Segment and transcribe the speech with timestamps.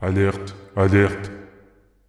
[0.00, 1.32] Alerte, alerte.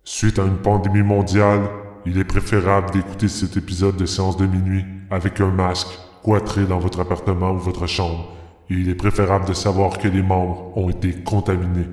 [0.03, 1.61] Suite à une pandémie mondiale,
[2.05, 6.77] il est préférable d'écouter cet épisode de séance de minuit avec un masque, cloîtré dans
[6.77, 8.31] votre appartement ou votre chambre,
[8.69, 11.87] et il est préférable de savoir que les membres ont été contaminés.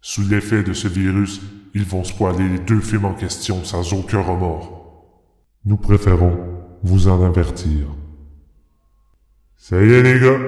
[0.00, 1.42] Sous l'effet de ce virus,
[1.74, 5.04] ils vont spoiler les deux films en question sans aucun remords.
[5.64, 6.38] Nous préférons
[6.84, 7.88] vous en avertir.
[9.56, 10.38] Ça y est les gars,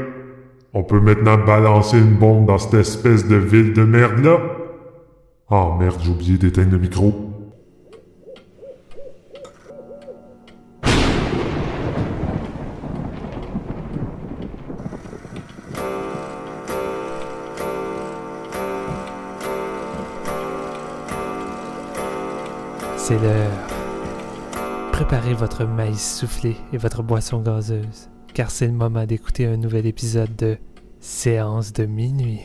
[0.73, 4.60] on peut maintenant balancer une bombe dans cette espèce de ville de merde là?
[5.53, 7.13] Ah merde, j'ai oublié d'éteindre le micro.
[22.97, 23.51] C'est l'heure.
[24.93, 29.87] Préparez votre maïs soufflé et votre boisson gazeuse, car c'est le moment d'écouter un nouvel
[29.87, 30.59] épisode de
[31.01, 32.41] Séance de minuit.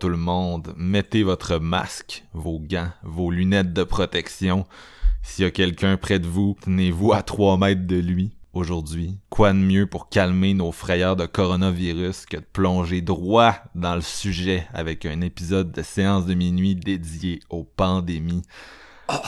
[0.00, 4.64] Tout le monde, mettez votre masque, vos gants, vos lunettes de protection.
[5.22, 8.32] S'il y a quelqu'un près de vous, tenez-vous à 3 mètres de lui.
[8.54, 13.94] Aujourd'hui, quoi de mieux pour calmer nos frayeurs de coronavirus que de plonger droit dans
[13.94, 18.42] le sujet avec un épisode de séance de minuit dédié aux pandémies?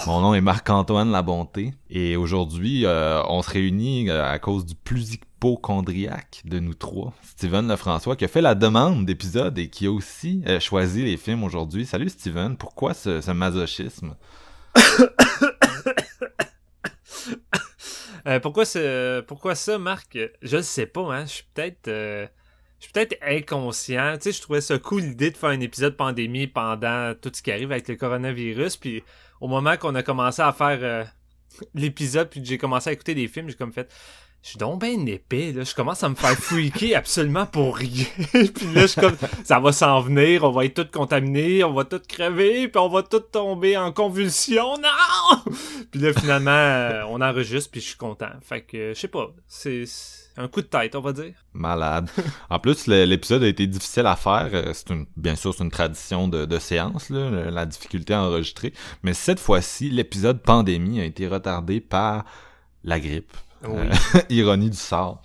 [0.06, 4.74] Mon nom est Marc-Antoine Labonté et aujourd'hui, euh, on se réunit euh, à cause du
[4.74, 9.86] plus hypochondriaque de nous trois, Steven Lefrançois, qui a fait la demande d'épisode et qui
[9.86, 11.86] a aussi euh, choisi les films aujourd'hui.
[11.86, 14.16] Salut Steven, pourquoi ce, masochisme?
[18.40, 20.16] Pourquoi, ce, pourquoi ça, Marc?
[20.42, 21.24] Je le sais pas, hein.
[21.26, 21.88] Je suis peut-être...
[21.88, 22.28] je
[22.78, 24.14] suis peut-être inconscient.
[24.14, 27.42] Tu sais, je trouvais ça cool l'idée de faire un épisode pandémie pendant tout ce
[27.42, 28.78] qui arrive avec le coronavirus.
[29.42, 31.04] Au moment qu'on a commencé à faire euh,
[31.74, 33.92] l'épisode, puis j'ai commencé à écouter des films, j'ai comme fait...
[34.40, 35.62] Je suis donc bien épais, là.
[35.62, 38.06] Je commence à me faire freaker absolument pour rien.
[38.32, 39.16] puis là, je suis comme...
[39.44, 42.88] Ça va s'en venir, on va être tous contaminés, on va tous crever, puis on
[42.88, 44.78] va tous tomber en convulsion.
[44.78, 45.52] Non!
[45.92, 48.30] Puis là, finalement, euh, on enregistre, puis je suis content.
[48.40, 49.84] Fait que, je sais pas, c'est
[50.36, 51.34] un coup de tête, on va dire.
[51.52, 52.08] Malade.
[52.48, 54.48] En plus, l'épisode a été difficile à faire.
[54.52, 58.22] Euh, C'est une, bien sûr, c'est une tradition de, de séance, là, la difficulté à
[58.22, 58.72] enregistrer.
[59.02, 62.24] Mais cette fois-ci, l'épisode pandémie a été retardé par
[62.84, 63.32] la grippe.
[63.64, 63.82] Oui.
[63.86, 63.92] Euh,
[64.30, 65.22] ironie du sort.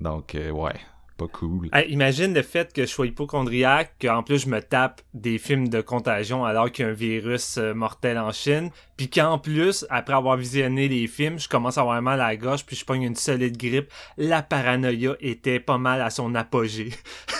[0.00, 0.76] Donc, euh, ouais,
[1.16, 1.68] pas cool.
[1.72, 5.68] Hey, imagine le fait que je sois hypochondriaque, qu'en plus je me tape des films
[5.68, 9.86] de contagion alors qu'il y a un virus euh, mortel en Chine, puis qu'en plus,
[9.90, 12.84] après avoir visionné les films, je commence à avoir mal à la gorge, puis je
[12.84, 13.90] pogne une solide grippe.
[14.18, 16.90] La paranoïa était pas mal à son apogée.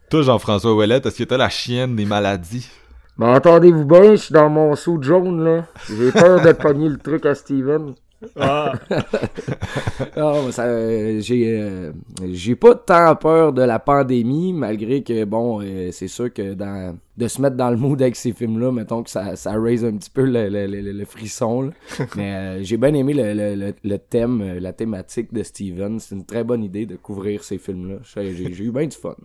[0.10, 2.70] Toi, Jean-François Ouellette, est-ce que t'as la chienne des maladies?
[3.18, 5.66] Mais entendez-vous bien, je suis dans mon sou jaune, là.
[5.90, 7.96] J'ai peur de pogner le truc à Steven.
[8.40, 8.74] Ah,
[10.18, 11.92] Non, ça, euh, j'ai, euh,
[12.32, 16.98] j'ai pas tant peur de la pandémie, malgré que, bon, euh, c'est sûr que dans,
[17.18, 19.96] de se mettre dans le mood avec ces films-là, mettons que ça, ça raise un
[19.98, 21.72] petit peu le, le, le, le frisson, là.
[22.16, 26.00] Mais j'ai bien aimé le, le, le, le thème, la thématique de Steven.
[26.00, 27.98] C'est une très bonne idée de couvrir ces films-là.
[28.16, 29.16] J'ai, j'ai eu bien du fun.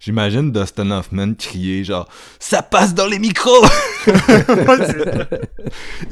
[0.00, 3.64] J'imagine Dustin Hoffman crier genre «Ça passe dans les micros!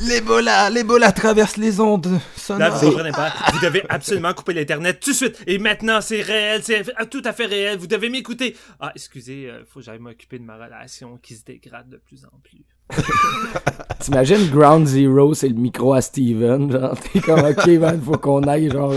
[0.00, 0.70] L'Ebola!
[0.70, 2.76] L'Ebola traverse les ondes Là, sonores!
[2.76, 3.32] vous comprenez pas.
[3.53, 5.42] Vous devez absolument couper l'internet tout de suite.
[5.47, 7.78] Et maintenant, c'est réel, c'est tout à fait réel.
[7.78, 8.56] Vous devez m'écouter.
[8.80, 12.25] Ah, excusez, euh, faut que j'aille m'occuper de ma relation qui se dégrade de plus
[12.25, 12.64] en plus.
[14.00, 18.42] T'imagines Ground Zero, c'est le micro à Steven, genre, t'es comme, ok, man, faut qu'on
[18.45, 18.95] aille, genre,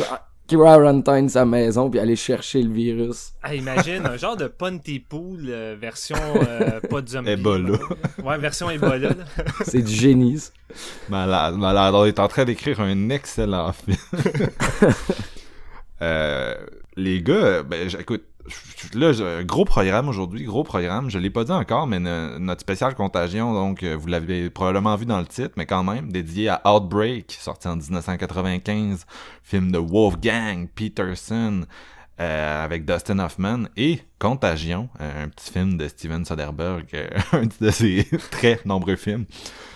[0.51, 3.34] Runtime sa maison, puis aller chercher le virus.
[3.42, 7.31] Ah, imagine un genre de Pontypool euh, version euh, pas de zombie.
[7.31, 7.78] Ebola.
[8.24, 9.10] Ouais, version Ebola.
[9.66, 10.51] C'est du génie, ça.
[11.10, 11.94] Malade, malade.
[11.95, 13.98] On est en train d'écrire un excellent film.
[16.01, 16.56] Euh,
[16.98, 18.24] les gars, ben, écoute,
[18.94, 21.10] là, gros programme aujourd'hui, gros programme.
[21.10, 24.95] Je l'ai pas dit encore, mais no- notre spécial Contagion, donc, euh, vous l'avez probablement
[24.95, 29.06] vu dans le titre, mais quand même, dédié à Outbreak, sorti en 1995,
[29.44, 31.66] film de Wolfgang Peterson,
[32.19, 37.46] euh, avec Dustin Hoffman et Contagion, euh, un petit film de Steven Soderbergh, euh, un
[37.60, 39.25] de ses très nombreux films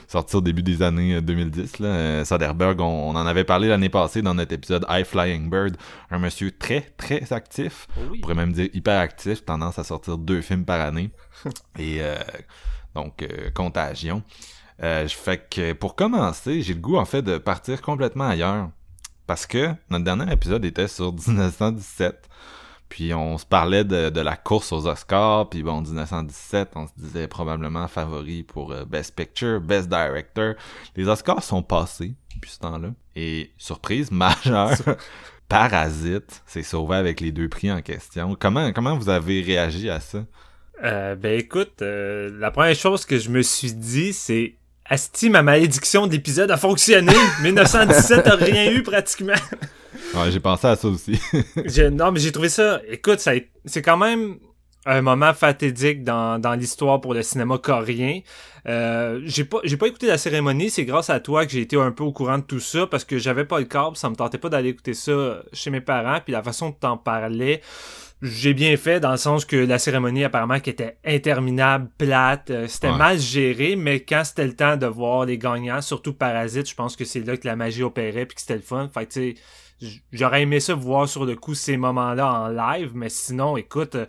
[0.07, 1.79] sorti au début des années 2010.
[1.79, 2.25] Là.
[2.25, 5.77] Soderbergh, on, en avait parlé l'année passée dans notre épisode High Flying Bird,
[6.09, 10.41] un monsieur très très actif, on pourrait même dire hyper actif, tendance à sortir deux
[10.41, 11.11] films par année.
[11.79, 12.01] et
[12.95, 14.23] donc Contagion.
[14.83, 18.69] Euh, fait que pour commencer, j'ai le goût en fait de partir complètement ailleurs.
[19.25, 22.29] Parce que notre dernier épisode était sur 1917.
[22.89, 27.27] Puis on se parlait de, la course aux Oscars, puis bon, 1917, on se disait
[27.27, 30.53] probablement favori pour euh, Best Picture, Best Director.
[30.95, 32.89] Les Oscars sont passés depuis ce temps-là.
[33.15, 34.71] Et surprise majeure,
[35.49, 38.35] Parasite s'est sauvé avec les deux prix en question.
[38.39, 40.25] Comment, comment vous avez réagi à ça?
[40.83, 44.55] Euh, ben écoute, euh, la première chose que je me suis dit, c'est
[44.89, 47.13] Asti, ma malédiction d'épisode a fonctionné.
[47.43, 49.33] 1917 a rien eu pratiquement.
[50.15, 51.19] ouais, j'ai pensé à ça aussi.
[51.91, 52.81] non, mais j'ai trouvé ça.
[52.89, 53.33] Écoute, ça,
[53.65, 54.37] c'est quand même
[54.85, 58.21] un moment fatidique dans, dans l'histoire pour le cinéma coréen.
[58.67, 61.77] Euh, j'ai pas j'ai pas écouté la cérémonie, c'est grâce à toi que j'ai été
[61.77, 64.15] un peu au courant de tout ça parce que j'avais pas le câble, ça me
[64.15, 67.61] tentait pas d'aller écouter ça chez mes parents, puis la façon dont t'en parlais,
[68.21, 72.67] j'ai bien fait dans le sens que la cérémonie apparemment qui était interminable, plate, euh,
[72.67, 76.75] c'était mal géré, mais quand c'était le temps de voir les gagnants, surtout Parasite, je
[76.75, 78.89] pense que c'est là que la magie opérait puis que c'était le fun.
[78.91, 79.35] Fait tu
[79.81, 83.95] sais, j'aurais aimé ça voir sur le coup ces moments-là en live, mais sinon, écoute,
[83.95, 84.05] euh,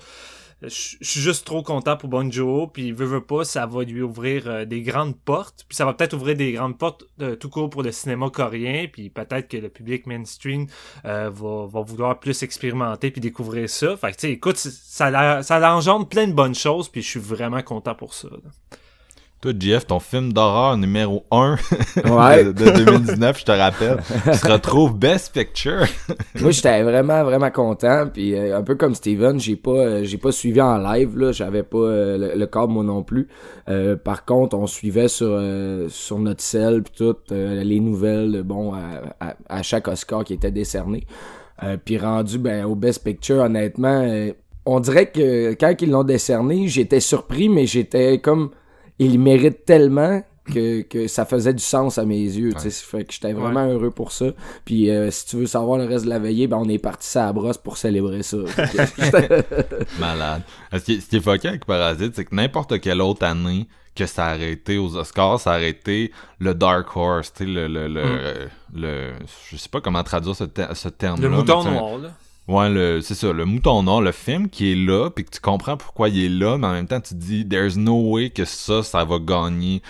[0.62, 2.28] je suis juste trop content pour Bon
[2.72, 5.94] puis veut veut pas, ça va lui ouvrir euh, des grandes portes, puis ça va
[5.94, 9.56] peut-être ouvrir des grandes portes euh, tout court pour le cinéma coréen, puis peut-être que
[9.56, 10.66] le public mainstream
[11.04, 13.96] euh, va, va vouloir plus expérimenter puis découvrir ça.
[13.96, 17.20] Fait que tu sais, écoute, ça, ça engendre plein de bonnes choses, puis je suis
[17.20, 18.28] vraiment content pour ça.
[19.40, 21.54] Toi, Jeff, ton film d'horreur numéro 1
[21.96, 25.86] de, 2019, je te rappelle, tu se retrouves Best Picture.
[26.40, 28.08] Moi, j'étais vraiment, vraiment content.
[28.12, 31.30] Puis euh, un peu comme Steven, j'ai pas euh, j'ai pas suivi en live, là.
[31.30, 33.28] J'avais pas euh, le, câble, moi non plus.
[34.02, 35.40] par contre, on suivait sur,
[35.88, 38.74] sur notre cell puis tout, les nouvelles, bon,
[39.20, 41.06] à, à, chaque Oscar qui était décerné.
[41.84, 44.04] puis rendu ben, au Best Picture, honnêtement,
[44.66, 48.50] on dirait que quand ils l'ont décerné, j'étais surpris, mais j'étais comme
[48.98, 50.22] il mérite tellement
[50.52, 52.52] que, que ça faisait du sens à mes yeux.
[52.54, 52.70] Ouais.
[52.70, 54.26] Fait que j'étais vraiment heureux pour ça.
[54.64, 57.06] Puis euh, si tu veux savoir le reste de la veillée, ben on est parti
[57.06, 58.38] ça à brosse pour célébrer ça.
[59.98, 60.42] Malade.
[60.72, 64.30] Ce qui, est, ce avec Parasite, c'est que n'importe quelle autre année que ça a
[64.30, 68.48] arrêté aux Oscars, ça a arrêté le Dark Horse, le, le, le, mm.
[68.76, 69.12] le,
[69.50, 70.44] je sais pas comment traduire ce,
[70.74, 71.28] ce terme-là.
[71.28, 72.10] Le mouton noir, là.
[72.48, 75.40] Ouais, le, c'est ça, le mouton noir, le film qui est là, puis que tu
[75.40, 78.30] comprends pourquoi il est là, mais en même temps tu te dis, there's no way
[78.30, 79.82] que ça, ça va gagner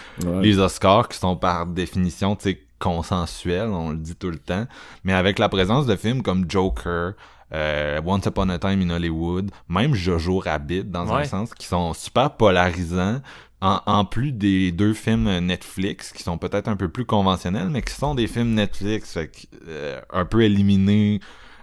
[0.43, 4.67] les Oscars qui sont par définition, tu sais, consensuels, on le dit tout le temps.
[5.05, 7.13] Mais avec la présence de films comme Joker,
[7.55, 11.95] euh, Once Upon a Time in Hollywood, même Jojo Rabbit dans un sens, qui sont
[11.95, 13.21] super polarisants.
[13.61, 17.83] En, en, plus des deux films Netflix qui sont peut-être un peu plus conventionnels, mais
[17.83, 19.33] qui sont des films Netflix, fait
[19.67, 21.19] euh, un peu éliminés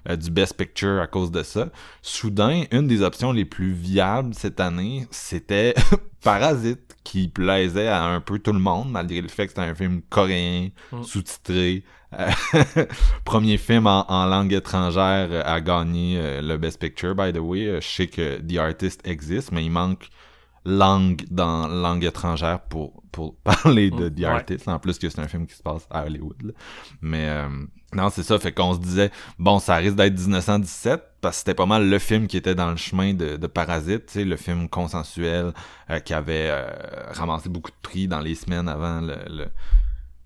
[0.10, 1.69] euh, du Best Picture à cause de ça.
[2.02, 5.74] Soudain, une des options les plus viables cette année, c'était
[6.24, 9.75] Parasite, qui plaisait à un peu tout le monde, malgré le fait que c'était un
[9.75, 11.04] film coréen, mm.
[11.04, 11.84] sous-titré.
[12.18, 12.30] Euh,
[13.25, 17.80] premier film en, langue étrangère à gagner le Best Picture, by the way.
[17.81, 20.10] Je sais que The Artist existe, mais il manque
[20.65, 24.67] langue dans langue étrangère pour, pour parler de The Artist.
[24.67, 26.53] En plus que c'est un film qui se passe à Hollywood.
[27.01, 27.48] Mais euh,
[27.93, 28.38] non, c'est ça.
[28.39, 32.00] Fait qu'on se disait, bon, ça risque d'être 1917 parce que c'était pas mal le
[32.00, 35.53] film qui était dans le chemin de, de Parasite, tu sais, le film consensuel
[35.89, 36.67] euh, qui avait euh,
[37.13, 39.48] ramassé beaucoup de prix dans les semaines avant le, le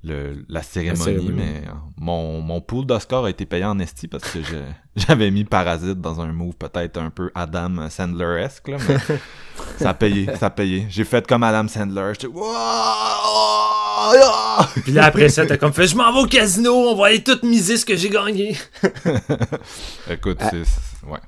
[0.04, 4.24] le, la, cérémonie, mais euh, mon, mon pool d'Oscar a été payé en esti parce
[4.32, 4.40] que
[4.96, 8.78] j'avais mis Parasite dans un move peut-être un peu Adam Sandler-esque, mais
[9.78, 10.88] ça a payé, ça a payé.
[10.90, 12.34] J'ai fait comme Adam Sandler, j'étais
[14.84, 17.22] Puis là après ça, t'as comme fait, je m'en vais au casino, on va aller
[17.22, 18.58] tout miser ce que j'ai gagné.
[20.10, 20.50] Écoute, ah.
[20.50, 20.64] c'est...
[21.08, 21.20] Ouais.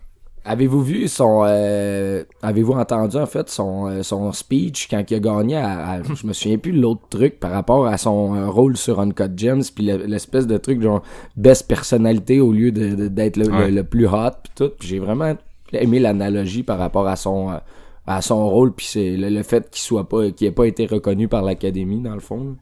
[0.44, 5.20] Avez-vous vu son euh, avez-vous entendu en fait son euh, son speech quand il a
[5.20, 8.76] gagné à, je me souviens plus de l'autre truc par rapport à son euh, rôle
[8.76, 11.04] sur Uncut Gems puis l'espèce de truc genre
[11.38, 14.72] best personnalité au lieu de d'être le, plus hot puis tout.
[14.80, 15.36] J'ai vraiment
[15.74, 17.60] aimé l'analogie par rapport à son
[18.08, 21.28] à son rôle puis c'est le, fait qu'il soit pas qu'il ait pas été reconnu
[21.28, 22.56] par l'académie dans le fond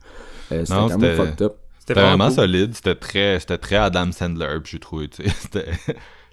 [0.50, 1.56] c'était quand même fucked up.
[1.80, 5.72] c'était vraiment solide c'était très c'était très Adam Sandler j'ai trouvé c'était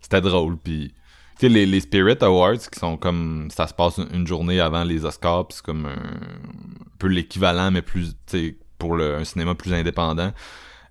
[0.02, 0.92] c'était drôle puis
[1.40, 5.04] sais, les, les, Spirit Awards qui sont comme ça se passe une, journée avant les
[5.04, 6.18] Oscars, puis c'est comme un,
[6.98, 10.32] peu l'équivalent, mais plus tu sais pour le, un cinéma plus indépendant.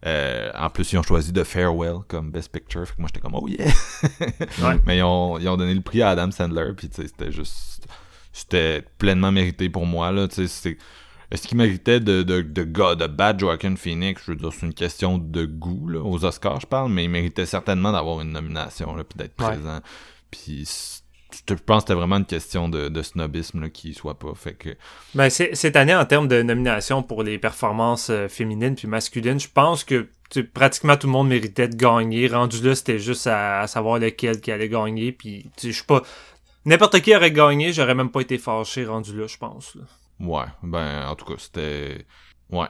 [0.06, 2.86] Euh, en plus, ils ont choisi The Farewell comme Best Picture.
[2.86, 3.66] Fait que moi, j'étais comme, oh yeah!
[4.64, 4.80] Ouais.
[4.86, 6.74] Mais ils ont, ils ont donné le prix à Adam Sandler.
[6.78, 7.88] Puis, tu sais, c'était juste.
[8.32, 10.28] C'était pleinement mérité pour moi, là.
[10.28, 10.78] Tu sais, c'est.
[11.32, 14.22] Est-ce qu'il méritait de, de, de, gars- de battre Joaquin Phoenix?
[14.26, 17.10] Je veux dire, c'est une question de goût, là, aux Oscars, je parle, mais il
[17.10, 19.56] méritait certainement d'avoir une nomination, là, puis d'être Ouais.
[19.56, 19.80] présent.
[20.44, 20.68] Puis,
[21.48, 24.34] je pense que c'était vraiment une question de, de snobisme, là, qu'il soit pas.
[24.36, 24.70] Fait que,
[25.14, 29.50] Ben, cette année, en termes de nomination pour les performances euh, féminines puis masculines, je
[29.50, 30.08] pense que
[30.54, 32.28] pratiquement tout le monde méritait de gagner.
[32.28, 35.12] Rendu là, c'était juste à, à savoir lequel qui allait gagner.
[35.12, 36.02] Puis, je suis pas.
[36.66, 39.76] N'importe qui aurait gagné, j'aurais même pas été fâché rendu là, je pense.
[39.76, 39.84] là.
[40.20, 42.06] ouais, ben, en tout cas, c'était.
[42.52, 42.68] Ouais.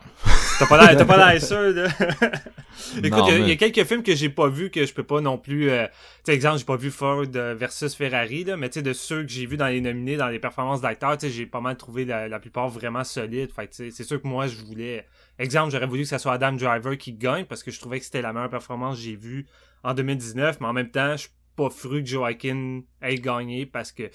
[0.58, 1.88] T'as pas l'air, t'as pas l'air sûr, là.
[3.04, 5.20] Écoute, il y a- y, quelques films que j'ai pas vus que je peux pas
[5.22, 5.70] non plus.
[5.70, 5.92] euh, tu
[6.26, 9.24] sais, exemple, j'ai pas vu Ford euh, versus Ferrari, là, mais tu sais, de ceux
[9.24, 11.76] que j'ai vus dans les nominés, dans les performances d'acteurs, tu sais, j'ai pas mal
[11.76, 13.52] trouvé la, la plupart vraiment solides.
[13.54, 15.06] Fait que, tu sais, c'est sûr que moi, je voulais.
[15.40, 18.06] Exemple, j'aurais voulu que ça soit Adam Driver qui gagne parce que je trouvais que
[18.06, 19.46] c'était la meilleure performance que j'ai vue
[19.84, 24.10] en 2019, mais en même temps, je pas fru que Joaquin ait gagné parce que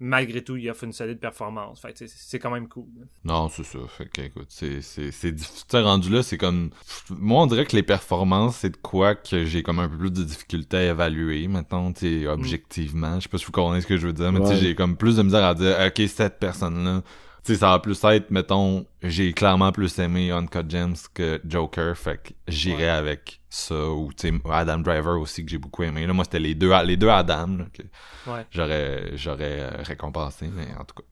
[0.00, 1.80] malgré tout, il offre une solide performance.
[1.80, 2.88] Fait c'est quand même cool.
[3.24, 3.78] Non, c'est ça.
[3.96, 5.64] Fait que, écoute, c'est, c'est, c'est difficile.
[5.68, 6.70] Tu sais, rendu là, c'est comme,
[7.10, 10.10] moi, on dirait que les performances, c'est de quoi que j'ai comme un peu plus
[10.12, 13.16] de difficulté à évaluer, maintenant, tu sais, objectivement.
[13.16, 14.58] Je sais pas si vous comprenez ce que je veux dire, mais tu sais, Ouais.
[14.60, 17.02] j'ai comme plus de misère à dire, ok, cette personne-là,
[17.44, 21.96] tu sais, ça va plus être, mettons, j'ai clairement plus aimé Uncut Gems que Joker,
[21.96, 22.88] fait que j'irais Ouais.
[22.88, 26.06] avec ça, ou tu sais, Adam Driver aussi, que j'ai beaucoup aimé.
[26.06, 27.82] Là, moi, c'était les deux, les deux Adam, là, que
[28.30, 28.46] Ouais.
[28.50, 31.02] j'aurais, j'aurais euh, récompensé, mais en tout cas.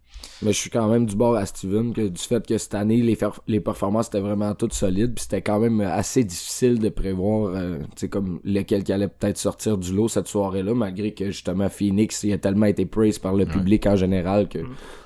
[0.42, 3.00] Mais je suis quand même du bord à Steven que du fait que cette année
[3.02, 3.16] les,
[3.46, 7.78] les performances étaient vraiment toutes solides puis c'était quand même assez difficile de prévoir euh,
[7.78, 11.68] tu sais comme lequel qui allait peut-être sortir du lot cette soirée-là malgré que justement
[11.68, 14.58] Phoenix il a tellement été praised par le public en général que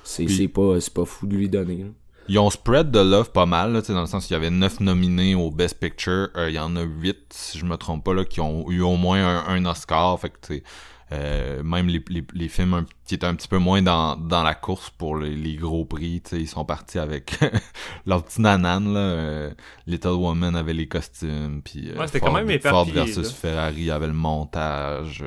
[0.03, 1.77] c'est Puis- c'est pas c'est pas fou de lui donner.
[1.77, 1.89] là.
[2.29, 4.37] Ils ont spread de love pas mal, là, tu sais, dans le sens qu'il y
[4.37, 6.29] avait 9 nominés au Best Picture.
[6.37, 8.81] Euh, Il y en a 8, si je me trompe pas, là, qui ont eu
[8.81, 10.19] au moins un, un Oscar.
[10.19, 10.63] Fait que, tu sais,
[11.11, 14.41] euh, même les, les, les films un- qui étaient un petit peu moins dans, dans
[14.41, 17.37] la course pour les, les gros prix, tu sais, ils sont partis avec
[18.07, 18.99] leur petit nanan, là.
[18.99, 19.51] euh,
[19.85, 23.33] Little Woman avait les costumes, puis euh, Ouais, Ford, quand même Ford versus là.
[23.33, 25.23] Ferrari avait le montage.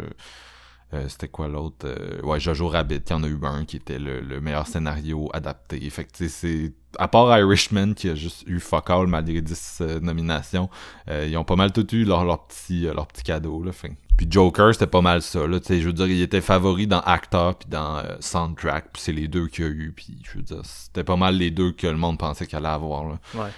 [0.97, 1.87] Euh, c'était quoi l'autre?
[1.87, 4.67] Euh, Ouais, Jojo Rabbit, il y en a eu un qui était le, le meilleur
[4.67, 5.79] scénario adapté.
[5.91, 10.01] Fait que c'est à part Irishman qui a juste eu fuck all malgré 10 euh,
[10.01, 10.71] nominations,
[11.09, 13.73] ils ont pas mal tout eu leur, leur petit leur petit cadeau là.
[13.73, 13.93] Fait.
[14.17, 17.57] Puis Joker, c'était pas mal ça là, je veux dire, il était favori dans acteur
[17.59, 20.63] puis dans soundtrack, puis c'est les deux qu'il y a eu, puis je veux dire,
[20.65, 23.05] c'était pas mal les deux que le monde pensait qu'il allait avoir.
[23.35, 23.51] Ouais.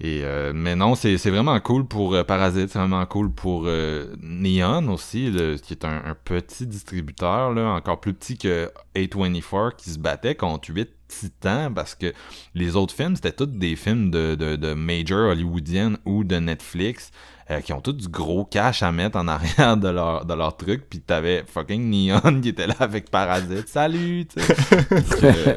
[0.00, 3.64] Et euh, mais non, c'est c'est vraiment cool pour euh, Parasite, c'est vraiment cool pour
[3.66, 8.70] euh, Neon aussi, le- qui est un, un petit distributeur là, encore plus petit que
[8.94, 12.12] A24 qui se battait contre 8 titans parce que
[12.54, 17.10] les autres films c'était tous des films de, de, de major hollywoodienne ou de Netflix
[17.50, 20.56] euh, qui ont tous du gros cash à mettre en arrière de leur de leur
[20.56, 23.68] truc puis t'avais fucking Neon qui était là avec Parasite.
[23.68, 25.56] Salut tu sais.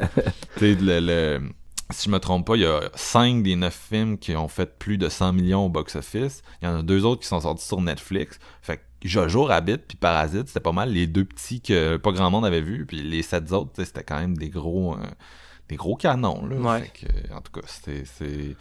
[0.56, 1.40] Tu sais, le, le-
[1.90, 4.78] si je me trompe pas, il y a 5 des 9 films qui ont fait
[4.78, 6.42] plus de 100 millions au box-office.
[6.60, 8.38] Il y en a deux autres qui sont sortis sur Netflix.
[8.62, 12.30] Fait que Jojo Rabbit puis Parasite, c'était pas mal les deux petits que pas grand
[12.30, 12.86] monde avait vu.
[12.86, 15.06] Puis les sept autres, tu sais, c'était quand même des gros euh,
[15.68, 16.46] des gros canons.
[16.46, 16.56] Là.
[16.56, 16.80] Ouais.
[16.82, 18.56] Fait que, en tout cas, c'était c'est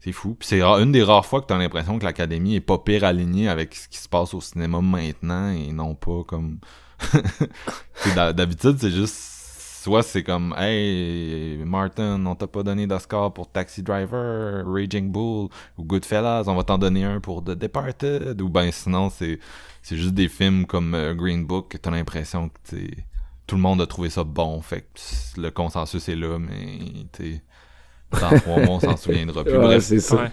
[0.00, 0.36] c'est fou.
[0.38, 3.48] Puis c'est une des rares fois que t'as l'impression que l'Académie est pas pire alignée
[3.48, 6.58] avec ce qui se passe au cinéma maintenant et non pas comme...
[8.02, 9.35] Tu D'habitude, c'est juste...
[9.86, 15.48] Soit c'est comme «Hey, Martin, on t'a pas donné d'Oscar pour Taxi Driver, Raging Bull
[15.78, 19.38] ou Goodfellas, on va t'en donner un pour The Departed.» Ou ben sinon, c'est
[19.82, 22.90] c'est juste des films comme euh, Green Book que t'as l'impression que t'sais,
[23.46, 24.60] tout le monde a trouvé ça bon.
[24.60, 26.80] Fait que le consensus est là, mais
[27.12, 27.44] t'sais,
[28.10, 29.52] dans trois mois, on s'en souviendra plus.
[29.52, 30.16] Ouais, Bref, c'est ça.
[30.16, 30.32] Ouais.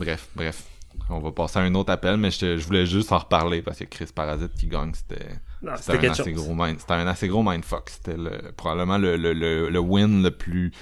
[0.00, 0.64] Bref, bref.
[1.10, 3.78] On va passer à un autre appel, mais je, je voulais juste en reparler parce
[3.78, 5.28] que Chris Parasite qui gagne, c'était
[5.76, 7.90] c'était un, assez gros mind, un assez gros mindfuck.
[7.90, 10.72] C'était le- probablement le, le, le, le win le plus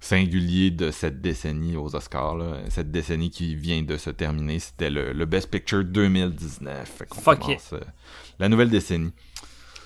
[0.00, 2.36] singulier de cette décennie aux Oscars.
[2.36, 2.56] Là.
[2.68, 6.86] Cette décennie qui vient de se terminer, c'était le, le Best Picture 2019.
[6.98, 7.80] Fait qu'on Fuck commence, euh,
[8.38, 9.12] la nouvelle décennie.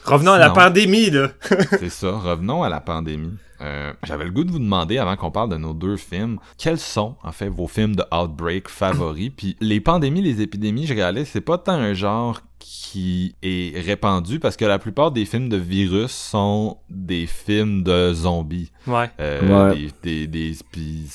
[0.04, 1.28] Revenons à la pandémie, là.
[1.78, 2.10] C'est ça.
[2.12, 3.34] Revenons à la pandémie.
[3.60, 6.78] Euh, J'avais le goût de vous demander, avant qu'on parle de nos deux films, quels
[6.78, 9.30] sont, en fait, vos films de Outbreak favoris?
[9.36, 14.40] Puis les pandémies, les épidémies, je réalise, c'est pas tant un genre qui est répandu
[14.40, 18.70] parce que la plupart des films de virus sont des films de zombies.
[18.86, 19.10] Ouais.
[19.20, 19.90] Euh, Ouais.
[20.02, 21.06] des, des, des- puis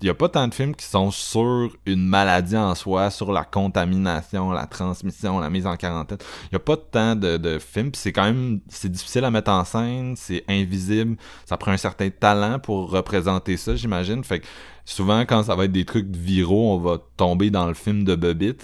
[0.00, 3.32] il y a pas tant de films qui sont sur une maladie en soi, sur
[3.32, 6.18] la contamination, la transmission, la mise en quarantaine.
[6.50, 9.50] Il y a pas tant de, de films, c'est quand même c'est difficile à mettre
[9.50, 11.16] en scène, c'est invisible,
[11.46, 14.22] ça prend un certain talent pour représenter ça, j'imagine.
[14.24, 14.46] Fait que
[14.84, 18.14] souvent quand ça va être des trucs viraux, on va tomber dans le film de
[18.14, 18.56] Bobit.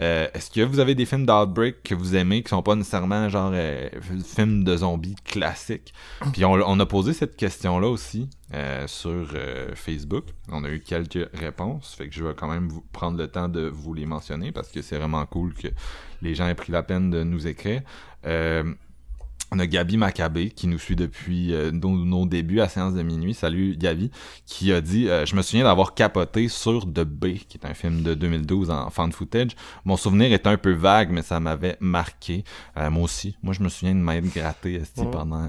[0.00, 3.28] Euh, Est-ce que vous avez des films d'Outbreak que vous aimez qui sont pas nécessairement
[3.28, 3.88] genre euh,
[4.24, 5.92] films de zombies classiques?
[6.32, 10.24] Puis on, on a posé cette question-là aussi euh, sur euh, Facebook.
[10.50, 11.94] On a eu quelques réponses.
[11.96, 14.70] Fait que je vais quand même vous prendre le temps de vous les mentionner parce
[14.70, 15.68] que c'est vraiment cool que
[16.22, 17.82] les gens aient pris la peine de nous écrire.
[19.52, 23.02] On a Gabi Maccabé qui nous suit depuis euh, nos, nos débuts à séance de
[23.02, 23.34] minuit.
[23.34, 24.10] Salut Gabi,
[24.46, 27.74] qui a dit euh, Je me souviens d'avoir capoté sur The B, qui est un
[27.74, 29.50] film de 2012 en fan footage.
[29.84, 32.44] Mon souvenir est un peu vague, mais ça m'avait marqué.
[32.76, 33.36] Euh, moi aussi.
[33.42, 35.06] Moi, je me souviens de m'être gratté Ouais.
[35.10, 35.48] pendant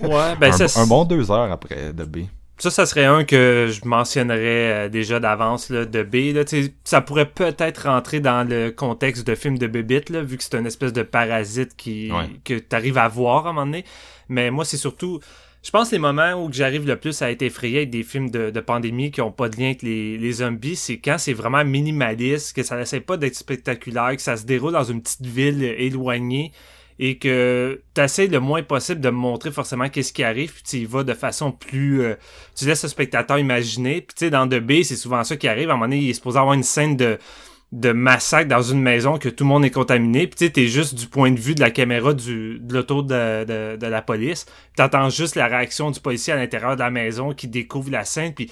[0.00, 2.18] Ouais, ben un, ça, un bon deux heures après The B.
[2.62, 6.32] Ça, ça serait un que je mentionnerais euh, déjà d'avance là, de B.
[6.32, 6.44] Là,
[6.84, 10.54] ça pourrait peut-être rentrer dans le contexte de film de Bébite, là, vu que c'est
[10.54, 12.28] une espèce de parasite qui Ouais.
[12.44, 13.84] que tu arrives à voir à un moment donné.
[14.28, 15.18] Mais moi, c'est surtout.
[15.64, 18.30] Je pense que les moments où j'arrive le plus à être effrayé avec des films
[18.30, 21.32] de, de pandémie qui ont pas de lien avec les, les zombies, c'est quand c'est
[21.32, 25.26] vraiment minimaliste, que ça n'essaie pas d'être spectaculaire, que ça se déroule dans une petite
[25.26, 26.52] ville éloignée
[26.98, 30.84] et que tu le moins possible de montrer forcément qu'est-ce qui arrive, puis tu y
[30.84, 32.02] vas de façon plus...
[32.02, 32.14] euh,
[32.54, 35.48] tu laisses le spectateur imaginer, puis tu sais, dans The B, c'est souvent ça qui
[35.48, 37.18] arrive, à un moment donné, il est supposé avoir une scène de
[37.72, 40.26] de massacre dans une maison que tout le monde est contaminé.
[40.26, 43.02] Puis tu sais t'es juste du point de vue de la caméra du de l'auto
[43.02, 44.46] de, de, la police.
[44.76, 48.34] T'entends juste la réaction du policier à l'intérieur de la maison qui découvre la scène.
[48.34, 48.50] Puis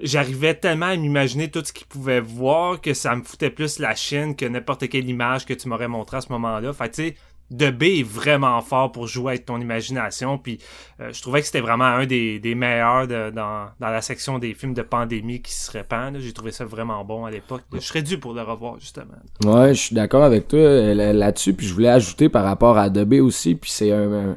[0.00, 3.94] j'arrivais tellement à m'imaginer tout ce qu'il pouvait voir que ça me foutait plus la
[3.94, 6.72] chienne que n'importe quelle image que tu m'aurais montré à ce moment-là.
[6.72, 7.14] Fait tu sais,
[7.50, 10.38] De B est vraiment fort pour jouer avec ton imagination.
[10.38, 10.58] Puis
[11.00, 14.72] euh, je trouvais que c'était vraiment un des, meilleurs de- dans, la section des films
[14.72, 16.16] de pandémie qui se répand.
[16.18, 17.62] J'ai trouvé ça vraiment bon à l'époque.
[17.72, 19.14] Je serais dû pour le revoir, justement.
[19.44, 21.52] Ouais, je suis d'accord avec toi euh, là- là-dessus.
[21.52, 23.54] Puis je voulais ajouter par rapport à DB aussi.
[23.54, 24.36] Puis c'est un,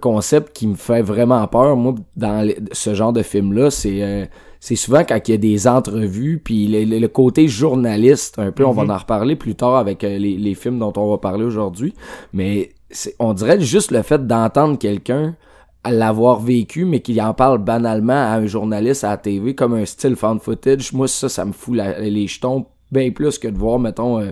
[0.00, 1.76] concept qui me fait vraiment peur.
[1.76, 4.26] Moi, dans ce genre de film-là, c'est euh,
[4.60, 6.40] c'est souvent quand il y a des entrevues.
[6.44, 10.02] Puis le, le- le côté journaliste, un peu, on va en reparler plus tard avec
[10.04, 11.94] euh, les, les films dont on va parler aujourd'hui.
[12.32, 12.70] Mais
[13.18, 15.34] on dirait juste le fait d'entendre quelqu'un
[15.88, 19.84] l'avoir vécu, mais qu'il en parle banalement à un journaliste à la TV comme un
[19.84, 20.92] style found footage.
[20.92, 24.30] Moi, ça, ça me fout la- les jetons bien plus que de voir, mettons, euh,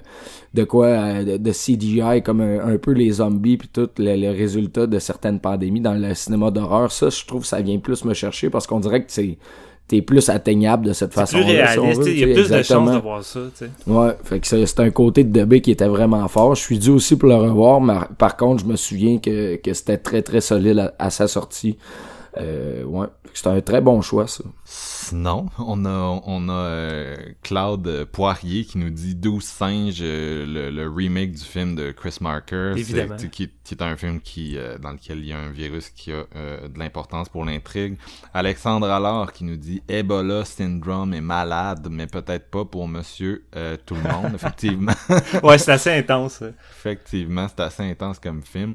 [0.54, 4.16] de quoi, euh, de, de CGI comme un, un peu les zombies puis tout le,
[4.16, 6.90] le résultat de certaines pandémies dans le cinéma d'horreur.
[6.90, 9.38] Ça, je trouve que ça vient plus me chercher parce qu'on dirait que c'est
[9.87, 12.03] t'es plus atteignable de cette C'est façon plus réaliste.
[12.07, 13.40] il y a plus de chances de voir ça.
[13.59, 13.70] tu sais.
[13.87, 16.55] Ouais, fait que c'est un côté de DB qui était vraiment fort.
[16.55, 19.75] Je suis dû aussi pour le revoir, mais par contre, je me souviens que, que
[19.75, 21.77] c'était très très solide à, à sa sortie.
[22.38, 24.42] Euh, ouais, c'était un très bon choix ça.
[25.08, 30.70] Sinon, on a, on a euh, Claude Poirier qui nous dit 12 singes, euh, le,
[30.70, 32.72] le remake du film de Chris Marker.
[32.74, 33.16] C'est- Évidemment.
[33.16, 36.10] Qui, qui est un film qui, euh, dans lequel il y a un virus qui
[36.10, 37.96] a euh, de l'importance pour l'intrigue.
[38.32, 43.76] Alexandre Allard qui nous dit Ebola syndrome est malade, mais peut-être pas pour monsieur euh,
[43.84, 44.32] tout le monde.
[44.34, 44.92] Effectivement.
[45.42, 46.42] Ouais, c'est assez intense.
[46.78, 48.74] Effectivement, c'est assez intense comme film.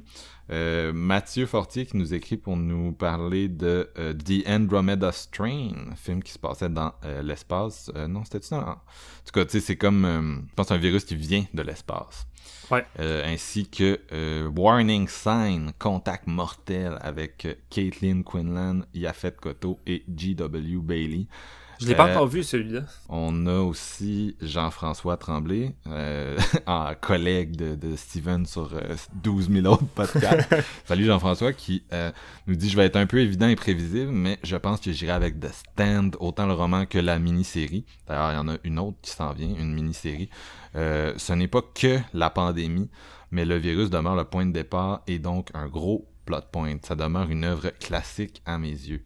[0.52, 6.24] Euh, Mathieu Fortier qui nous écrit pour nous parler de euh, The Andromeda Strain, film
[6.24, 7.92] qui se passait dans euh, l'espace.
[8.08, 8.62] Non, c'était-tu dans...
[8.62, 12.26] En tout cas, tu sais, c'est comme, je pense, un virus qui vient de l'espace.
[12.72, 12.86] Ouais.
[12.98, 14.00] Ainsi que
[14.56, 20.80] Warning Sign, Contact Mortel avec Caitlin Quinlan, Yafet Koto et G.W.
[20.82, 21.28] Bailey.
[21.80, 22.82] Je l'ai pas Euh, encore vu, celui-là.
[23.08, 26.38] On a aussi Jean-François Tremblay, euh,
[26.68, 30.54] en collègue de, de Steven sur euh, 12 000 autres podcasts.
[30.86, 32.12] Salut Jean-François qui euh,
[32.48, 35.14] nous dit «Je vais être un peu évident et prévisible, mais je pense que j'irai
[35.14, 37.86] avec The Stand, autant le roman que la mini-série.
[38.08, 40.30] D'ailleurs, il y en a une autre qui s'en vient, une mini-série.
[40.76, 42.90] Euh, ce n'est pas que la pandémie,
[43.32, 46.76] mais le virus demeure le point de départ et donc un gros plot point.
[46.84, 49.04] Ça demeure une œuvre classique à mes yeux.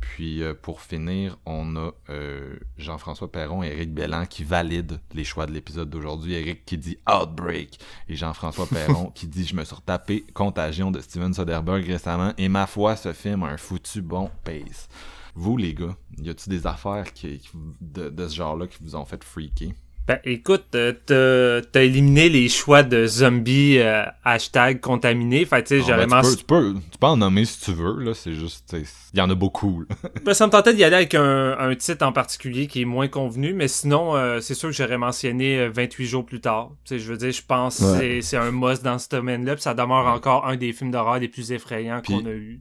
[0.00, 5.24] Puis euh, pour finir, on a euh, Jean-François Perron et Eric Bellan qui valident les
[5.24, 6.34] choix de l'épisode d'aujourd'hui.
[6.34, 11.00] Eric qui dit Outbreak et Jean-François Perron qui dit Je me suis retapé Contagion de
[11.00, 14.88] Steven Soderbergh récemment et ma foi, ce film a un foutu bon pace.
[15.34, 18.96] Vous les gars, y a-tu des affaires qui, qui- de, de ce genre-là qui vous
[18.96, 19.70] ont fait freaker?
[20.08, 25.44] Ben écoute, euh, t'as éliminé les choix de zombies euh, hashtag contaminés.
[25.44, 27.44] Fait tu sais, Ah, j'aurais ben, mentionné- tu, peux, tu, peux, tu peux en nommer
[27.44, 28.74] si tu veux, là, c'est juste,
[29.12, 29.84] il y en a beaucoup.
[30.24, 33.08] Ben, ça me tentait d'y aller avec un, un titre en particulier qui est moins
[33.08, 36.70] convenu, mais sinon, euh, c'est sûr que j'aurais mentionné euh, 28 jours plus tard.
[36.86, 37.98] Tu sais, je veux dire, je pense que Ouais.
[37.98, 41.28] c'est- c'est un must dans ce domaine-là, ça demeure encore un des films d'horreur les
[41.28, 42.60] plus effrayants qu'on a eu.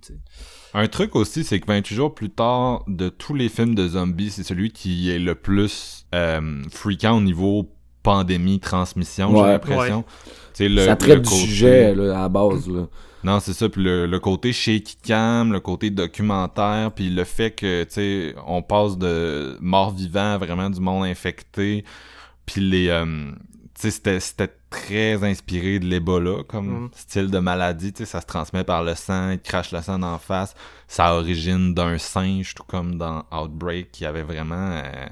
[0.73, 4.29] Un truc aussi, c'est que 28 jours plus tard, de tous les films de zombies,
[4.31, 7.69] c'est celui qui est le plus euh, fréquent au niveau
[8.03, 9.47] pandémie, transmission, j'ai Ouais.
[9.53, 10.03] l'impression.
[10.53, 12.67] Tu sais, le- ça traite le du côté- sujet là, à la base.
[12.69, 12.87] Là.
[13.23, 13.67] Non, c'est ça.
[13.67, 18.35] Puis le, le côté shaky cam, le côté documentaire, puis le fait que, tu sais,
[18.45, 21.83] on passe de mort-vivant à vraiment du monde infecté.
[22.45, 22.87] Puis les...
[22.89, 23.05] euh,
[23.75, 26.89] tu sais, c'était, c'était très inspiré de l'Ebola comme Mm.
[26.95, 27.93] style de maladie.
[27.93, 30.53] Tu sais, ça se transmet par le sang, il crache le sang d'en face.
[30.87, 34.71] Ça a origine d'un singe, tout comme dans Outbreak, qui avait vraiment...
[34.83, 35.07] euh,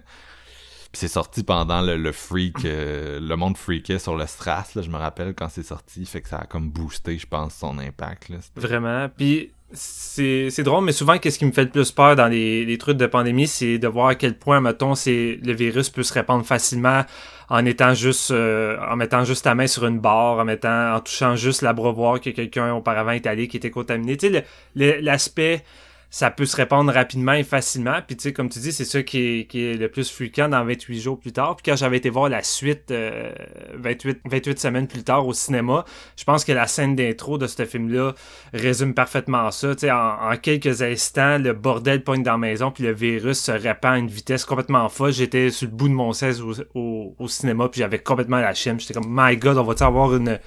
[0.91, 4.81] puis c'est sorti pendant le, le freak, euh, le monde freakait sur le Stras, là,
[4.81, 7.77] je me rappelle quand c'est sorti, fait que ça a comme boosté, je pense, son
[7.79, 8.29] impact.
[8.29, 8.37] Là.
[8.55, 9.09] Vraiment.
[9.09, 12.77] Puis c'est drôle, mais souvent, qu'est-ce qui me fait le plus peur dans les, les
[12.77, 16.45] trucs de pandémie, c'est de voir à quel point, mettons, le virus peut se répandre
[16.45, 17.03] facilement
[17.49, 20.99] en étant juste, euh, en mettant juste ta main sur une barre, en mettant, en
[20.99, 24.17] touchant juste l'abreuvoir que quelqu'un auparavant est allé qui était contaminé.
[24.17, 25.63] Tu sais, l'aspect
[26.09, 27.99] ça peut se répandre rapidement et facilement.
[28.05, 30.47] Puis tu sais, comme tu dis, c'est ça qui est, qui est le plus fréquent
[30.47, 31.55] dans 28 jours plus tard.
[31.55, 33.31] Puis quand j'avais été voir la suite euh,
[33.73, 35.85] 28, 28 semaines plus tard au cinéma,
[36.17, 38.13] je pense que la scène d'intro de ce film-là
[38.53, 39.75] résume parfaitement ça.
[39.75, 43.39] Tu sais, en, en quelques instants, le bordel pogne dans la maison, puis le virus
[43.39, 45.13] se répand à une vitesse complètement folle.
[45.13, 48.53] J'étais sur le bout de mon 16 au, au, au cinéma, puis j'avais complètement la
[48.53, 48.79] chienne.
[48.79, 50.39] J'étais comme, my god, on va-tu avoir une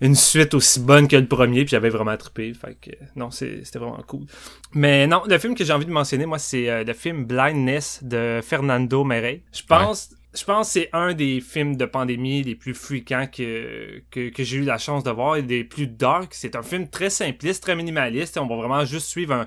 [0.00, 2.52] une suite aussi bonne que le premier, puis j'avais vraiment trippé.
[2.54, 4.24] Fait que non, c'est- c'était vraiment cool.
[4.74, 8.00] Mais non, le film que j'ai envie de mentionner, moi, c'est euh, le film Blindness
[8.02, 9.42] de Fernando Merey.
[9.52, 14.02] Je pense, je pense que c'est un des films de pandémie les plus fréquents que,
[14.10, 16.34] que, que j'ai eu la chance de voir et des plus dark.
[16.34, 18.36] C'est un film très simpliste, très minimaliste.
[18.36, 19.46] Et on va vraiment juste suivre un,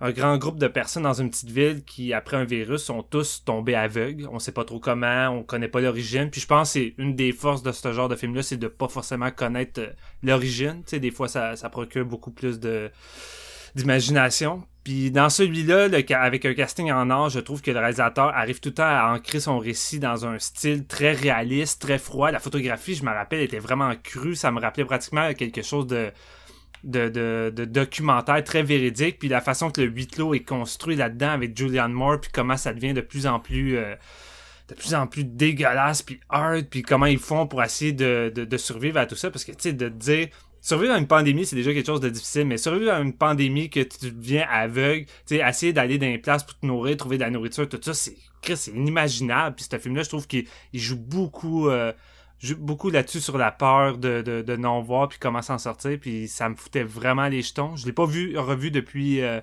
[0.00, 3.42] un grand groupe de personnes dans une petite ville qui, après un virus, sont tous
[3.44, 4.28] tombés aveugles.
[4.30, 6.30] On sait pas trop comment, on connaît pas l'origine.
[6.30, 8.68] Puis je pense que c'est une des forces de ce genre de film-là, c'est de
[8.68, 9.88] pas forcément connaître euh,
[10.22, 10.82] l'origine.
[10.84, 12.90] Tu sais, des fois, ça, ça procure beaucoup plus de
[13.74, 14.62] d'imagination.
[14.84, 15.88] Puis dans celui-là,
[16.20, 19.12] avec un casting en or, je trouve que le réalisateur arrive tout le temps à
[19.14, 22.30] ancrer son récit dans un style très réaliste, très froid.
[22.30, 24.36] La photographie, je me rappelle, était vraiment crue.
[24.36, 26.10] Ça me rappelait pratiquement quelque chose de
[26.86, 27.08] de,
[27.54, 31.56] de, documentaire très véridique, puis la façon que le huis clos est construit là-dedans avec
[31.56, 33.94] Julianne Moore, puis comment ça devient de plus en plus euh,
[34.68, 38.56] de plus en plus dégueulasse, puis hard, puis comment ils font pour essayer de, de,
[38.56, 40.28] survivre à tout ça, parce que tu sais, de dire
[40.60, 43.70] survivre à une pandémie, c'est déjà quelque chose de difficile, mais survivre à une pandémie
[43.70, 47.18] que tu deviens aveugle, tu sais, essayer d'aller dans les places pour te nourrir, trouver
[47.18, 48.16] de la nourriture, tout ça, c'est
[48.54, 49.56] c'est inimaginable.
[49.56, 51.92] Puis ce film-là, je trouve qu'il il joue beaucoup euh,
[52.58, 56.28] beaucoup là-dessus sur la peur de, de, de non voir puis comment s'en sortir puis
[56.28, 57.76] ça me foutait vraiment les jetons.
[57.76, 59.40] Je l'ai pas vu revu depuis euh,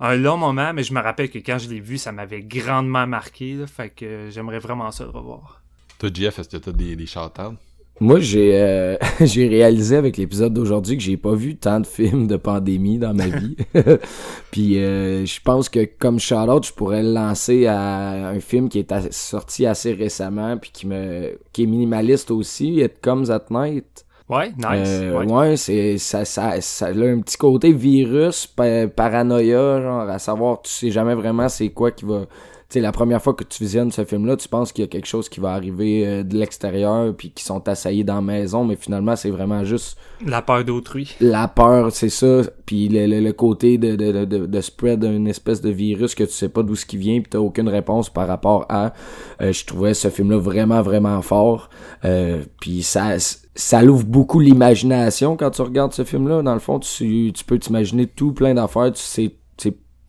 [0.00, 3.06] un long moment mais je me rappelle que quand je l'ai vu ça m'avait grandement
[3.06, 5.62] marqué là, fait que j'aimerais vraiment ça le revoir.
[5.98, 7.56] Toi, Jeff, est-ce que t'as des, des shout-outs?
[8.00, 12.26] Moi, j'ai euh, j'ai réalisé avec l'épisode d'aujourd'hui que j'ai pas vu tant de films
[12.26, 13.56] de pandémie dans ma vie.
[14.50, 18.80] Puis euh, je pense que comme shout-out, je pourrais le lancer à un film qui
[18.80, 24.04] est sorti assez récemment puis qui me qui est minimaliste aussi, It Comes at Night.
[24.28, 25.32] ouais nice Euh, ouais.
[25.32, 30.62] ouais, c'est ça, ça, ça a un petit côté virus, pa- paranoïa, genre à savoir
[30.62, 32.26] tu sais jamais vraiment c'est quoi qui va.
[32.72, 34.88] Tu sais, la première fois que tu visionnes ce film-là, tu penses qu'il y a
[34.88, 38.64] quelque chose qui va arriver euh, de l'extérieur, puis qui sont assaillis dans la maison,
[38.64, 43.20] mais finalement c'est vraiment juste la peur d'autrui la peur, c'est ça, puis le, le,
[43.20, 46.62] le côté de, de, de, de spread d'une espèce de virus que tu sais pas
[46.62, 48.94] d'où ce qui vient, puis t'as aucune réponse par rapport à.
[49.42, 51.68] Euh, je trouvais ce film-là vraiment vraiment fort,
[52.06, 53.18] euh, puis ça
[53.54, 56.40] ça l'ouvre beaucoup l'imagination quand tu regardes ce film-là.
[56.40, 59.34] Dans le fond, tu, tu peux t'imaginer tout plein d'affaires, tu sais,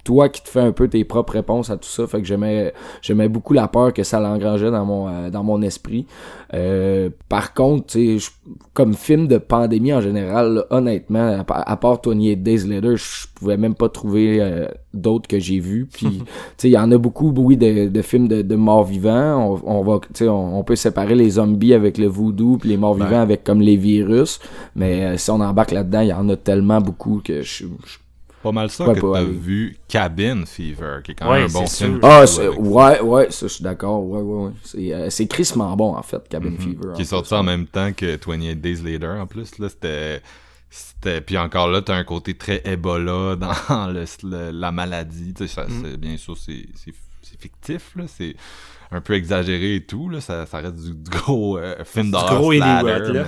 [0.04, 2.06] toi qui te fais un peu tes propres réponses à tout ça.
[2.08, 5.62] Fait que j'aimais j'aimais beaucoup la peur que ça l'engrangeait dans mon euh, dans mon
[5.62, 6.06] esprit.
[6.54, 11.44] Euh, par contre, tu sais, je- comme film de pandémie en général, là, honnêtement, à,
[11.44, 15.60] part- à part Tony Days Later, je pouvais même pas trouver euh, d'autres que j'ai
[15.60, 15.88] vus.
[15.92, 16.24] Puis, tu
[16.58, 19.60] sais, il y en a beaucoup, oui, de, de films de, de morts vivants.
[19.66, 22.70] On, on va, tu sais, on, on peut séparer les zombies avec le voodoo, puis
[22.70, 23.06] les morts Ben.
[23.06, 24.40] vivants avec comme les virus.
[24.76, 27.98] Mais euh, si on embarque là-dedans, il y en a tellement beaucoup que je, je
[28.44, 31.54] Pas mal ça Ouais, que t'as vu Cabin Fever, qui est quand Ouais, même un
[31.54, 32.00] bon film.
[32.04, 32.26] Ah,
[32.58, 34.04] ouais, ouais, ça, je suis d'accord.
[34.06, 34.52] Ouais, ouais, ouais.
[34.64, 36.58] C'est, euh, c'est crissement bon, en fait, Cabin Mhm.
[36.60, 36.94] Fever.
[36.96, 40.22] Qui est sorti en même temps que 28 Days Later, en plus, là, c'était...
[40.70, 41.22] C'était...
[41.22, 43.36] Puis encore là, t'as un côté très Ebola
[43.70, 45.82] dans le, le- la maladie, tu sais, ça, Mm.
[45.84, 46.66] c'est, bien sûr, c'est
[47.40, 48.36] fictif, là, c'est
[48.94, 52.40] un peu exagéré et tout, là, ça, ça reste du, du gros euh, film d'horreur
[52.40, 53.26] gros splatter, Hollywood, là.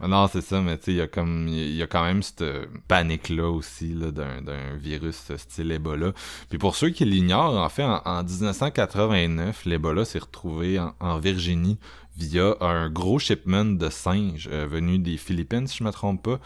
[0.00, 2.04] mais- non, c'est ça, mais tu sais, il y a comme, il y a quand
[2.04, 2.44] même cette
[2.88, 6.12] panique-là aussi, là, d'un, virus style Ebola.
[6.48, 11.18] Puis pour ceux qui l'ignorent, en fait, en, en 1989, l'Ebola s'est retrouvé en, en
[11.18, 11.78] Virginie
[12.16, 16.38] via un gros shipment de singes euh, venus des Philippines, si je me trompe pas.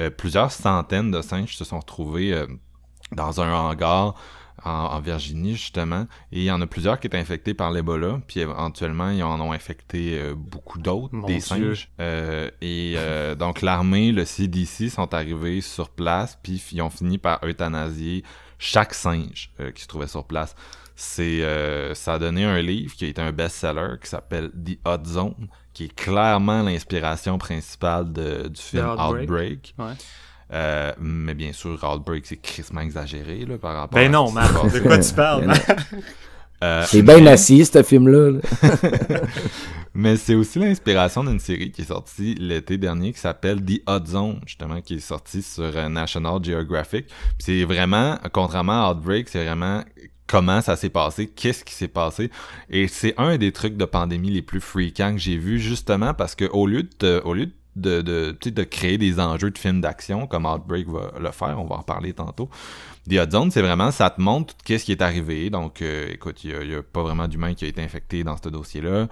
[0.00, 2.46] Euh, plusieurs centaines de singes se sont retrouvés euh,
[3.12, 4.14] dans un hangar
[4.64, 6.06] en, Virginie, justement.
[6.30, 8.20] Et il y en a plusieurs qui étaient infectés par l'Ebola.
[8.26, 11.90] Puis éventuellement, ils en ont infecté euh, beaucoup d'autres, des singes.
[12.00, 17.18] Euh, et euh, donc l'armée, le CDC sont arrivés sur place, puis ils ont fini
[17.18, 18.22] par euthanasier
[18.58, 20.54] chaque singe qui se trouvait sur place.
[20.94, 21.42] C'est,
[21.94, 25.48] ça a donné un livre qui a été un best-seller qui s'appelle The Hot Zone,
[25.72, 29.74] qui est clairement l'inspiration principale de, du film Outbreak.
[29.78, 29.94] Ouais.
[30.52, 34.78] Euh, mais bien sûr, Outbreak, c'est crissement exagéré là, par rapport ben non, man, de
[34.80, 35.52] quoi tu parles?
[36.62, 38.38] Euh, c'est bien assis, ce film-là.
[39.94, 44.06] mais c'est aussi l'inspiration d'une série qui est sortie l'été dernier qui s'appelle The Hot
[44.06, 47.06] Zone, justement, qui est sortie sur euh, National Geographic.
[47.40, 49.82] c'est vraiment, contrairement à Outbreak, c'est vraiment
[50.28, 52.30] comment ça s'est passé, qu'est-ce qui s'est passé.
[52.70, 56.36] Et c'est un des trucs de pandémie les plus fréquents que j'ai vu, justement, parce
[56.36, 59.80] que au lieu de, au lieu de de, de, de créer des enjeux de films
[59.80, 62.50] d'action comme Outbreak va le faire, on va en reparler tantôt.
[63.08, 65.50] The Hot Zone, c'est vraiment, ça te montre qu'est-ce qui est arrivé.
[65.50, 68.48] Donc, euh, écoute, il n'y a, pas vraiment d'humain qui a été infecté dans ce
[68.48, 69.08] dossier-là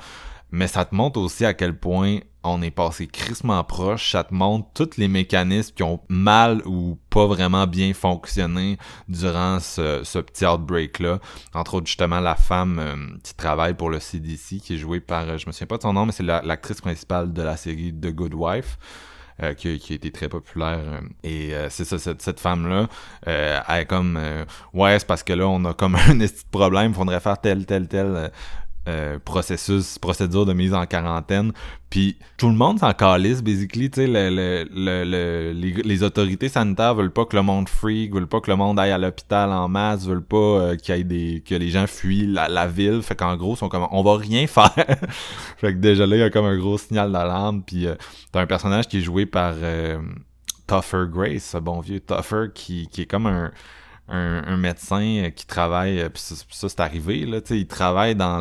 [0.53, 4.13] mais ça te montre aussi à quel point on est passé crissement proche.
[4.13, 9.61] Ça te montre tous les mécanismes qui ont mal ou pas vraiment bien fonctionné durant
[9.61, 11.19] ce, ce petit outbreak-là.
[11.55, 15.29] Entre autres, justement, la femme euh, qui travaille pour le CDC, qui est jouée par,
[15.29, 17.93] euh, je me souviens pas de son nom, mais c'est l'actrice principale de la série
[17.93, 18.79] The Good Wife.
[19.43, 21.01] Euh, qui, qui, a été très populaire.
[21.25, 22.89] et c'est ça, cette, cette femme-là,
[23.25, 24.21] elle est comme,
[24.75, 27.89] ouais, c'est parce que là, on a comme un petit problème, faudrait faire tel, tel,
[27.89, 28.31] tel
[28.89, 31.53] euh, processus, procédure de mise en quarantaine.
[31.91, 33.91] Puis tout le monde s'en calisse, basically.
[33.91, 38.41] Tu sais, le, le, les, autorités sanitaires veulent pas que le monde freak, veulent pas
[38.41, 41.43] que le monde aille à l'hôpital en masse, veulent pas euh, qu'il y ait des
[41.47, 43.03] que les gens fuient la, la ville.
[43.03, 44.73] Fait qu'en gros, sont comme on va rien faire.
[45.59, 47.63] fait que déjà là, il y a comme un gros signal d'alarme.
[47.63, 47.97] Puis euh,
[48.33, 49.57] t'as un personnage qui est joué par
[50.67, 53.51] Tougher Grace, ce bon vieux Tougher, qui, qui est comme un
[54.11, 58.39] un, médecin euh, qui travaille, euh, puis ça, c'est arrivé, là, il travaille dans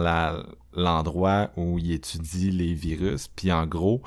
[0.73, 4.01] l'endroit où il étudie les virus, puis en gros,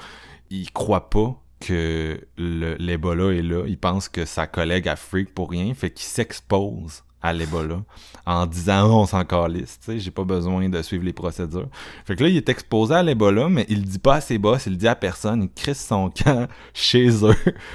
[0.51, 5.51] il croit pas que l'Ebola est là, il pense que sa collègue a freak pour
[5.51, 7.83] rien, fait qu'il s'expose à l'Ebola
[8.27, 11.69] en disant on s'en calisse, tu sais, j'ai pas besoin de suivre les procédures.
[12.05, 14.67] Fait que là, il est exposé à l'Ebola, mais il dit pas à ses boss,
[14.67, 17.35] il dit à personne, il crisse son camp chez eux.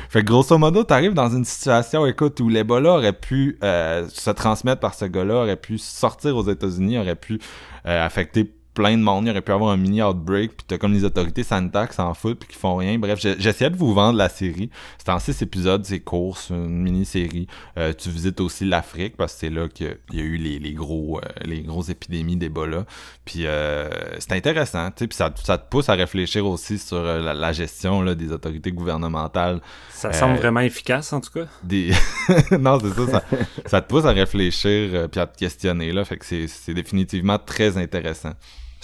[0.10, 4.30] fait que grosso modo, t'arrives dans une situation, écoute, où l'Ebola aurait pu euh, se
[4.32, 7.40] transmettre par ce gars-là, aurait pu sortir aux États-Unis, aurait pu
[7.86, 10.94] euh, affecter plein de monde, il aurait pu avoir un mini outbreak, puis t'as comme
[10.94, 13.00] les autorités sanitaires qui s'en foutent puis qui font rien.
[13.00, 14.70] Bref, j'essayais de vous vendre la série.
[15.00, 17.48] C'est en six épisodes, c'est court, c'est une mini-série.
[17.80, 20.74] Euh, tu visites aussi l'Afrique parce que c'est là qu'il y a eu les, les
[20.74, 22.86] gros euh, les grosses épidémies d'Ebola.
[23.26, 27.02] Puis euh, c'est intéressant, tu sais, puis ça, ça te pousse à réfléchir aussi sur
[27.02, 29.60] la, gestion là, des autorités gouvernementales.
[29.90, 31.48] Ça semble vraiment efficace en tout cas.
[31.64, 31.94] Des...
[32.60, 33.24] non, c'est ça, ça,
[33.66, 37.76] ça, te pousse à réfléchir puis à te questionner là, fait que c'est définitivement très
[37.76, 38.34] intéressant.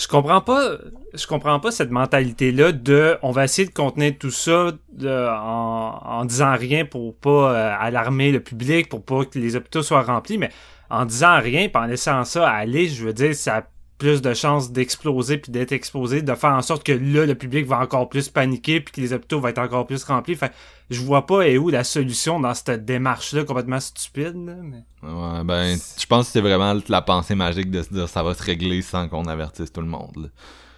[0.04, 0.72] Je comprends pas,
[1.14, 6.26] je comprends pas cette mentalité-là de, on va essayer de contenir tout ça en, en
[6.26, 10.38] disant rien pour pas euh, alarmer le public, pour pas que les hôpitaux soient remplis,
[10.38, 10.50] mais
[10.90, 13.66] en disant rien, puis en laissant ça aller, je veux dire, ça
[14.04, 17.66] plus de chances d'exploser puis d'être exposé, de faire en sorte que là, le public
[17.66, 20.36] va encore plus paniquer puis que les hôpitaux vont être encore plus remplis.
[20.36, 20.52] Fait
[20.90, 24.36] je vois pas et où la solution dans cette démarche-là complètement stupide.
[24.36, 24.84] mais...
[25.04, 28.34] Ouais, ben, je pense que c'est vraiment la pensée magique de se dire ça va
[28.34, 30.30] se régler sans qu'on avertisse tout le monde.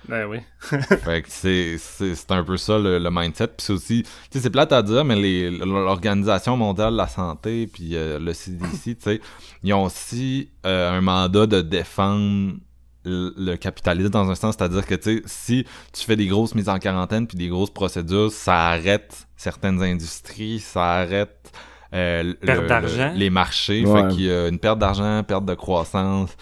[0.08, 0.38] Ben oui.
[0.62, 3.48] fait que c'est, c'est, un peu ça le, mindset.
[3.48, 7.08] Puis c'est aussi, tu sais, c'est plate à dire, mais les, l'Organisation mondiale de la
[7.08, 9.22] santé puis euh, le CDC, tu sais,
[9.64, 12.54] ils ont aussi euh, un mandat de défendre
[13.06, 16.70] le capitalisme dans un sens, c'est-à-dire que tu sais, si tu fais des grosses mises
[16.70, 21.52] en quarantaine puis des grosses procédures, ça arrête certaines industries, ça arrête
[21.94, 22.34] euh,
[23.16, 26.36] les marchés, fait qu'il y a une perte d'argent, perte de croissance.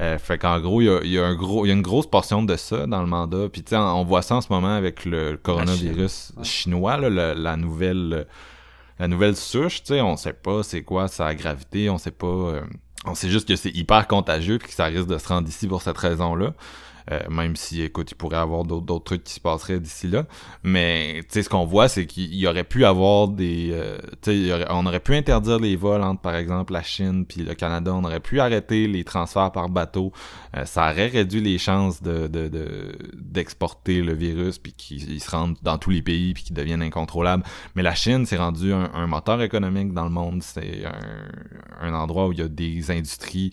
[0.00, 1.82] Euh, fait qu'en gros, il y a, y a, un gros, il y a une
[1.82, 3.48] grosse portion de ça dans le mandat.
[3.50, 7.56] Puis tu sais, on, voit ça en ce moment avec le coronavirus chinois, là, la
[7.56, 8.26] nouvelle,
[8.98, 9.82] la nouvelle souche.
[9.82, 12.26] Tu sais, on sait pas c'est quoi sa gravité, on sait pas.
[12.26, 12.62] Euh,
[13.04, 15.66] on sait juste que c'est hyper contagieux et que ça risque de se rendre ici
[15.66, 16.52] pour cette raison-là.
[17.10, 20.26] Euh, même si, écoute, il pourrait y avoir d'autres trucs qui se passeraient d'ici là.
[20.62, 23.70] Mais, tu sais, ce qu'on voit, c'est qu'il y aurait pu avoir des...
[23.72, 27.42] Euh, tu sais, on aurait pu interdire les vols entre, par exemple, la Chine puis
[27.42, 27.92] le Canada.
[27.94, 30.12] On aurait pu arrêter les transferts par bateau.
[30.56, 32.30] Euh, ça aurait réduit les chances de
[33.14, 37.42] d'exporter le virus puis qu'il se rende dans tous les pays puis qu'il devienne incontrôlable.
[37.74, 40.42] Mais la Chine s'est rendu un, moteur économique dans le monde.
[40.42, 40.84] C'est
[41.80, 43.52] un endroit où il y a des industries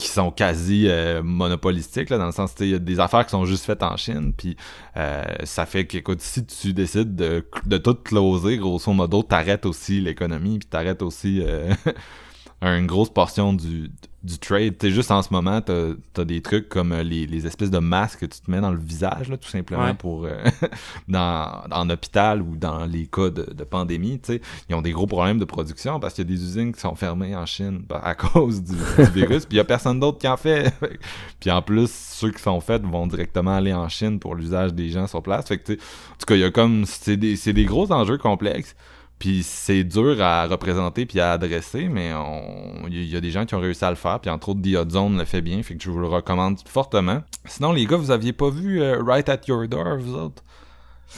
[0.00, 3.32] qui sont quasi euh, monopolistiques là, dans le sens il y a des affaires qui
[3.32, 4.56] sont juste faites en Chine puis
[4.96, 9.66] euh, ça fait que écoute si tu décides de, de tout closer grosso modo t'arrêtes
[9.66, 11.74] aussi l'économie puis t'arrêtes aussi euh,
[12.62, 13.90] une grosse portion du,
[14.22, 14.76] du trade.
[14.78, 17.78] Tu juste en ce moment, t'as as des trucs comme euh, les, les espèces de
[17.78, 19.94] masques que tu te mets dans le visage, là, tout simplement, Ouais.
[19.94, 20.44] pour euh,
[21.08, 24.40] dans, en hôpital ou dans les cas de, de pandémie, tu sais.
[24.68, 26.94] Ils ont des gros problèmes de production parce qu'il y a des usines qui sont
[26.94, 30.18] fermées en Chine bah, à cause du, du virus, puis il y a personne d'autre
[30.18, 30.72] qui en fait.
[31.40, 34.90] puis en plus, ceux qui sont faits vont directement aller en Chine pour l'usage des
[34.90, 35.48] gens sur place.
[35.48, 36.84] Fait que, en tout cas, il y a comme...
[36.84, 38.74] C'est des, c'est des gros enjeux complexes.
[39.20, 43.44] Puis c'est dur à représenter puis à adresser, mais on- il y a des gens
[43.46, 44.18] qui ont réussi à le faire.
[44.18, 46.58] Puis entre autres, The Odd Zone le fait bien, fait que je vous le recommande
[46.66, 47.22] fortement.
[47.44, 50.42] Sinon, les gars, vous aviez pas vu euh, Right at Your Door, vous autres?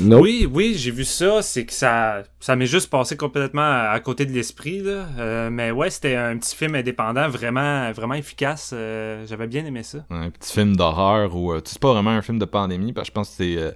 [0.00, 1.42] Oui, oui, j'ai vu ça.
[1.42, 4.80] C'est que ça, ça m'est juste passé complètement à, à côté de l'esprit.
[4.80, 5.06] là.
[5.18, 8.70] Euh, mais ouais, c'était un petit film indépendant vraiment, vraiment efficace.
[8.72, 9.98] Euh, J'avais bien aimé ça.
[10.10, 11.52] Un petit film d'horreur ou...
[11.52, 13.34] euh, tu sais, c'est pas vraiment un film de pandémie, parce que je pense que
[13.36, 13.74] c'est...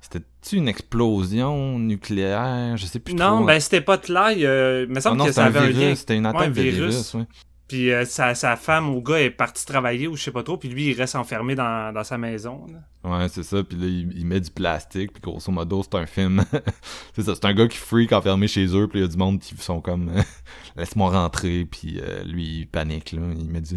[0.00, 2.76] C'était-tu une explosion nucléaire?
[2.76, 3.44] Je sais plus Non, trop.
[3.46, 4.34] ben c'était pas clair.
[4.38, 5.78] euh, Il me Ah semble non, que c'était ça un avait un lien.
[5.80, 6.78] virus, c'était une attaque Ouais, de virus.
[6.78, 7.26] virus, ouais.
[7.66, 10.56] Puis euh, sa, sa femme ou gars est parti travailler ou je sais pas trop.
[10.56, 12.64] Puis lui, il reste enfermé dans, dans sa maison.
[12.72, 12.78] là.
[13.18, 13.62] Ouais, c'est ça.
[13.62, 15.12] Puis là, il, il met du plastique.
[15.12, 16.42] Puis grosso modo, c'est un film.
[17.14, 17.34] c'est ça.
[17.34, 18.88] C'est un gars qui freak enfermé chez eux.
[18.88, 20.10] Puis il y a du monde qui sont comme
[20.76, 21.66] laisse-moi rentrer.
[21.70, 23.12] Puis euh, lui, il panique.
[23.12, 23.20] Là.
[23.38, 23.76] Il met du.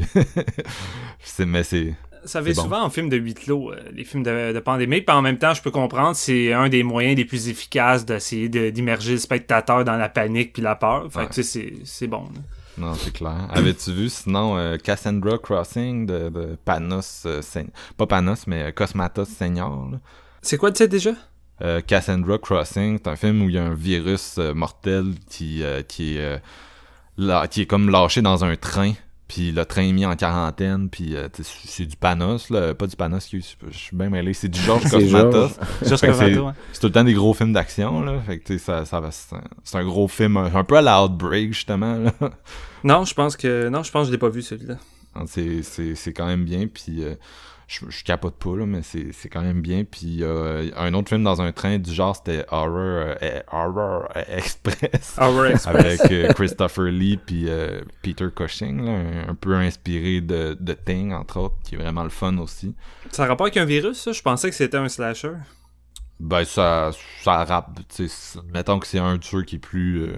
[1.20, 1.94] c'est, mais c'est.
[2.26, 2.64] Ça bon.
[2.64, 5.02] souvent en film de huis clos, euh, les films de, de pandémie.
[5.02, 8.48] Puis en même temps, je peux comprendre, c'est un des moyens les plus efficaces d'essayer
[8.50, 11.08] de- d'immerger le spectateur dans la panique puis la peur.
[11.12, 11.28] Fait Ouais.
[11.28, 12.24] que tu sais, c'est- bon.
[12.34, 12.42] là.
[12.78, 13.48] Non, c'est clair.
[13.52, 17.24] Avais-tu vu sinon euh, Cassandra Crossing de, de Panos.
[17.26, 17.42] euh,
[17.98, 19.90] Pas Panos, mais euh, Cosmatos Senior.
[20.42, 21.12] C'est quoi, tu sais, déjà?
[21.86, 26.42] Cassandra Crossing, c'est un film où il y a un virus mortel qui, qui, est,
[27.18, 28.94] là- qui est comme lâché dans un train.
[29.32, 32.98] Puis le train est mis en quarantaine, puis euh, c'est du Panos, là, pas du
[32.98, 35.52] Panos, je je suis bien mêlé, c'est du Georges C'est Cosmatos.
[35.84, 36.06] C'est-
[36.38, 36.54] hein.
[36.82, 38.20] Tout le temps des gros films d'action, là.
[38.28, 41.54] Fait que ça, ça va, c'est un, gros film, un, un peu à la Outbreak,
[41.54, 42.12] justement, là.
[42.84, 44.76] Non, je pense que non, je pense que je l'ai pas vu celui-là.
[45.28, 47.16] C'est quand même bien, puis euh,
[47.72, 49.86] je, je capote pas, là, mais c'est, c'est quand même bien.
[49.86, 55.16] Puis euh, un autre film dans un train du genre, c'était Horror, euh, Horror Express.
[55.18, 56.02] Horror Express.
[56.02, 57.48] avec euh, Christopher Lee puis
[58.02, 62.04] Peter Cushing, là, un, un peu inspiré de, de Thing, entre autres, qui est vraiment
[62.04, 62.76] le fun aussi.
[63.12, 64.12] Ça a rapport avec un virus, ça?
[64.12, 65.34] Je pensais que c'était un slasher.
[66.20, 66.92] Ben, ça,
[67.24, 67.80] ça rappe,
[68.54, 70.04] mettons que c'est un de ceux qui est plus...
[70.04, 70.14] euh,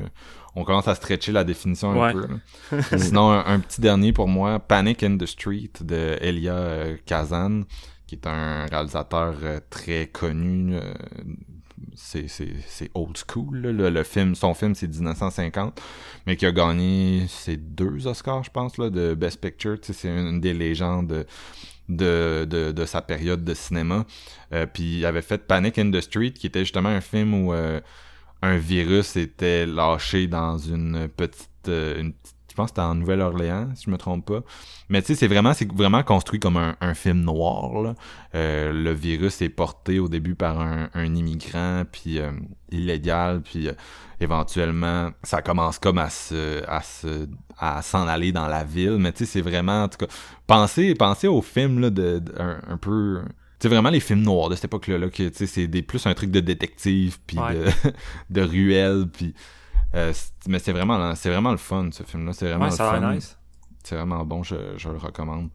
[0.55, 2.13] on commence à stretcher la définition un Ouais.
[2.13, 2.27] peu.
[2.71, 2.97] là.
[2.97, 7.63] Sinon, un, un petit dernier pour moi, Panic in the Street de Elia euh, Kazan,
[8.07, 10.75] qui est un réalisateur euh, très connu.
[10.75, 10.93] euh,
[11.95, 13.57] c'est, c'est, c'est old school.
[13.57, 13.71] là.
[13.71, 15.79] Le, le film, son film, c'est 1950,
[16.25, 19.79] mais qui a gagné ses deux Oscars, je pense, là, de Best Picture.
[19.79, 21.25] Tu sais, c'est une des légendes
[21.89, 24.05] de, de, de sa période de cinéma.
[24.53, 27.53] Euh, puis il avait fait Panic in the Street, qui était justement un film où
[27.53, 27.79] euh,
[28.43, 32.13] un virus était lâché dans une petite, euh, une
[32.53, 34.41] je pense que c'était en Nouvelle-Orléans, si je me trompe pas.
[34.88, 37.95] Mais tu sais, c'est vraiment, c'est vraiment construit comme un, film noir.
[38.36, 42.29] Euh, le virus est porté au début par un, un immigrant, puis euh,
[42.69, 43.73] illégal, puis euh,
[44.19, 47.27] éventuellement, ça commence comme à se, à se,
[47.58, 48.97] à s'en aller dans la ville.
[48.99, 50.13] Mais tu sais, c'est vraiment, en tout cas,
[50.45, 53.23] pensez, pensez aux films là, de, de- un peu.
[53.63, 56.41] C'est vraiment les films noirs de cette époque-là, là, que c'est plus un truc de
[56.41, 57.54] détective, puis Ouais.
[57.56, 57.65] de,
[58.30, 59.34] de ruelle, puis.
[59.95, 62.34] euh, c'est- mais c'est vraiment, c'est vraiment le fun, ce film-là.
[62.34, 63.13] C'est vraiment Ouais, le fun.
[63.13, 63.38] nice.
[63.86, 65.47] C'est vraiment bon, je, je le recommande.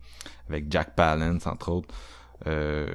[0.48, 1.88] Avec Jack Palance, entre autres.
[2.46, 2.86] Euh,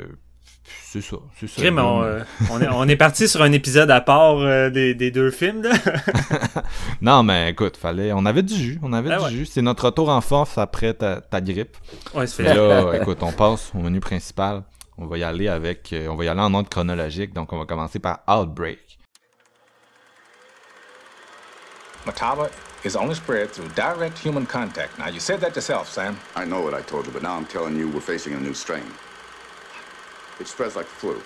[0.82, 1.62] c'est ça, c'est ça.
[1.62, 4.96] Crime, on, euh, on est, on est parti sur un épisode à part euh, des,
[4.96, 5.74] des deux films, là.
[7.02, 9.30] Non, mais écoute, fallait, on avait du jus, on avait Ah du ouais.
[9.32, 9.46] jus.
[9.46, 11.78] C'est notre retour en force après ta, ta grippe.
[12.16, 14.64] Ouais, fait là, écoute, on passe au menu principal.
[14.98, 17.34] On va y aller avec, euh, on va y aller en ordre chronologique.
[17.34, 19.00] Donc, on va commencer par Outbreak.
[22.06, 22.50] Mataba
[22.84, 25.00] is only spread through direct human contact.
[25.00, 26.18] Now, you said that yourself, Sam.
[26.36, 28.54] I know what I told you, but now I'm telling you we're facing a new
[28.54, 28.86] strain.
[30.40, 31.22] It spreads like the flu.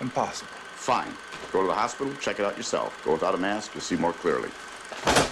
[0.00, 0.50] Impossible.
[0.74, 1.14] Fine.
[1.52, 3.00] Go to the hospital, check it out yourself.
[3.04, 4.48] Go without a mask, you'll see more clearly.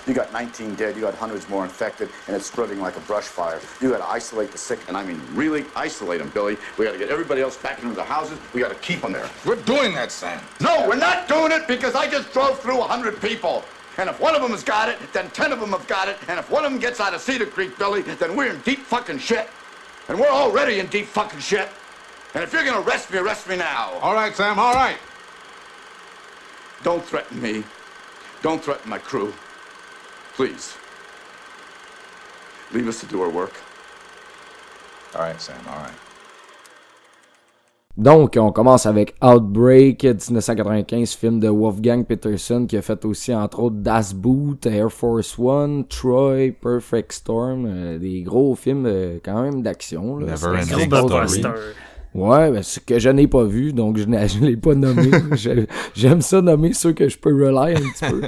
[0.07, 3.25] You got 19 dead, you got hundreds more infected, and it's spreading like a brush
[3.25, 3.61] fire.
[3.81, 6.57] You gotta isolate the sick, and I mean really isolate them, Billy.
[6.79, 8.39] We gotta get everybody else back into the houses.
[8.55, 9.29] We gotta keep them there.
[9.45, 10.41] We're doing that, Sam.
[10.61, 13.65] No, we're not doing it because I just drove through 100 people.
[13.99, 16.17] And if one of them has got it, then 10 of them have got it.
[16.29, 18.79] And if one of them gets out of Cedar Creek, Billy, then we're in deep
[18.79, 19.49] fucking shit.
[20.09, 21.69] And we're already in deep fucking shit.
[22.33, 23.91] And if you're gonna arrest me, arrest me now.
[24.01, 24.97] All right, Sam, all right.
[26.83, 27.65] Don't threaten me.
[28.41, 29.35] Don't threaten my crew.
[30.39, 30.77] Please.
[32.73, 33.55] Leave us to do our work.
[35.17, 35.97] All right, Sam, all right.
[37.97, 43.59] Donc, on commence avec Outbreak, 1995, film de Wolfgang Peterson, qui a fait aussi, entre
[43.65, 49.43] autres, Das Boot, Air Force One, Troy, Perfect Storm, euh, des gros films euh, quand
[49.43, 50.19] même d'action.
[50.19, 50.27] là.
[50.27, 51.49] Never Ending.
[52.15, 55.11] Ouais, ben, ce que je n'ai pas vu, donc je je l'ai pas nommé.
[55.95, 58.23] J'aime ça nommer ceux que je peux rely un petit peu.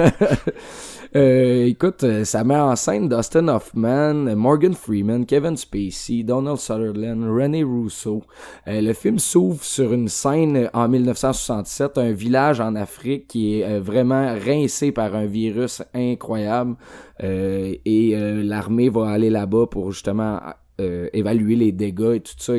[1.16, 7.24] Euh, écoute, euh, ça met en scène Dustin Hoffman, Morgan Freeman, Kevin Spacey, Donald Sutherland,
[7.24, 8.22] René Russo.
[8.68, 13.64] Euh, le film s'ouvre sur une scène en 1967, un village en Afrique qui est
[13.64, 16.76] euh, vraiment rincé par un virus incroyable.
[17.22, 20.38] Et l'armée va aller là-bas pour justement
[20.80, 22.52] euh, évaluer les dégâts et tout ça,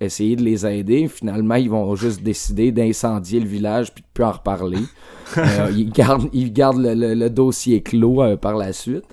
[0.00, 1.08] essayer de les aider.
[1.08, 4.78] Finalement, ils vont juste décider d'incendier le village puis de plus en reparler.
[5.38, 9.04] Euh, ils gardent, ils gardent le, le- le dossier clos euh, par la suite.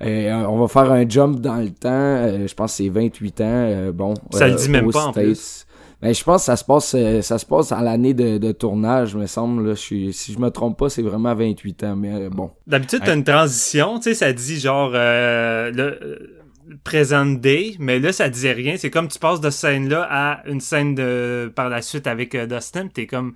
[0.00, 2.46] On va faire un jump dans le temps.
[2.46, 3.90] je pense que c'est 28 ans.
[3.92, 5.66] bon, Ça le dit même pas, en plus.
[6.00, 9.14] Ben, je pense que ça se passe, ça se passe à l'année de, de tournage,
[9.14, 9.66] me semble.
[9.68, 9.74] Là.
[9.74, 11.94] Je suis, si je me trompe pas, c'est vraiment 28 ans.
[11.96, 12.50] Mais bon.
[12.66, 16.39] D'habitude, t'as une transition, tu sais, ça dit genre le
[16.84, 18.76] present day, mais là, ça dit rien.
[18.76, 22.34] C'est comme tu passes de cette scène-là à une scène de par la suite avec
[22.34, 23.34] euh, Dustin, t'es comme.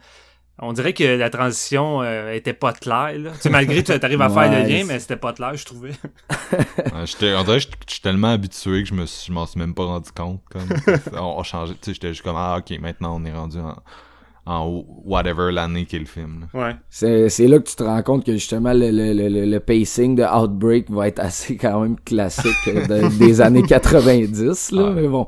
[0.61, 3.31] On dirait que la transition euh, était pas claire, là.
[3.33, 5.65] Tu sais, malgré que tu arrives à faire le lien, mais c'était pas clair, je
[5.65, 5.91] trouvais.
[6.53, 9.47] Ouais, j'étais- on dirait que je suis tellement habitué que je me suis- je m'en
[9.47, 10.41] suis même pas rendu compte.
[10.53, 10.69] Comme,
[11.21, 11.73] on a changé.
[11.75, 13.77] Tu sais, j'étais juste comme, ah, ok, maintenant on est rendu en,
[14.47, 16.47] en whatever l'année qu'est le film.
[16.53, 16.61] là.
[16.67, 16.77] Ouais.
[16.91, 19.61] C'est, c'est là que tu te rends compte que justement le, le, le, le- le
[19.61, 24.83] pacing de Outbreak va être assez quand même classique euh, de- des années 90 là,
[24.83, 24.91] Ouais.
[25.01, 25.27] mais bon.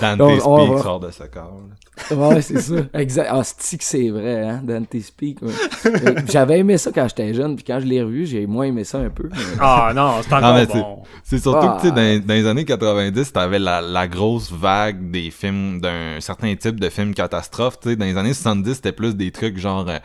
[0.00, 1.60] Dante On- sort de ce corps.
[1.68, 1.74] là.
[2.10, 2.74] Ouais, c'est ça.
[2.94, 3.28] Exact.
[3.30, 5.42] Ah, c'est que c'est vrai, hein, Dante Speak.
[5.42, 5.52] ouais.
[5.86, 8.84] Euh, J'avais aimé ça quand j'étais jeune, puis quand je l'ai revu, j'ai moins aimé
[8.84, 9.28] ça un peu.
[9.30, 11.02] mais- Ah non, c'est encore bon.
[11.24, 11.76] C'est surtout Ah.
[11.76, 15.80] que, tu sais, dans, dans les années 90, t'avais la, la grosse vague des films,
[15.80, 17.96] d'un certain type de films catastrophes, tu sais.
[17.96, 19.98] Dans les années 70, c'était plus des trucs genre euh,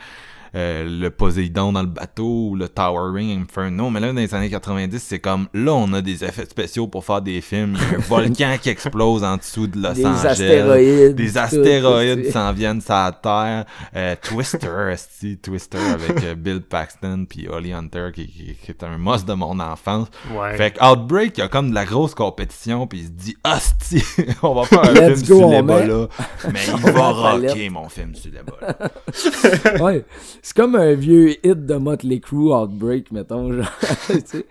[0.54, 3.90] euh, le Poséidon dans le bateau ou le Towering Inferno.
[3.90, 7.04] Mais là, dans les années 90, c'est comme, là, on a des effets spéciaux pour
[7.04, 7.76] faire des films.
[7.80, 10.26] Il y a un volcan qui explose en dessous de Los Des Angeles.
[10.30, 11.14] astéroïdes.
[11.16, 13.64] Des astéroïdes s'en viennent sur la Terre.
[13.96, 18.82] Euh, Twister, esti, Twister avec euh, Bill Paxton puis Holly Hunter qui, qui, qui est
[18.82, 20.08] un must de mon enfance.
[20.32, 20.56] Ouais.
[20.56, 23.36] Fait que Outbreak, il y a comme de la grosse compétition, puis il se dit,
[23.44, 24.04] hostie,
[24.42, 26.08] on va faire un Let's film go, sur l'Ebola.
[26.52, 29.82] Mais il va rocker mon film sur l'Ebola.
[29.84, 30.04] ouais.
[30.46, 33.50] C'est comme un vieux hit de Motley Crue Outbreak, mettons.
[33.50, 33.66] Genre.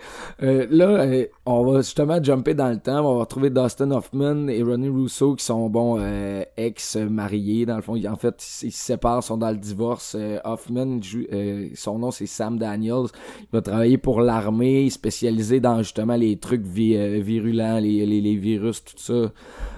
[0.41, 3.05] Euh, là, euh, on va justement jumper dans le temps.
[3.05, 7.65] On va retrouver Dustin Hoffman et Ronnie Russo qui sont, bon, euh, ex-mariés.
[7.67, 10.15] Dans le fond, en fait, ils se séparent, sont dans le divorce.
[10.19, 10.99] Euh, Hoffman,
[11.31, 13.05] euh, son nom, c'est Sam Daniels.
[13.41, 18.97] Il va travailler pour l'armée, spécialisé dans justement les trucs vi- virulents, les virus, tout
[18.97, 19.31] ça.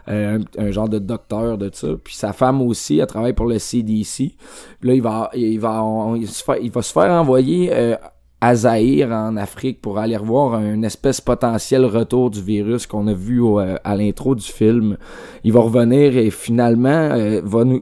[0.08, 1.88] Euh, un, un genre de docteur de ça.
[2.04, 4.36] Puis sa femme aussi, elle travaille pour le CDC.
[4.84, 7.96] Là, il va, il va, on- il se fait- il va se faire envoyer euh,
[8.42, 13.14] à Zaïre en Afrique pour aller revoir un espèce potentiel retour du virus qu'on a
[13.14, 14.98] vu au, euh, à l'intro du film.
[15.44, 17.82] Il va revenir et finalement, euh, va nous,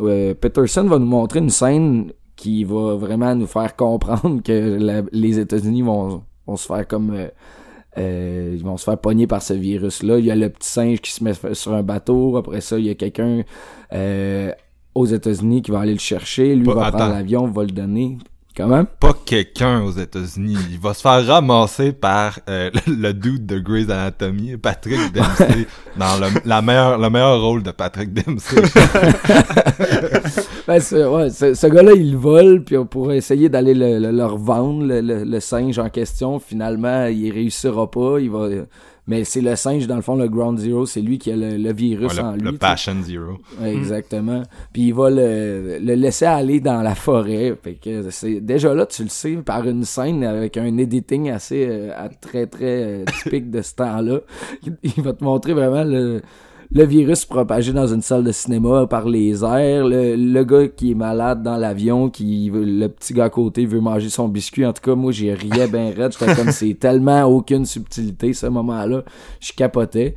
[0.00, 5.38] euh, Peterson va nous montrer une scène qui va vraiment nous faire comprendre que les
[5.38, 7.28] États-Unis vont, vont se faire comme euh,
[7.98, 10.18] euh, ils vont se faire pogner par ce virus-là.
[10.18, 12.36] Il y a le petit singe qui se met sur un bateau.
[12.36, 13.42] Après ça, il y a quelqu'un
[13.92, 14.52] euh,
[14.94, 16.54] aux États-Unis qui va aller le chercher.
[16.54, 18.18] Lui Pas- va prendre l'avion, va le donner.
[18.56, 20.56] Pas quelqu'un aux États-Unis.
[20.70, 25.66] Il va se faire ramasser par euh, le, le dude de Grey's Anatomy, Patrick Dempsey,
[25.96, 28.62] dans le, la meilleure, le meilleur rôle de Patrick Dempsey.
[30.66, 34.26] Ben, ouais, ce, ce gars-là, il le vole, puis pour essayer d'aller le, le, le
[34.26, 38.18] revendre, le singe en question, finalement, il réussira pas.
[38.18, 38.48] Il va,
[39.06, 41.56] mais c'est le singe, dans le fond, le Ground Zero, c'est lui qui a le,
[41.56, 42.44] le virus Ouais, en le, lui.
[42.52, 42.58] le.
[42.58, 43.38] Passion Zero.
[43.60, 44.42] Ouais, Exactement.
[44.72, 47.56] Puis il va le, le laisser aller dans la forêt.
[47.62, 51.66] Fait que c'est déjà là, tu le sais, par une scène avec un editing assez
[51.68, 54.20] euh, très très euh, typique de ce temps-là.
[54.66, 56.20] Il, il va te montrer vraiment le,
[56.72, 60.90] le virus propagé dans une salle de cinéma par les airs, le, le gars qui
[60.92, 64.66] est malade dans l'avion, qui le petit gars à côté veut manger son biscuit.
[64.66, 66.12] En tout cas, moi j'ai riais ben raide.
[66.18, 69.04] J'étais comme c'est tellement aucune subtilité ce moment-là.
[69.40, 70.14] Je capotais.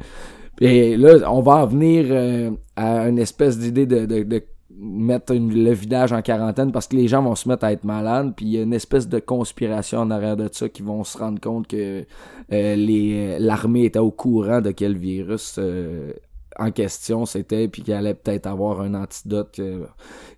[0.62, 4.43] Et là, on va en venir euh, à une espèce d'idée de, de, de
[4.82, 7.86] mettre une- le village en quarantaine parce que les gens vont se mettre à être
[7.86, 8.34] malades.
[8.36, 11.18] Puis il y a une espèce de conspiration en arrière de ça qui vont se
[11.18, 12.04] rendre compte que
[12.52, 16.12] euh, les l'armée était au courant de quel virus euh,
[16.60, 19.60] en question c'était puis qu'il allait peut-être avoir un antidote.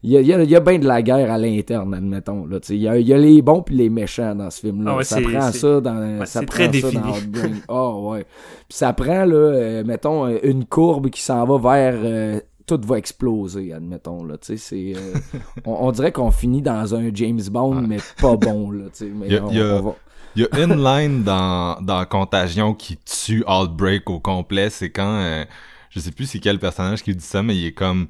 [0.04, 1.94] Il y a, il y a, il y a bien de la guerre à l'interne,
[1.94, 2.46] admettons.
[2.46, 2.76] Là, tu sais.
[2.76, 4.92] il, y a, il y a les bons puis les méchants dans ce film-là.
[4.94, 6.94] Ah ouais, ça prend ça dans ouais, ça prend très ça défini.
[7.02, 7.54] dans Outbreak.
[7.70, 8.24] Oh ouais.
[8.68, 12.80] Puis ça prend là, euh, mettons, euh, une courbe qui s'en va vers euh, tout
[12.86, 14.94] va exploser, admettons, là, tu sais, c'est...
[14.96, 19.06] euh, on, on dirait qu'on finit dans un James Bond, mais pas bon, là, tu
[19.06, 19.96] sais, mais Y a- on- y a- on va-
[20.38, 24.70] Il y a une line dans, dans Contagion qui tue Outbreak au complet.
[24.70, 25.44] C'est quand, euh,
[25.92, 28.08] je sais plus c'est quel personnage qui dit ça, mais il est comme,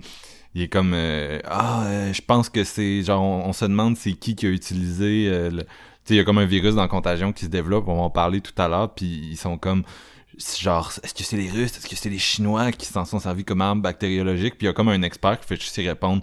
[0.55, 3.97] il est comme, euh, ah, euh, je pense que c'est, genre, on, on se demande
[3.97, 5.67] c'est qui qui a utilisé, euh, le- tu
[6.05, 8.09] sais, il y a comme un virus dans Contagion qui se développe, on va en
[8.09, 9.83] parler tout à l'heure, puis ils sont comme,
[10.59, 13.43] genre, est-ce que c'est les Russes, est-ce que c'est les Chinois qui s'en sont servis
[13.43, 16.21] comme arme bactériologique, puis il y a comme un expert qui fait juste y répondre,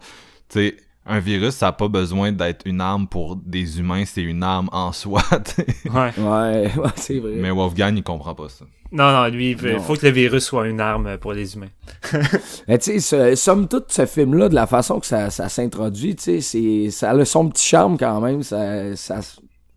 [0.49, 0.77] tu sais,
[1.11, 4.69] un virus, ça a pas besoin d'être une arme pour des humains, c'est une arme
[4.73, 5.91] en soi, tu sais.
[5.91, 6.13] Ouais.
[6.19, 7.33] Ouais, ouais, c'est vrai.
[7.37, 8.67] Mais Wolfgang, il comprend pas ça.
[8.91, 11.69] Non, non, lui, il faut que le virus soit une arme pour les humains.
[12.69, 16.23] Mais tu sais, somme toute, ce film-là, de la façon que ça, ça s'introduit, tu
[16.23, 18.43] sais, c'est, ça a son petit charme quand même.
[18.43, 19.21] Ça, ça,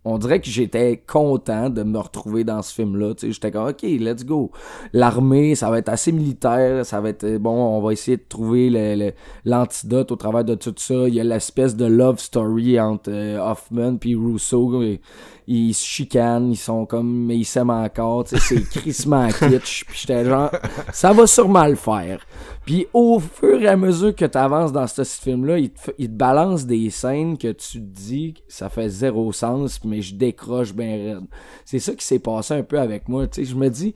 [0.04, 3.14] on dirait que j'étais content de me retrouver dans ce film-là.
[3.14, 4.52] Tu sais, j'étais comme, OK, let's go.
[4.94, 6.86] L'armée, ça va être assez militaire.
[6.86, 9.14] Ça va être, euh, bon, on va essayer de trouver
[9.46, 11.08] l'antidote au travers de tout ça.
[11.08, 14.82] Il y a l'espèce de love story entre euh, Hoffman puis Rousseau.
[14.82, 15.02] Et-
[15.48, 18.24] Ils se chicanent, ils sont comme, mais ils s'aiment encore.
[18.24, 19.86] Tu sais, c'est crissement kitsch.
[19.86, 20.50] Puis j'étais genre,
[20.94, 22.26] ça va sûrement le faire.
[22.66, 26.90] Puis au fur et à mesure que tu dans ce film-là, il te, balance des
[26.90, 31.26] scènes que tu te dis ça fait zéro sens, mais je décroche bien raide.
[31.66, 33.28] C'est ça qui s'est passé un peu avec moi.
[33.28, 33.96] Tu je me dis,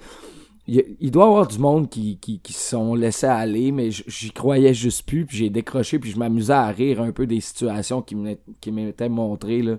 [0.67, 4.73] il, doit y avoir du monde qui, qui, qui sont laissés aller, mais j'y croyais
[4.73, 8.71] juste plus, puis j'ai décroché, puis je m'amusais à rire un peu des situations qui
[8.71, 9.61] m'étaient montrées.
[9.61, 9.77] Là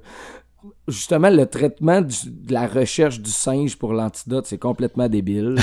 [0.88, 5.56] justement, le traitement de la recherche du singe pour l'antidote, c'est complètement débile.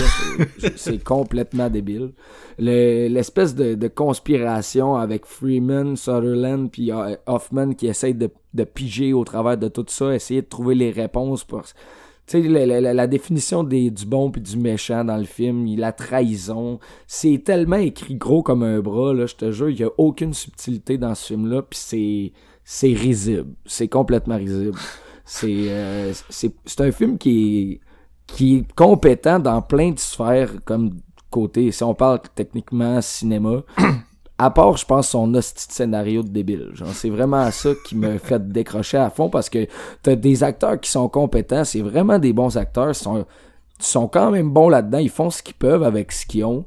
[0.75, 2.11] C'est- complètement débile.
[2.59, 8.29] Le- L'espèce de, conspiration avec Freeman, Sutherland puis euh, Hoffman qui essayent de,
[8.63, 11.63] piger au travers de tout ça, essayer de trouver les réponses pour...
[12.25, 15.91] Tu sais, la, définition des, du bon puis du méchant dans le film, il- la
[15.91, 19.89] trahison, c'est tellement écrit gros comme un bras, là, je te jure, il y a
[19.97, 22.31] aucune subtilité dans ce film-là, puis c'est
[22.63, 23.53] c'est risible.
[23.65, 24.77] C'est complètement risible.
[25.25, 27.79] C'est euh, c'est un film qui est
[28.27, 30.91] qui est compétent dans plein de sphères comme
[31.29, 33.63] côté si on parle techniquement cinéma
[34.37, 38.17] à part je pense son hostie de scénario de débile c'est vraiment ça qui me
[38.17, 39.67] fait décrocher à fond parce que
[40.01, 43.25] t'as des acteurs qui sont compétents c'est vraiment des bons acteurs sont
[43.79, 46.65] ils sont quand même bons là-dedans ils font ce qu'ils peuvent avec ce qu'ils ont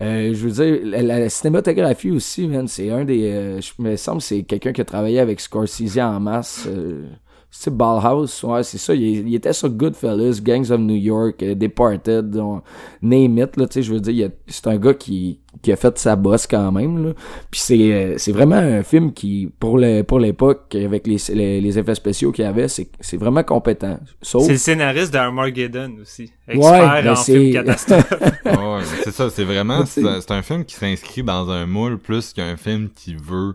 [0.00, 3.30] euh, je veux dire, la, la cinématographie aussi, c'est un des.
[3.32, 6.66] euh, je me semble c'est quelqu'un qui a travaillé avec Scorsese en masse.
[6.68, 7.04] Euh,
[7.50, 8.94] c'est Ballhouse, ouais, c'est ça.
[8.94, 12.62] Il, il était sur Goodfellas, Gangs of New York, euh, Departed, on-
[13.02, 15.40] Name It, là, tu sais, je veux dire, il y a- c'est un gars qui,
[15.62, 17.12] qui a fait sa bosse quand même, là.
[17.50, 21.60] Puis c'est, euh, c'est vraiment un film qui, pour le, pour l'époque, avec les, les,
[21.60, 23.98] les effets spéciaux qu'il y avait, c'est, c'est vraiment compétent.
[24.22, 26.30] Sauf, C'est le scénariste d'Armageddon aussi.
[26.48, 28.12] Ouais, Expert mais en c'est- film catastrophe.
[28.44, 31.98] Ouais, mais c'est ça, c'est vraiment, un, c'est un film qui s'inscrit dans un moule
[31.98, 33.54] plus qu'un film qui veut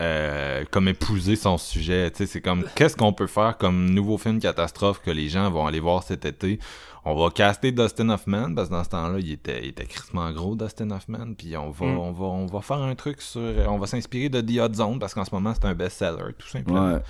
[0.00, 2.10] euh, comme épouser son sujet.
[2.10, 5.50] Tu sais, c'est comme qu'est-ce qu'on peut faire comme nouveau film catastrophe que les gens
[5.50, 6.58] vont aller voir cet été?
[7.04, 10.30] On va caster Dustin Hoffman parce que dans ce temps-là, il était, il était crissement
[10.32, 11.34] gros Dustin Hoffman.
[11.36, 11.98] Puis on va, Mm.
[11.98, 14.98] on va, on va faire un truc sur, on va s'inspirer de The Odd Zone
[14.98, 16.92] parce qu'en ce moment c'est un best-seller tout simplement.
[16.94, 17.00] ouais.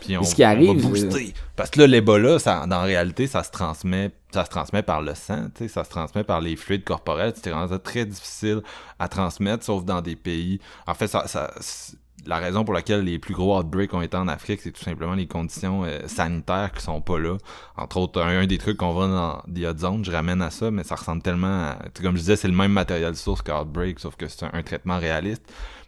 [0.00, 1.32] Puis on, ce qui on arrive, va booster.
[1.56, 5.00] Parce que là, l'Ebola, ça, dans la réalité, ça se transmet, ça se transmet par
[5.00, 7.32] le sang, tu sais, ça se transmet par les fluides corporels.
[7.42, 8.60] C'est vraiment très difficile
[8.98, 10.60] à transmettre, sauf dans des pays.
[10.86, 11.50] En fait, ça, ça,
[12.26, 15.14] la raison pour laquelle les plus gros outbreaks ont été en Afrique, c'est tout simplement
[15.14, 17.36] les conditions euh, sanitaires qui sont pas là.
[17.76, 20.70] Entre autres, un, des trucs qu'on voit dans The Odd Zone, je ramène à ça,
[20.70, 24.16] mais ça ressemble tellement à, comme je disais, c'est le même matériel source qu'Outbreak, sauf
[24.16, 25.42] que c'est un, un traitement réaliste.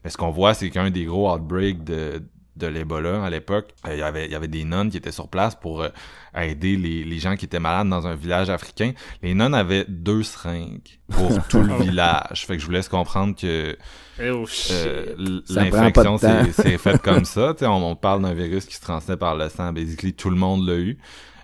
[0.04, 2.22] Mais ce qu'on voit, c'est qu'un des gros outbreaks de,
[2.56, 5.12] de l'Ebola à l'époque, euh, il y avait il y avait des nonnes qui étaient
[5.12, 5.88] sur place pour euh,
[6.34, 8.92] aider les, les gens qui étaient malades dans un village africain.
[9.22, 12.46] Les nonnes avaient deux seringues pour tout le village.
[12.46, 13.76] Fait que je vous laisse comprendre que
[14.22, 14.72] Oh shit.
[14.72, 16.18] euh, l'infection temps.
[16.18, 17.52] c'est c'est fait comme ça.
[17.54, 19.72] Tu sais, on, on parle d'un virus qui se transmet par le sang.
[19.72, 20.98] Basically, tout le monde l'a eu.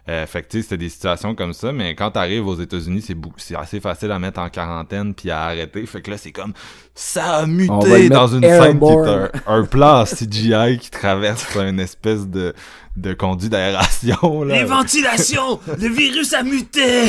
[0.09, 3.03] Euh, fait que tu sais, c'était des situations comme ça, mais quand t'arrives aux États-Unis,
[3.03, 5.87] c'est bou- c'est assez facile à mettre en quarantaine puis à arrêter.
[5.87, 6.53] Fait que là, c'est comme
[6.93, 7.71] ça a muté
[8.09, 12.53] dans une scène qui est un, un plan en CGI qui traverse une espèce de,
[12.97, 14.43] de conduit d'aération.
[14.43, 14.57] là.
[14.57, 15.61] Les ventilations!
[15.79, 17.05] Le virus a muté!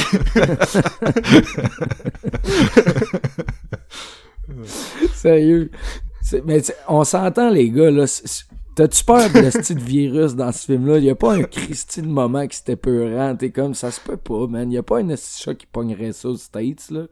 [5.15, 5.71] Sérieux.
[6.21, 8.05] C'est- Mais tu- on s'entend, les gars, là.
[8.75, 10.97] T'as-tu peur de ce petit virus dans ce film-là?
[10.97, 13.35] Y a pas un Christy de moment qui c'était peurant.
[13.35, 14.71] T'es comme, ça se peut pas, man.
[14.71, 17.03] Y a pas un chat qui pognerait ça aux States, là.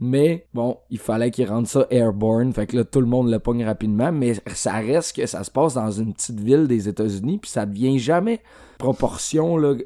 [0.00, 3.38] Mais bon, il fallait qu'il rende ça airborne, fait que là tout le monde le
[3.38, 7.38] pogne rapidement, mais ça reste que ça se passe dans une petite ville des États-Unis,
[7.38, 8.42] puis ça devient jamais
[8.78, 9.76] proportion là,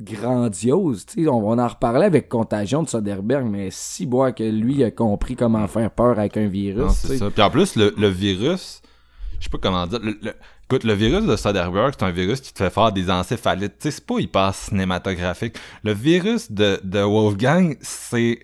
[0.00, 1.06] grandiose.
[1.08, 4.90] sais on, on en reparlait avec Contagion de Soderbergh, mais si bois que lui a
[4.90, 6.92] compris comment faire peur avec un virus.
[6.92, 7.30] c'est ça.
[7.30, 8.82] Puis en plus, le, le virus,
[9.38, 10.32] je sais pas comment dire, le,
[10.66, 13.74] Écoute, le virus de Soderbergh, c'est un virus qui te fait faire des encéphalites.
[13.78, 15.56] Tu sais, c'est pas hyper cinématographique.
[15.82, 18.40] Le virus de, de Wolfgang, c'est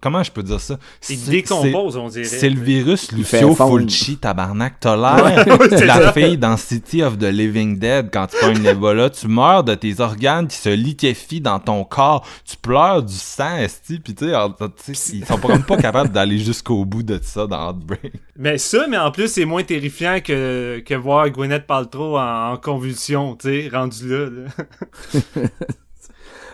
[0.00, 0.78] Comment je peux dire ça?
[1.10, 2.24] Il décompose, on dirait.
[2.24, 4.80] C'est le virus Lucio Fulci, tabarnak.
[4.80, 5.46] T'as l'air
[5.84, 9.10] la fille dans City of the Living Dead quand tu prends une Ebola.
[9.10, 12.26] Tu meurs de tes organes qui se liquéfient dans ton corps.
[12.46, 14.00] Tu pleures du sang, esti.
[14.00, 17.70] Pis tu sais, ils sont pas même pas capables d'aller jusqu'au bout de ça dans
[17.70, 18.14] Outbreak.
[18.38, 22.56] Mais ça, mais en plus, c'est moins terrifiant que, que voir Gwyneth Paltrow en, en
[22.56, 24.30] convulsion, tu sais, rendu là.
[24.30, 25.42] là.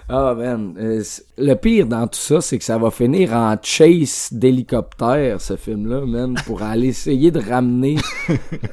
[0.09, 0.75] Ah, man.
[0.79, 1.03] Euh,
[1.37, 6.07] le pire dans tout ça, c'est que ça va finir en chase d'hélicoptère, ce film-là,
[6.07, 7.97] man, pour aller essayer de ramener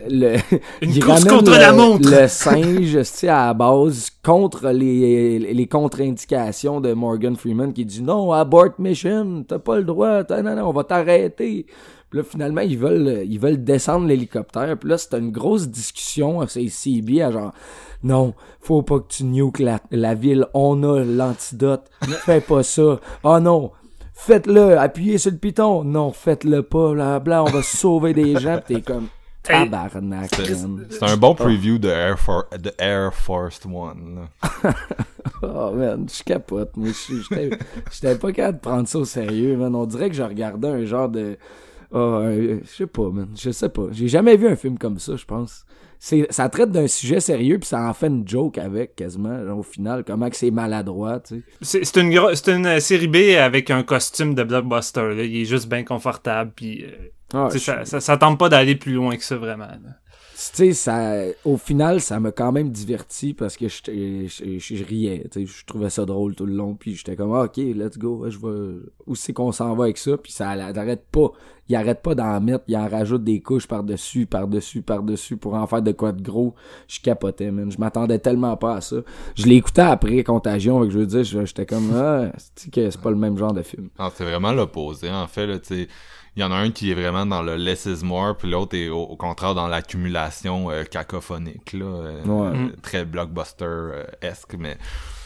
[0.07, 0.37] le.
[0.81, 2.07] Une course contre la montre!
[2.07, 8.03] Le singe, tu à la base, contre les, les contre-indications de Morgan Freeman qui dit
[8.03, 11.65] non, abort mission, t'as pas le droit, non, non, on va t'arrêter.
[12.13, 14.77] Puis là, finalement, ils veulent, ils veulent descendre l'hélicoptère.
[14.77, 17.53] Puis là, c'est une grosse discussion c'est CB à genre
[18.03, 21.89] non, faut pas que tu nukes la, la ville, on a l'antidote,
[22.23, 22.99] fais pas ça.
[23.23, 23.71] Oh non,
[24.13, 25.83] faites-le, appuyez sur le piton.
[25.83, 28.59] Non, faites-le pas, bla bla, on va sauver des gens.
[28.63, 29.07] t'es comme
[29.41, 30.29] tabarnak.
[30.35, 34.27] C'est un bon preview de Air, For de Air Force One.
[35.41, 36.77] oh man, je capote.
[36.77, 36.91] Moi,
[37.91, 39.73] j'étais pas capable de prendre ça au sérieux, man.
[39.73, 41.37] On dirait que je regardais un genre de...
[41.93, 43.29] Oh, je sais pas, man.
[43.35, 43.87] Je sais pas.
[43.91, 45.65] J'ai jamais vu un film comme ça, je pense
[46.29, 50.03] ça traite d'un sujet sérieux puis ça en fait une joke avec quasiment au final
[50.05, 53.83] comment que c'est maladroit tu sais c'est une c'est une euh, série B avec un
[53.83, 55.23] costume de blockbuster là.
[55.23, 56.89] il est juste bien confortable puis euh,
[57.33, 59.79] ah, ça, ça, ça, tente pas d'aller plus loin que ça vraiment tu
[60.53, 61.15] sais, ça,
[61.45, 65.45] au final, ça m'a quand même diverti parce que je, je, je, riais, tu sais,
[65.45, 68.37] je trouvais ça drôle tout le long, puis j'étais comme, ah, ok, let's go, je
[68.37, 68.55] vois
[69.05, 71.31] où c'est qu'on s'en va avec ça, puis ça n'arrête pas,
[71.69, 75.67] il arrête pas d'en mettre, il en rajoute des couches par-dessus, par-dessus, par-dessus pour en
[75.67, 76.55] faire de quoi de gros.
[76.87, 78.97] Je capotais, man, je m'attendais tellement pas à ça.
[79.35, 83.53] Je écouté après Contagion, je veux dire, j'étais comme, ah, c'est pas le même genre
[83.53, 83.89] de film?
[84.15, 85.87] C'est vraiment l'opposé, en fait, là, tu sais
[86.35, 88.75] il y en a un qui est vraiment dans le less is more, puis l'autre
[88.75, 92.75] est au, contraire dans l'accumulation euh, cacophonique, là, euh, mm.
[92.81, 94.77] très blockbuster-esque, mais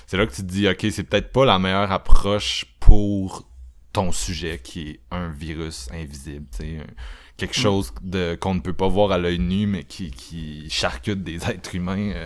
[0.05, 3.47] c'est là que tu te dis, ok, c'est peut-être pas la meilleure approche pour
[3.93, 6.77] ton sujet qui est un virus invisible, tu sais,
[7.37, 7.61] quelque mm.
[7.61, 11.45] chose de qu'on ne peut pas voir à l'œil nu, mais qui, qui charcute des
[11.49, 12.25] êtres humains euh,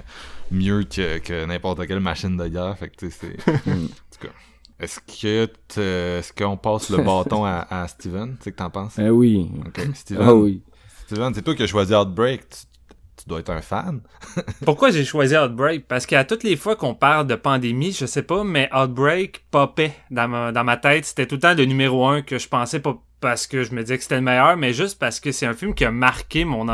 [0.50, 3.50] mieux que, que n'importe quelle machine de guerre, fait que tu sais, c'est...
[3.70, 4.34] en tout cas...
[4.82, 5.44] Est-ce que
[5.80, 8.36] est-ce qu'on passe le bâton à, à Steven?
[8.38, 8.98] Tu sais que t'en penses?
[8.98, 9.48] Eh oui.
[9.94, 10.64] Steven, ah oui.
[11.06, 12.50] Steven, c'est toi qui as choisi Outbreak.
[12.50, 14.02] Tu, dois être un fan.
[14.66, 15.88] Pourquoi j'ai choisi Outbreak?
[15.88, 19.94] Parce qu'à toutes les fois qu'on parle de pandémie, je sais pas, mais Outbreak popait
[20.10, 21.06] dans ma, dans ma tête.
[21.06, 23.84] C'était tout le temps le numéro un que je pensais pas parce que je me
[23.84, 26.44] disais que c'était le meilleur, mais juste parce que c'est un film qui a marqué
[26.44, 26.68] mon,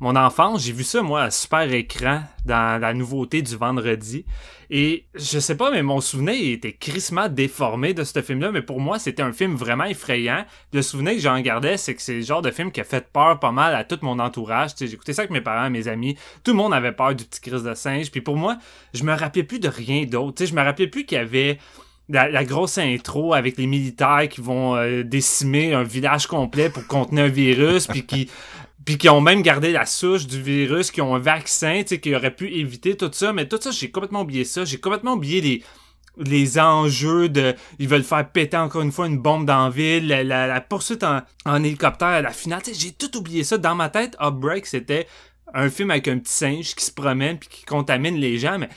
[0.00, 0.64] mon enfance.
[0.64, 4.24] J'ai vu ça, moi, à super écran dans la nouveauté du vendredi.
[4.68, 8.80] Et je sais pas, mais mon souvenir était crissement déformé de ce film-là, mais pour
[8.80, 10.44] moi, c'était un film vraiment effrayant.
[10.72, 13.06] Le souvenir que j'en gardais, c'est que c'est le genre de film qui a fait
[13.12, 14.70] peur pas mal à tout mon entourage.
[14.78, 16.16] J'écoutais ça avec mes parents, mes amis.
[16.42, 18.10] Tout le monde avait peur du petit Christ de singe.
[18.10, 18.58] Puis pour moi,
[18.92, 20.44] je me rappelais plus de rien d'autre.
[20.44, 21.58] Je me rappelais plus qu'il y avait
[22.08, 27.24] la, grosse intro avec les militaires qui vont euh, décimer un village complet pour contenir
[27.24, 28.30] un virus, puis qui
[28.86, 32.00] puis qui ont même gardé la souche du virus, qui ont un vaccin, tu sais,
[32.00, 34.64] qui aurait pu éviter tout ça, mais tout ça, j'ai complètement oublié ça.
[34.64, 35.62] J'ai complètement oublié les
[36.18, 40.08] les enjeux de ils veulent faire péter encore une fois une bombe dans la ville
[40.08, 42.62] la, la, poursuite en, en, hélicoptère à la finale.
[42.72, 43.58] J'ai tout oublié ça.
[43.58, 45.06] Dans ma tête Upbreak c'était
[45.52, 48.70] un film avec un petit singe qui se promène puis qui contamine les gens mais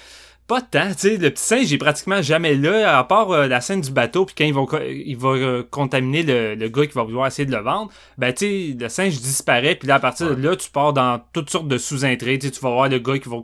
[0.50, 3.62] pas tant, tu sais, le petit singe est pratiquement jamais là, à part euh, la
[3.62, 6.94] scène du bateau, puis quand il va, il va euh, contaminer le, le, gars qui
[6.94, 10.00] va vouloir essayer de le vendre, ben tu sais, le singe disparaît, puis là, à
[10.00, 13.20] partir de là, tu pars dans toutes sortes de sous-intrigues, tu vas voir le gars
[13.20, 13.38] qui va,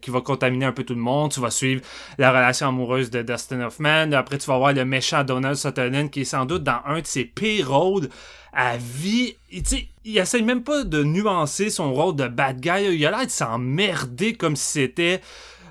[0.00, 1.82] qui va contaminer un peu tout le monde, tu vas suivre
[2.16, 6.20] la relation amoureuse de Dustin Hoffman, après tu vas voir le méchant Donald Sutherland, qui
[6.20, 8.08] est sans doute dans un de ses pires rôles
[8.52, 9.34] à vie.
[9.50, 13.10] Tu sais, il essaye même pas de nuancer son rôle de bad guy, il a
[13.10, 15.20] l'air de s'emmerder comme si c'était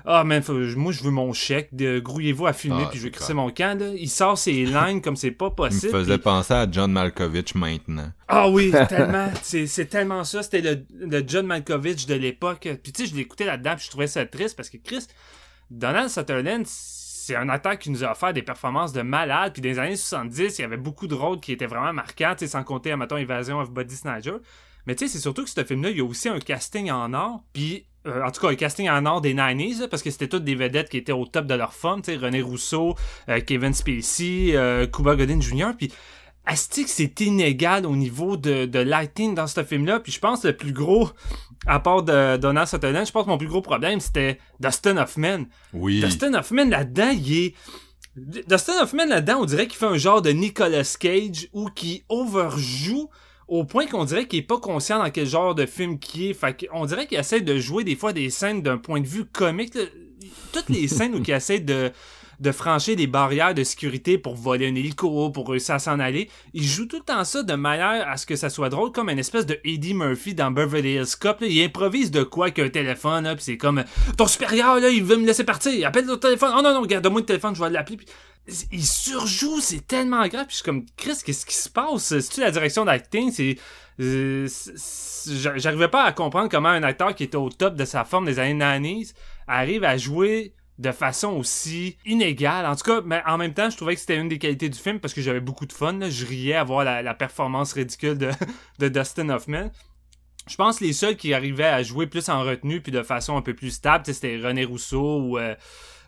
[0.04, 0.42] ah, man,
[0.76, 1.74] moi, je veux mon chèque.
[1.74, 3.80] De, grouillez-vous à filmer, ah, puis je vais crisser mon camp.
[3.80, 3.88] Là.
[3.96, 5.92] Il sort ses lignes comme c'est pas possible.
[5.92, 8.12] Il me faisait penser à John Malkovich maintenant.
[8.28, 9.28] Ah oui, tellement.
[9.42, 10.42] C'est tellement ça.
[10.42, 12.68] C'était le, le, John Malkovich de l'époque.
[12.82, 15.06] Puis tu sais, je l'écoutais là-dedans, puis je trouvais ça triste parce que Chris,
[15.70, 19.52] Donald Sutherland, c'est un acteur qui nous a offert des performances de malade.
[19.52, 22.34] Puis dans les années 70, il y avait beaucoup de rôles qui étaient vraiment marquants,
[22.44, 24.36] sans compter, mettons, Invasion of Body Snatcher.
[24.86, 27.14] Mais tu sais, c'est surtout que ce film-là, il y a aussi un casting en
[27.14, 27.44] or.
[27.52, 30.44] Puis, euh, en tout cas, un casting en or des 90s, parce que c'était toutes
[30.44, 32.02] des vedettes qui étaient au top de leur forme.
[32.02, 32.96] Tu sais, René Rousseau,
[33.28, 35.70] euh, Kevin Spacey, euh, Cuba Gooding Jr.
[35.78, 35.92] Puis,
[36.44, 40.00] Astic, c'est inégal au niveau de, de lighting dans ce film-là.
[40.00, 41.10] Puis je pense le plus gros,
[41.66, 45.44] à part de Donald Sutherland, je pense que mon plus gros problème, c'était Dustin Hoffman.
[45.72, 46.00] Oui.
[46.00, 47.54] Dustin Hoffman, là-dedans, il est...
[48.16, 53.08] Dustin Hoffman, là-dedans, on dirait qu'il fait un genre de Nicolas Cage ou qui overjoue
[53.48, 56.34] au point qu'on dirait qu'il est pas conscient dans quel genre de film qu'il est.
[56.34, 59.24] Fait qu'on dirait qu'il essaie de jouer des fois des scènes d'un point de vue
[59.24, 59.76] comique.
[60.52, 61.92] Toutes les scènes où il essaie de
[62.42, 66.28] de franchir des barrières de sécurité pour voler un hélico, pour réussir à s'en aller.
[66.54, 69.08] Il joue tout le temps ça de manière à ce que ça soit drôle, comme
[69.08, 71.38] une espèce de Eddie Murphy dans Beverly Hills Cop.
[71.40, 73.84] Il improvise de quoi qu'un téléphone, là, c'est comme
[74.16, 75.86] ton supérieur, là, il veut me laisser partir.
[75.86, 76.52] Appelle ton téléphone.
[76.58, 77.98] Oh non, non, garde-moi le téléphone, je vais l'appeler.
[78.46, 80.46] Il surjoue, c'est tellement grave.
[80.46, 82.02] Puis je suis comme, Chris, qu'est-ce qui se passe?
[82.02, 83.30] C'est-tu la direction d'acting?
[83.30, 83.56] C'est.
[84.00, 84.48] Euh,
[85.56, 88.38] j'arrivais pas à comprendre comment un acteur qui était au top de sa forme des
[88.38, 89.14] années 90
[89.46, 92.66] arrive à jouer de façon aussi inégale.
[92.66, 94.78] En tout cas, mais en même temps, je trouvais que c'était une des qualités du
[94.78, 95.98] film parce que j'avais beaucoup de fun.
[96.08, 98.30] Je riais à voir la, performance ridicule de,
[98.78, 99.70] de Dustin Hoffman.
[100.48, 103.36] Je pense que les seuls qui arrivaient à jouer plus en retenue puis de façon
[103.36, 105.54] un peu plus stable, c'était René Rousseau ou euh,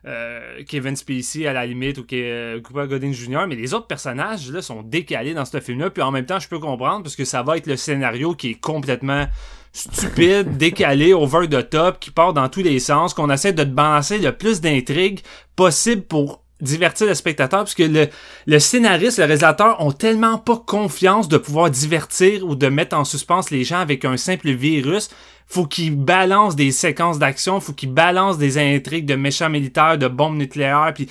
[0.06, 3.46] euh, Kevin Spacey à la limite ou euh, Cooper Godin Jr.
[3.48, 5.90] Mais les autres personnages là sont décalés dans ce film-là.
[5.90, 8.50] Puis en même temps, je peux comprendre parce que ça va être le scénario qui
[8.50, 9.26] est complètement
[9.72, 13.68] stupide, décalé, over the top, qui part dans tous les sens, qu'on essaie de te
[13.68, 15.20] balancer le plus d'intrigues
[15.56, 18.08] possible pour divertir le spectateur puisque le,
[18.46, 23.04] le scénariste, le réalisateur ont tellement pas confiance de pouvoir divertir ou de mettre en
[23.04, 25.10] suspens les gens avec un simple virus.
[25.46, 30.08] Faut qu'ils balancent des séquences d'action, faut qu'ils balancent des intrigues de méchants militaires, de
[30.08, 31.08] bombes nucléaires, puis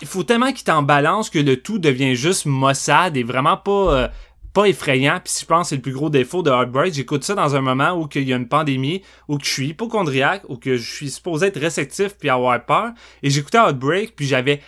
[0.00, 3.94] il faut tellement qu'ils t'en balancent que le tout devient juste maussade et vraiment pas
[3.94, 4.08] euh,
[4.54, 5.20] pas effrayant.
[5.22, 6.94] Puis je pense que c'est le plus gros défaut de Heartbreak.
[6.94, 9.68] J'écoute ça dans un moment où il y a une pandémie, où que je suis
[9.68, 12.92] hypochondriaque, où que je suis supposé être réceptif puis avoir peur.
[13.22, 14.60] Et j'écoutais Heartbreak puis j'avais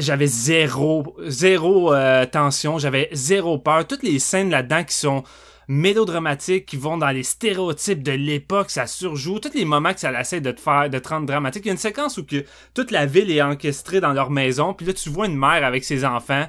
[0.00, 3.86] j'avais zéro zéro euh, tension, j'avais zéro peur.
[3.86, 5.24] Toutes les scènes là-dedans qui sont
[5.66, 9.38] mélodramatiques, qui vont dans les stéréotypes de l'époque, ça surjoue.
[9.38, 11.64] Tous les moments que ça essaie de te faire, de te rendre dramatique.
[11.64, 14.74] Il y a une séquence où que toute la ville est encastrée dans leur maison,
[14.74, 16.46] puis là tu vois une mère avec ses enfants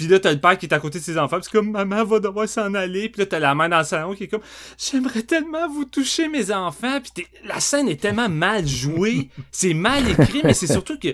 [0.00, 1.72] puis là, t'as le père qui est à côté de ses enfants, pis c'est comme
[1.72, 3.10] maman va devoir s'en aller.
[3.10, 4.40] Puis là, t'as la mère dans le salon qui est comme
[4.78, 7.00] j'aimerais tellement vous toucher mes enfants.
[7.02, 11.08] Puis la scène est tellement mal jouée, c'est mal écrit, mais c'est surtout que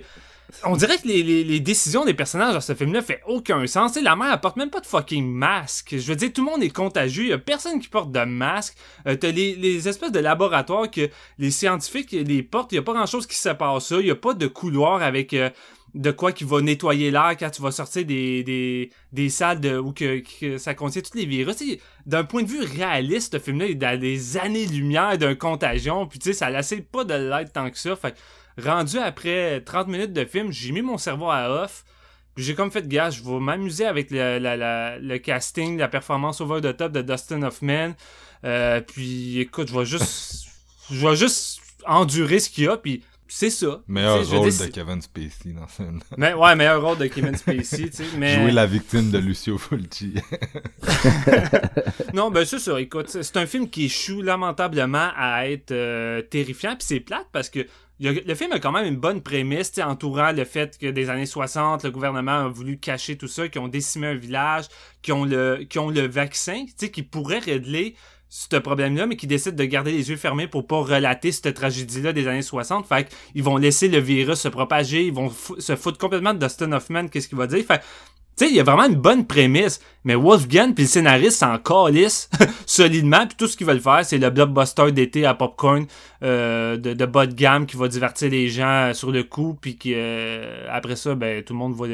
[0.64, 3.94] on dirait que les, décisions des personnages dans ce film-là fait aucun sens.
[3.94, 5.96] sais, la mère elle même pas de fucking masque.
[5.98, 7.26] Je veux dire, tout le monde est contagieux.
[7.26, 8.76] Y a personne qui porte de masque.
[9.06, 12.72] Euh, t'as les, espèces de laboratoires que les scientifiques les portent.
[12.72, 13.96] Y a pas grand-chose qui sépare ça.
[14.00, 15.50] Il y a pas de couloir avec euh,
[15.96, 19.78] de quoi qui va nettoyer l'air quand tu vas sortir des, des, des salles de,
[19.78, 20.22] où que,
[20.58, 21.56] ça contient tous les virus.
[22.04, 26.30] D'un point de vue réaliste, ce film-là est à des années-lumière d'un contagion, puis tu
[26.30, 27.96] sais, ça laissait pas de l'être tant que ça.
[27.96, 28.14] Fait
[28.58, 31.84] rendu après 30 minutes de film, j'ai mis mon cerveau à off.
[32.34, 36.60] Puis j'ai comme fait gars, je vais m'amuser avec le, le casting, la performance over
[36.60, 37.94] the top de Dustin Hoffman.
[38.44, 40.46] Euh, puis écoute, je vais juste
[40.90, 43.82] je vais juste endurer ce qu'il y a puis c'est ça.
[43.88, 45.82] Meilleur rôle de Kevin Spacey dans ce
[46.16, 48.04] Mais ouais, meilleur rôle de Kevin Spacey, tu sais.
[48.16, 48.36] Mais...
[48.36, 50.14] Jouer la victime de Lucio Fulci.
[52.14, 52.80] non, ben c'est ça.
[52.80, 57.50] Écoute, c'est un film qui échoue lamentablement à être euh, terrifiant, puis c'est plate parce
[57.50, 57.66] que
[58.00, 61.84] le film a quand même une bonne prémisse, entourant le fait que des années 60,
[61.84, 64.66] le gouvernement a voulu cacher tout ça, qui ont décimé un village,
[65.02, 67.94] qui ont le, qui ont le vaccin, qui pourrait régler
[68.28, 72.12] ce problème-là, mais qui décident de garder les yeux fermés pour pas relater cette tragédie-là
[72.12, 72.86] des années 60.
[72.86, 76.72] Fait qu'ils vont laisser le virus se propager, ils vont se foutre complètement de Dustin
[76.72, 77.64] Hoffman, qu'est-ce qu'il va dire?
[77.64, 77.80] Fait
[78.36, 81.58] tu sais, il y a vraiment une bonne prémisse, mais Wolfgang puis le scénariste s'en
[81.58, 82.28] calissent
[82.66, 85.86] solidement, puis tout ce qu'ils veulent faire, c'est le blockbuster d'été à popcorn
[86.22, 89.76] euh, de, de bas de gamme qui va divertir les gens sur le coup, puis
[89.78, 91.86] qui euh, après ça, ben tout le monde va,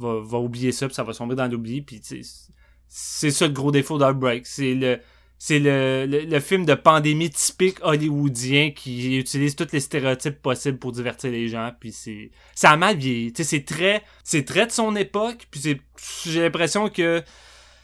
[0.00, 2.00] va, va oublier ça, puis ça va sombrer dans l'oubli, puis
[2.88, 4.98] c'est ça le gros défaut d'Outbreak, c'est le
[5.38, 10.92] c'est le, le, film de pandémie typique hollywoodien qui utilise tous les stéréotypes possibles pour
[10.92, 13.32] divertir les gens puis c'est ça a mal vieilli.
[13.36, 15.80] C'est très c'est très de son époque puis c'est
[16.26, 17.22] j'ai l'impression que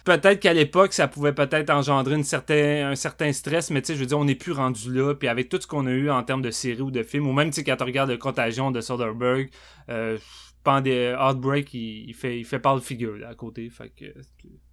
[0.05, 3.95] peut-être qu'à l'époque ça pouvait peut-être engendrer une certain, un certain stress mais tu sais
[3.95, 6.11] je veux dire on n'est plus rendu là puis avec tout ce qu'on a eu
[6.11, 8.17] en termes de séries ou de films ou même tu sais quand tu regardes le
[8.17, 9.51] contagion de Soderbergh
[9.91, 10.17] euh,
[10.63, 13.69] Pandé Outbreak, il, il, fait, il fait pas le figure là, à côté.
[13.71, 14.07] Fait que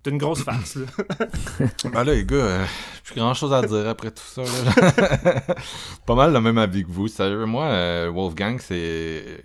[0.04, 0.76] c'est une grosse farce.
[0.76, 0.86] Là.
[1.92, 2.66] ben là, les gars, euh,
[3.04, 4.44] plus grand chose à dire après tout ça.
[4.44, 5.42] Là.
[6.06, 7.08] pas mal le même avis que vous.
[7.08, 9.42] Sérieux, moi, euh, Wolfgang, c'est.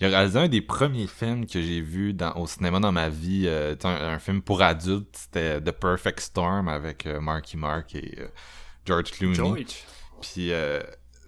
[0.00, 3.08] Il a réalisé un des premiers films que j'ai vu dans, au cinéma dans ma
[3.08, 3.44] vie.
[3.46, 8.14] Euh, un, un, film pour adultes, c'était The Perfect Storm avec euh, Marky Mark et
[8.18, 8.28] euh,
[8.84, 9.34] George Clooney.
[9.34, 9.84] George?
[10.20, 10.52] Puis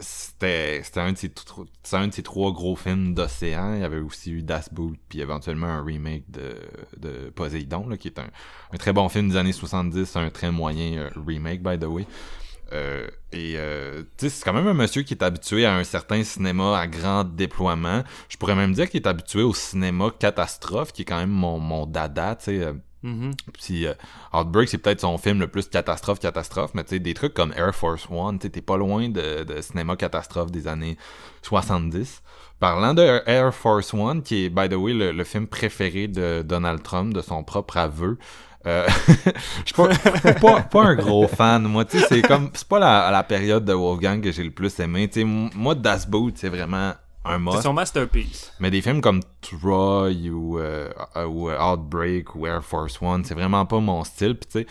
[0.01, 1.31] c'était un, de ces,
[1.93, 3.75] un de ces trois gros films d'océan.
[3.75, 6.57] Il y avait aussi eu Das Boot, puis éventuellement un remake de,
[6.97, 8.29] de Poseidon, là, qui est un,
[8.73, 12.07] un, très bon film des années 70, un très moyen remake, by the way.
[12.73, 16.79] Euh, et euh, c'est quand même un monsieur qui est habitué à un certain cinéma
[16.79, 18.03] à grand déploiement.
[18.29, 21.59] Je pourrais même dire qu'il est habitué au cinéma catastrophe, qui est quand même mon,
[21.59, 22.73] mon dada, tu sais.
[23.05, 23.33] Mm-hmm.
[23.55, 23.95] Puis euh,
[24.35, 27.53] Outbreak, c'est peut-être son film le plus catastrophe, catastrophe, mais tu sais, des trucs comme
[27.57, 30.99] Air Force One, tu t'es pas loin de, de, cinéma catastrophe des années
[31.43, 32.23] 70.
[32.59, 36.43] Parlant de Air Force One, qui est, by the way, le, le film préféré de
[36.43, 38.19] Donald Trump, de son propre aveu,
[38.67, 39.23] euh, je
[39.65, 39.89] suis pas,
[40.35, 41.63] pas, pas, un gros fan.
[41.63, 44.51] Moi, tu sais, c'est comme, c'est pas la, la, période de Wolfgang que j'ai le
[44.51, 45.09] plus aimé.
[45.09, 46.93] Tu sais, moi, Das Boot, c'est vraiment
[47.25, 47.57] un must.
[47.57, 48.53] C'est son masterpiece.
[48.61, 50.91] Mais des films comme Troy ou, euh,
[51.27, 54.37] ou Outbreak ou Air Force One, c'est vraiment pas mon style.
[54.37, 54.67] Puis tu sais,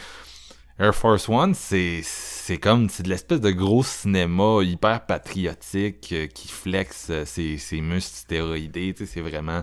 [0.79, 6.27] Air Force One, c'est c'est comme c'est de l'espèce de gros cinéma hyper patriotique euh,
[6.27, 8.93] qui flex euh, ses, ses muscles stéroïdés.
[8.93, 9.61] Tu sais, c'est vraiment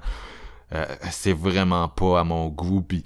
[0.75, 2.83] euh, c'est vraiment pas à mon goût.
[2.83, 3.03] Puis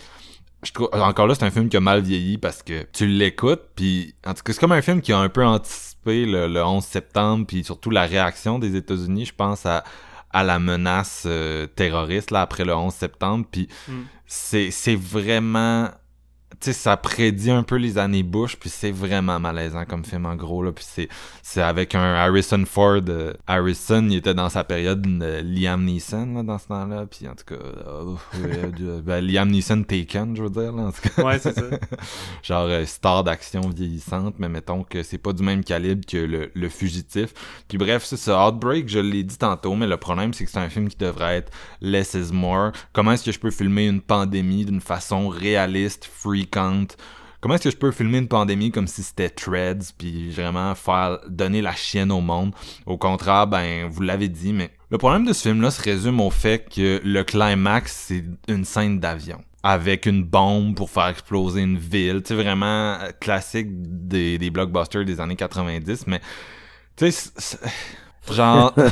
[0.65, 3.63] je trouve, encore là, c'est un film qui a mal vieilli parce que tu l'écoutes,
[3.77, 6.65] puis en tout cas, c'est comme un film qui a un peu anticipé le, le
[6.65, 9.85] 11 septembre, puis surtout la réaction des États-Unis, je pense à,
[10.31, 13.93] à la menace euh, terroriste là après le 11 septembre, puis mm.
[14.27, 15.89] c'est vraiment
[16.67, 20.37] sais, ça prédit un peu les années Bush, puis c'est vraiment malaisant comme film en
[20.37, 20.73] gros là.
[20.73, 21.09] Puis c'est
[21.43, 23.01] c'est avec un Harrison Ford.
[23.09, 27.07] Euh, Harrison, il était dans sa période de Liam Neeson là, dans ce temps-là.
[27.07, 27.63] Puis en tout cas,
[28.45, 30.85] euh, ben, Liam Neeson Taken, je veux dire là.
[30.85, 31.23] En tout cas.
[31.23, 31.63] Ouais, c'est ça.
[32.43, 36.51] Genre euh, star d'action vieillissante, mais mettons que c'est pas du même calibre que le,
[36.55, 37.33] le fugitif.
[37.69, 38.49] Puis bref, c'est ça.
[38.49, 41.37] Outbreak, je l'ai dit tantôt, mais le problème c'est que c'est un film qui devrait
[41.37, 42.73] être less is more.
[42.93, 46.07] Comment est-ce que je peux filmer une pandémie d'une façon réaliste,
[46.51, 51.21] Comment est-ce que je peux filmer une pandémie comme si c'était Threads, puis vraiment faire
[51.27, 52.53] donner la chienne au monde?
[52.85, 56.31] Au contraire, ben, vous l'avez dit, mais le problème de ce film-là se résume au
[56.31, 61.79] fait que le climax, c'est une scène d'avion avec une bombe pour faire exploser une
[61.79, 62.23] ville.
[62.23, 66.21] Tu sais, vraiment classique des, des blockbusters des années 90, mais
[66.97, 67.59] tu sais,
[68.31, 68.75] genre...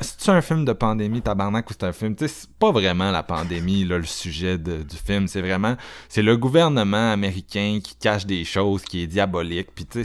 [0.00, 2.14] C'est un film de pandémie, tabarnak, ou c'est un film...
[2.18, 5.28] C'est pas vraiment la pandémie, là, le sujet du film.
[5.28, 5.76] C'est vraiment...
[6.08, 9.68] C'est le gouvernement américain qui cache des choses, qui est diabolique.
[9.74, 10.04] Puis tu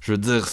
[0.00, 0.46] je veux dire,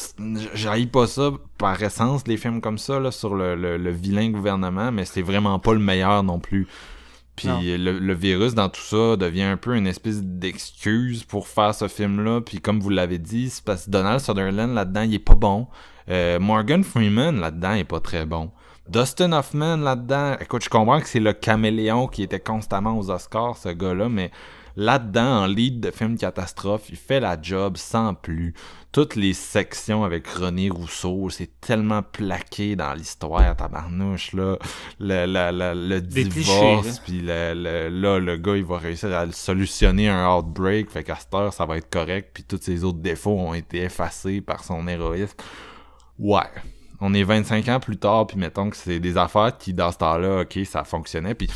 [0.53, 4.29] j'haïs pas ça par essence, les films comme ça, là, sur le, le, le vilain
[4.29, 6.67] gouvernement, mais c'est vraiment pas le meilleur non plus.
[7.49, 11.73] Puis le, le, virus dans tout ça devient un peu une espèce d'excuse pour faire
[11.73, 12.41] ce film-là.
[12.41, 15.67] Puis comme vous l'avez dit, c'est parce que Donald Sutherland là-dedans, il est pas bon.
[16.09, 18.51] Euh, Morgan Freeman là-dedans est pas très bon.
[18.89, 23.55] Dustin Hoffman là-dedans, écoute, je comprends que c'est le caméléon qui était constamment aux Oscars,
[23.55, 24.31] ce gars-là, mais
[24.75, 28.53] là-dedans, en lead de film catastrophe, il fait la job sans plus.
[28.91, 34.57] Toutes les sections avec René Rousseau, c'est tellement plaqué dans l'histoire, tabarnouche, là.
[34.99, 41.03] Le, divorce, puis le, là, le gars, il va réussir à solutionner un outbreak, fait
[41.03, 44.41] qu'à cette heure, ça va être correct, puis tous ses autres défauts ont été effacés
[44.41, 45.37] par son héroïsme
[46.21, 46.39] ouais,
[47.01, 49.97] on est 25 ans plus tard, puis mettons que c'est des affaires qui, dans ce
[49.97, 51.33] temps-là, ok, ça fonctionnait.
[51.33, 51.49] Puis,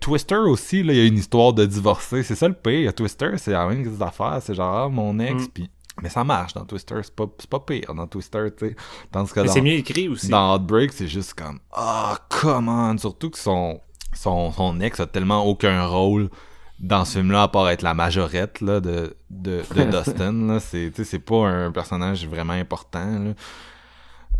[0.00, 2.22] Twister aussi, là, il y a une histoire de divorcer.
[2.22, 2.94] C'est ça le pire.
[2.94, 4.38] Twister, c'est la même des affaires.
[4.42, 5.48] C'est genre, ah, mon ex, mm.
[5.48, 5.70] puis...
[6.02, 8.76] Mais ça marche dans Twister, c'est pas, pas pire dans Twister, tu sais.
[9.12, 10.28] Tandis que Mais c'est mieux écrit aussi.
[10.28, 13.80] Dans Outbreak, c'est juste comme, ah, oh, comment Surtout que son,
[14.14, 16.30] son, son ex a tellement aucun rôle
[16.78, 20.58] dans ce film-là, à part être la majorette là, de, de, de Dustin.
[21.04, 23.18] C'est pas un personnage vraiment important.
[23.18, 23.32] Là.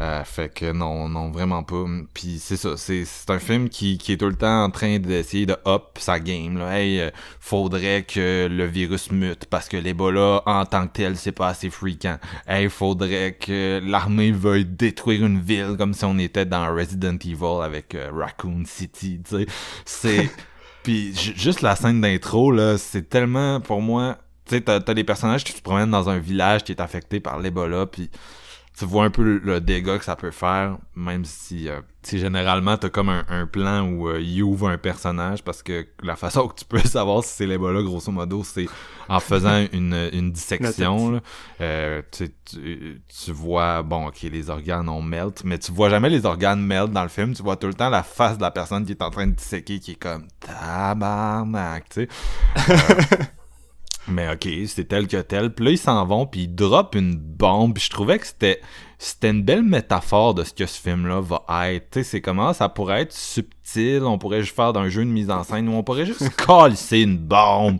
[0.00, 1.84] Euh, fait que non, non, vraiment pas.
[2.14, 4.98] Puis c'est ça, c'est, c'est un film qui, qui est tout le temps en train
[4.98, 6.56] d'essayer de up sa game.
[6.56, 6.78] Là.
[6.78, 11.32] Hey, euh, faudrait que le virus mute parce que l'Ebola en tant que tel, c'est
[11.32, 12.16] pas assez fréquent.
[12.48, 17.62] Hey, faudrait que l'armée veuille détruire une ville comme si on était dans Resident Evil
[17.62, 19.46] avec euh, Raccoon City, tu sais.
[19.84, 20.30] C'est...
[20.82, 24.16] Puis juste la scène d'intro, là, c'est tellement, pour moi...
[24.46, 27.20] Tu sais, t'as, t'as des personnages qui se promènent dans un village qui est affecté
[27.20, 28.08] par l'Ebola, puis
[28.80, 32.78] tu vois un peu le, le dégât que ça peut faire, même si, euh, généralement,
[32.78, 36.48] t'as comme un, un plan où euh, il ouvre un personnage, parce que la façon
[36.48, 38.64] que tu peux savoir si c'est l'Ebola, grosso modo, c'est
[39.10, 41.20] en faisant une, une dissection, là.
[41.60, 46.08] Euh, tu, tu, tu vois, bon, ok, les organes ont melt, mais tu vois jamais
[46.08, 48.50] les organes melt dans le film, tu vois tout le temps la face de la
[48.50, 52.08] personne qui est en train de disséquer, qui est comme tabarnak, tu sais.
[54.10, 55.52] Mais ok, c'est tel que tel.
[55.52, 57.74] Puis là, ils s'en vont, puis ils droppent une bombe.
[57.74, 58.60] Puis je trouvais que c'était
[58.98, 61.90] c'était une belle métaphore de ce que ce film-là va être.
[61.90, 64.02] Tu sais, c'est comment ça pourrait être subtil.
[64.02, 66.76] On pourrait juste faire d'un jeu de mise en scène où on pourrait juste coller
[66.92, 67.78] une bombe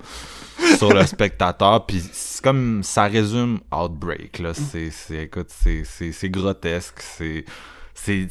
[0.78, 1.85] sur le spectateur.
[1.85, 4.39] Puis c'est comme ça résume Outbreak.
[4.39, 7.01] Là, c'est c'est écoute, c'est c'est c'est grotesque.
[7.01, 7.45] C'est
[7.95, 8.26] c'est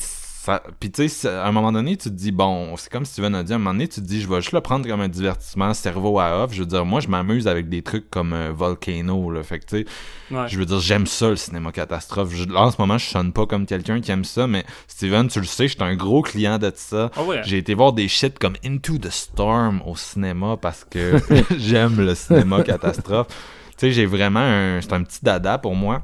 [0.55, 3.33] ça, puis tu sais, à un moment donné, tu te dis, bon, c'est comme Steven
[3.35, 5.01] a dit, à un moment donné, tu te dis, je vais juste le prendre comme
[5.01, 6.53] un divertissement, cerveau à off.
[6.53, 9.43] Je veux dire, moi, je m'amuse avec des trucs comme euh, Volcano, là.
[9.43, 9.85] Fait que, tu sais,
[10.31, 10.47] Ouais.
[10.47, 12.33] je veux dire, j'aime ça, le cinéma catastrophe.
[12.33, 15.27] Je- là, en ce moment, je sonne pas comme quelqu'un qui aime ça, mais Steven,
[15.27, 17.09] tu le sais, je suis un gros client de ça.
[17.15, 17.41] Ah ouais.
[17.45, 21.13] J'ai été voir des shit comme Into the Storm au cinéma parce que
[21.57, 23.27] j'aime le cinéma catastrophe.
[23.77, 24.81] Tu sais, j'ai vraiment un...
[24.81, 26.03] C'est un petit dada pour moi.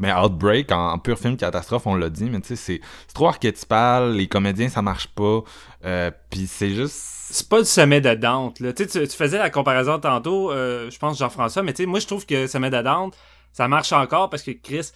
[0.00, 2.80] Mais Outbreak, en, pur film catastrophe, on l'a dit, mais tu sais, c'est
[3.14, 5.42] trop archétypal, les comédiens, ça marche pas,
[5.84, 6.96] euh, puis c'est juste...
[7.30, 8.60] c'est pas le sommet de Dante.
[8.60, 8.72] Là.
[8.72, 12.06] Tu, tu, faisais la comparaison tantôt, euh, je pense Jean-François, mais tu sais, moi je
[12.06, 13.14] trouve que sommet de Dante,
[13.52, 14.90] ça marche encore parce que Chris,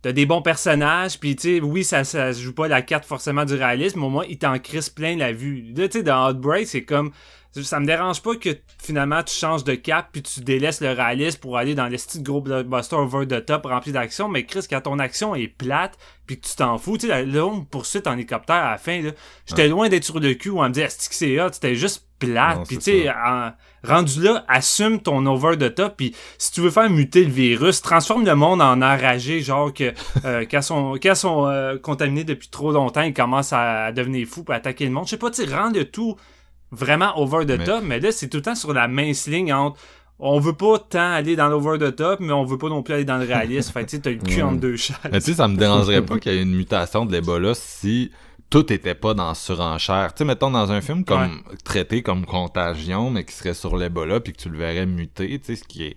[0.00, 3.44] t'as des bons personnages, puis tu sais, oui, ça, ça joue pas la carte forcément
[3.44, 5.74] du réalisme, mais au moins il t'en crisse plein la vue.
[5.76, 7.12] Là, tu sais, dans Outbreak, c'est comme.
[7.62, 8.50] Ça me dérange pas que
[8.82, 12.22] finalement tu changes de cap puis tu délaisses le réalisme pour aller dans les styles
[12.22, 15.96] gros blockbuster over the top rempli d'action, mais Chris, quand ton action est plate
[16.26, 19.00] puis que tu t'en fous, tu sais, la longue poursuite en hélicoptère à la fin,
[19.00, 19.10] là,
[19.46, 21.74] j'étais loin d'être sur le cul où on me dit, est-ce que c'est hot, c'était
[21.76, 23.52] juste plate, puis tu sais, en-
[23.84, 27.80] rendu là, assume ton over the top, puis si tu veux faire muter le virus,
[27.82, 29.92] transforme le monde en enragé, genre que
[30.24, 34.26] euh, quand sont, quand sont euh, contaminés depuis trop longtemps, ils commencent à, à devenir
[34.26, 35.04] fous, puis à attaquer le monde.
[35.04, 36.16] Je sais pas, tu sais, rendre le tout
[36.70, 39.52] vraiment over the Mais- top, mais là, c'est tout le temps sur la mince ligne
[39.52, 39.78] entre
[40.18, 42.94] on veut pas tant aller dans l'over the top, mais on veut pas non plus
[42.94, 43.70] aller dans le réalisme.
[43.74, 44.96] fait que tu sais, t'as le cul entre deux chaises.
[45.12, 48.10] Mais tu sais, ça me dérangerait pas qu'il y ait une mutation de l'Ebola si
[48.48, 50.14] tout était pas dans surenchère.
[50.14, 54.20] Tu sais, mettons dans un film comme traité comme contagion, mais qui serait sur l'Ebola
[54.20, 55.96] puis que tu le verrais muter, tu sais, ce qui est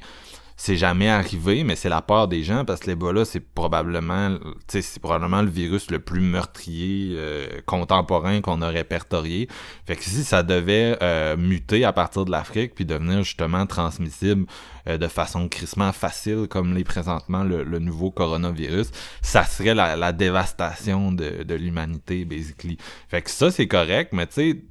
[0.62, 4.38] c'est jamais arrivé, mais c'est la peur des gens parce que l'Ebola c'est probablement,
[4.68, 9.48] c'est probablement le virus le plus meurtrier euh, contemporain qu'on a répertorié.
[9.86, 14.48] Fait que si ça devait euh, muter à partir de l'Afrique puis devenir justement transmissible
[14.88, 18.92] euh, de façon crissement facile comme l'est présentement le, le nouveau coronavirus,
[19.22, 22.78] ça serait la, la dévastation de, de l'humanité, basically.
[23.08, 24.62] Fait que ça, c'est correct, mais tu sais,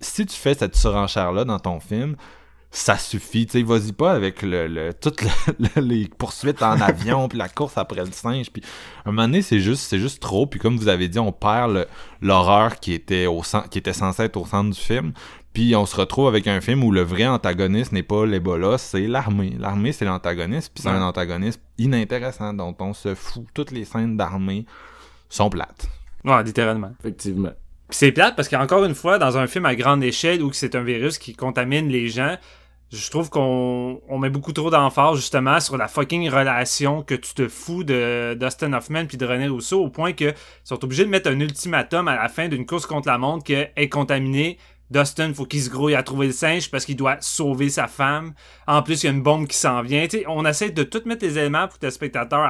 [0.00, 2.16] si tu fais cette surenchère-là dans ton film,
[2.78, 5.30] ça suffit, tu sais, vas-y pas avec le, le toutes le-
[5.76, 8.62] le- les poursuites en avion puis la course après le singe puis
[9.04, 11.86] un moment donné c'est juste c'est juste trop puis comme vous avez dit on perd
[12.20, 15.12] l'horreur qui était au qui était censée être au centre du film
[15.54, 19.06] puis on se retrouve avec un film où le vrai antagoniste n'est pas l'Ebola, c'est
[19.06, 19.56] l'armée.
[19.58, 23.46] L'armée, c'est l'antagoniste, puis c'est un antagoniste inintéressant dont on se fout.
[23.54, 24.66] Toutes les scènes d'armée
[25.30, 25.88] sont plates.
[26.24, 26.90] Ouais, littéralement.
[27.00, 27.52] Effectivement.
[27.88, 30.56] Puis c'est plate parce qu'encore une fois, dans un film à grande échelle où que
[30.56, 32.36] c'est un virus qui contamine les gens,
[32.92, 37.34] je trouve qu'on on met beaucoup trop d'emphase justement sur la fucking relation que tu
[37.34, 40.32] te fous de Dustin Hoffman puis de René Rousseau au point que
[40.62, 43.66] sont obligés de mettre un ultimatum à la fin d'une course contre la montre que
[43.74, 44.58] est contaminée.
[44.88, 48.34] Dustin, faut qu'il se grouille à trouver le singe parce qu'il doit sauver sa femme.
[48.68, 50.06] En plus, il y a une bombe qui s'en vient.
[50.06, 52.48] Tu sais, on essaie de tout mettre les éléments pour que le spectateur,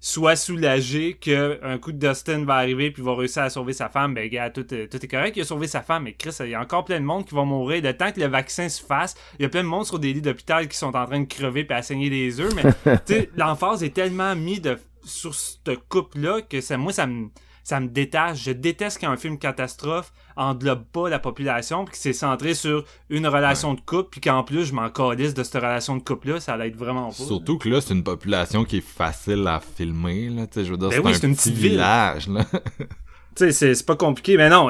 [0.00, 3.88] soit soulagé que un coup de Dustin va arriver puis va réussir à sauver sa
[3.88, 6.30] femme, ben gars, tout, est- tout est correct, il a sauvé sa femme, mais Chris,
[6.40, 7.82] il y a encore plein de monde qui va mourir.
[7.82, 10.12] Le temps que le vaccin se fasse, il y a plein de monde sur des
[10.12, 12.62] lits d'hôpital qui sont en train de crever puis à saigner des œufs, mais
[13.06, 17.28] tu sais, l'emphase est tellement mis de, sur cette coupe-là que ça, moi, ça me
[17.68, 18.44] ça me détache.
[18.44, 22.82] Je déteste quand un film catastrophe englobe pas la population puis que c'est centré sur
[23.10, 26.40] une relation de couple puis qu'en plus je m'en calisse de cette relation de couple-là,
[26.40, 27.12] ça l'aide vraiment pas.
[27.12, 30.30] Surtout que là, c'est une population qui est facile à filmer.
[30.30, 32.26] Là, tu sais, je veux dire, Ben c'est oui, un petit village.
[32.28, 32.46] Là.
[33.38, 34.68] Sais, c'est- pas compliqué, mais non,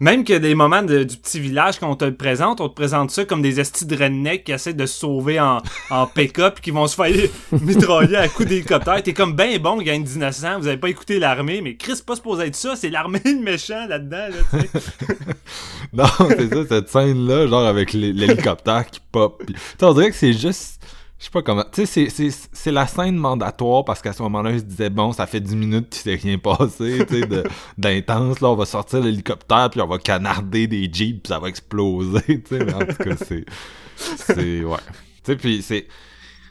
[0.00, 3.24] même que des moments du petit village qu'on te le présente, on te présente ça
[3.24, 5.58] comme des estis de redneck qui essaient de se sauver en,
[6.12, 7.14] pick-up qui vont se faire
[7.52, 9.00] mitrailler à coups d'hélicoptère.
[9.02, 12.46] T'es comme ben bon, gang d'innocents, vous avez pas écouté l'armée, mais Chris, pas supposé
[12.46, 14.64] être ça, c'est l'armée le méchant là-dedans, là,
[15.92, 19.42] non, c'est ça, cette scène-là, genre avec l'hé- l'hélicoptère qui pop.
[19.46, 20.80] Pis, on dirait que c'est juste...
[21.22, 21.62] Je sais pas comment...
[21.72, 24.90] Tu sais, c'est- c'est c'est la scène mandatoire parce qu'à ce moment-là, il se disait,
[24.90, 27.44] bon, ça fait 10 minutes qu'il s'est rien passé, tu sais, de-
[27.78, 28.40] d'intense.
[28.40, 32.20] Là, on va sortir l'hélicoptère, puis on va canarder des jeeps, puis ça va exploser,
[32.26, 32.64] tu sais.
[32.64, 33.44] Mais en tout cas, c'est...
[33.96, 34.64] C'est...
[34.64, 34.78] Ouais.
[34.78, 35.86] Tu sais, puis c'est...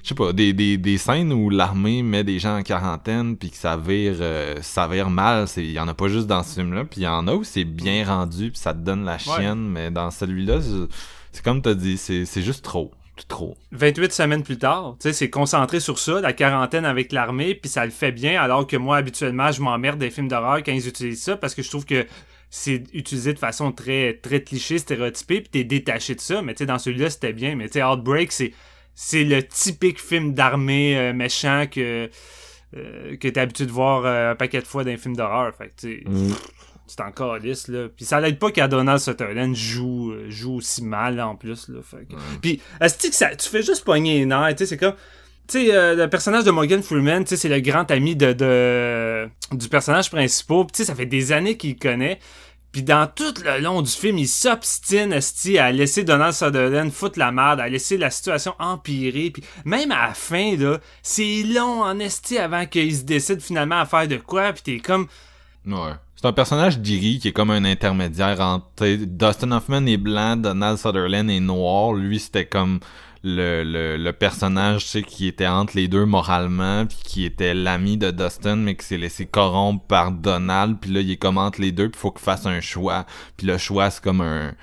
[0.03, 3.49] je sais pas, des, des, des scènes où l'armée met des gens en quarantaine puis
[3.51, 6.43] que ça vire, euh, ça vire mal, c'est, il y en a pas juste dans
[6.43, 9.03] ce film-là, puis il y en a où c'est bien rendu puis ça te donne
[9.03, 10.95] la chienne, mais dans celui-là, c'est,
[11.33, 12.91] c'est comme t'as dit, c'est, c'est juste trop.
[13.27, 13.57] Trop.
[13.71, 17.69] 28 semaines plus tard, tu sais, c'est concentré sur ça, la quarantaine avec l'armée, puis
[17.69, 20.87] ça le fait bien, alors que moi, habituellement, je m'emmerde des films d'horreur quand ils
[20.87, 22.05] utilisent ça, parce que je trouve que
[22.49, 26.59] c'est utilisé de façon très très cliché, stéréotypée, puis t'es détaché de ça, mais tu
[26.59, 28.53] sais, dans celui-là, c'était bien, mais tu sais, Outbreak, c'est
[28.93, 32.09] c'est le typique film d'armée euh, méchant que
[32.75, 35.53] euh, que t'es habitué de voir euh, un paquet de fois dans les films d'horreur,
[35.55, 36.33] fait que tu sais, Mm.
[36.91, 37.87] C'est encore lisse, là.
[37.95, 41.69] Puis ça l'aide pas qu'à Donald Sutherland joue, euh, joue aussi mal, là, en plus,
[41.69, 41.79] là.
[41.83, 42.15] Fait que...
[42.41, 44.95] Puis, est-ce que ça, tu fais juste pogner les nerfs, tu sais, c'est comme...
[45.47, 48.31] Tu sais, euh, le personnage de Morgan Freeman, tu sais, c'est le grand ami de,
[48.33, 50.65] de du personnage principal.
[50.65, 52.19] Puis, tu sais, ça fait des années qu'il connaît.
[52.71, 55.13] Puis dans tout le long du film, il s'obstine
[55.59, 59.29] à laisser Donald Sutherland foutre la merde, à laisser la situation empirer.
[59.29, 63.81] Puis même à la fin, là, c'est long en esti avant qu'il se décide finalement
[63.81, 64.53] à faire de quoi.
[64.53, 65.07] Puis t'es comme...
[65.65, 65.91] Ouais.
[66.21, 70.77] C'est un personnage d'Iri qui est comme un intermédiaire entre Dustin Hoffman est blanc, Donald
[70.77, 71.93] Sutherland est noir.
[71.93, 72.79] Lui, c'était comme
[73.23, 77.55] le, le, le personnage tu sais, qui était entre les deux moralement, puis qui était
[77.55, 80.77] l'ami de Dustin, mais qui s'est laissé corrompre par Donald.
[80.79, 83.07] Puis là, il est comme entre les deux, puis faut qu'il fasse un choix.
[83.35, 84.53] Puis le choix, c'est comme un,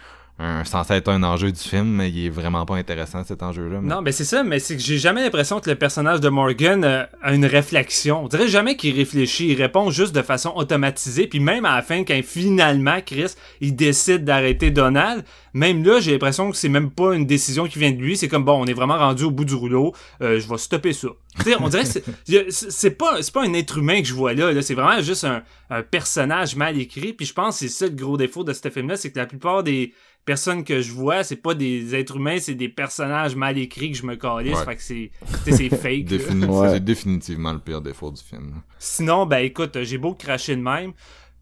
[0.40, 3.80] un censé être un enjeu du film, mais il est vraiment pas intéressant cet enjeu-là.
[3.82, 6.84] Non, mais c'est ça, mais c'est que j'ai jamais l'impression que le personnage de Morgan
[6.84, 8.22] euh, a une réflexion.
[8.24, 11.82] On dirait jamais qu'il réfléchit, il répond juste de façon automatisée, puis même à la
[11.82, 15.24] fin, quand finalement, Chris, il décide d'arrêter Donald,
[15.54, 18.28] même là, j'ai l'impression que c'est même pas une décision qui vient de lui, c'est
[18.28, 21.08] comme, bon, on est vraiment rendu au bout du rouleau, euh, je vais stopper ça.
[21.38, 24.52] Tu sais, on dirait que c'est- pas, pas un être humain que je vois là,
[24.52, 27.86] là c'est vraiment juste un, un personnage mal écrit, puis je pense que c'est ça
[27.86, 29.92] le gros défaut de ce film-là, c'est que la plupart des
[30.32, 33.96] personnes que je vois, c'est pas des êtres humains, c'est des personnages mal écrits que
[33.96, 34.64] je me calisse, Ouais.
[34.64, 35.10] fait que c'est,
[35.50, 36.10] c'est fake.
[36.10, 36.16] là.
[36.18, 36.68] Défini- Ouais.
[36.74, 38.60] C'est définitivement le pire défaut du film.
[38.78, 40.92] Sinon, ben écoute, j'ai beau cracher de même,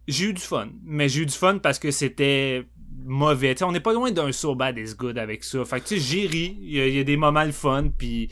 [0.07, 0.69] j'ai eu du fun.
[0.85, 2.65] Mais j'ai eu du fun parce que c'était
[3.05, 3.61] mauvais.
[3.65, 5.65] On n'est pas loin d'un so bad is good avec ça.
[5.65, 7.53] Fait que tu sais, j'ai ri, il y, a- il y a des moments le
[7.53, 8.29] fun, puis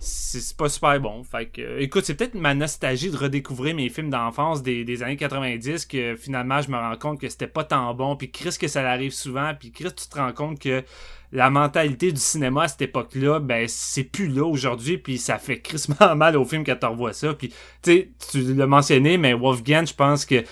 [0.00, 1.24] c'est pas super bon.
[1.24, 5.16] Fait que, écoute, c'est peut-être ma nostalgie de redécouvrir mes films d'enfance des, des années
[5.16, 8.68] 90 que finalement je me rends compte que c'était pas tant bon, puis Chris que
[8.68, 10.84] ça arrive souvent, puis Chris tu te rends compte que
[11.32, 15.60] la mentalité du cinéma à cette époque-là, ben c'est plus là aujourd'hui, puis ça fait
[15.60, 17.34] crissement mal au film quand tu revois ça.
[17.34, 18.08] Puis tu
[18.54, 20.44] l'as mentionné, mais Wolfgang, je pense que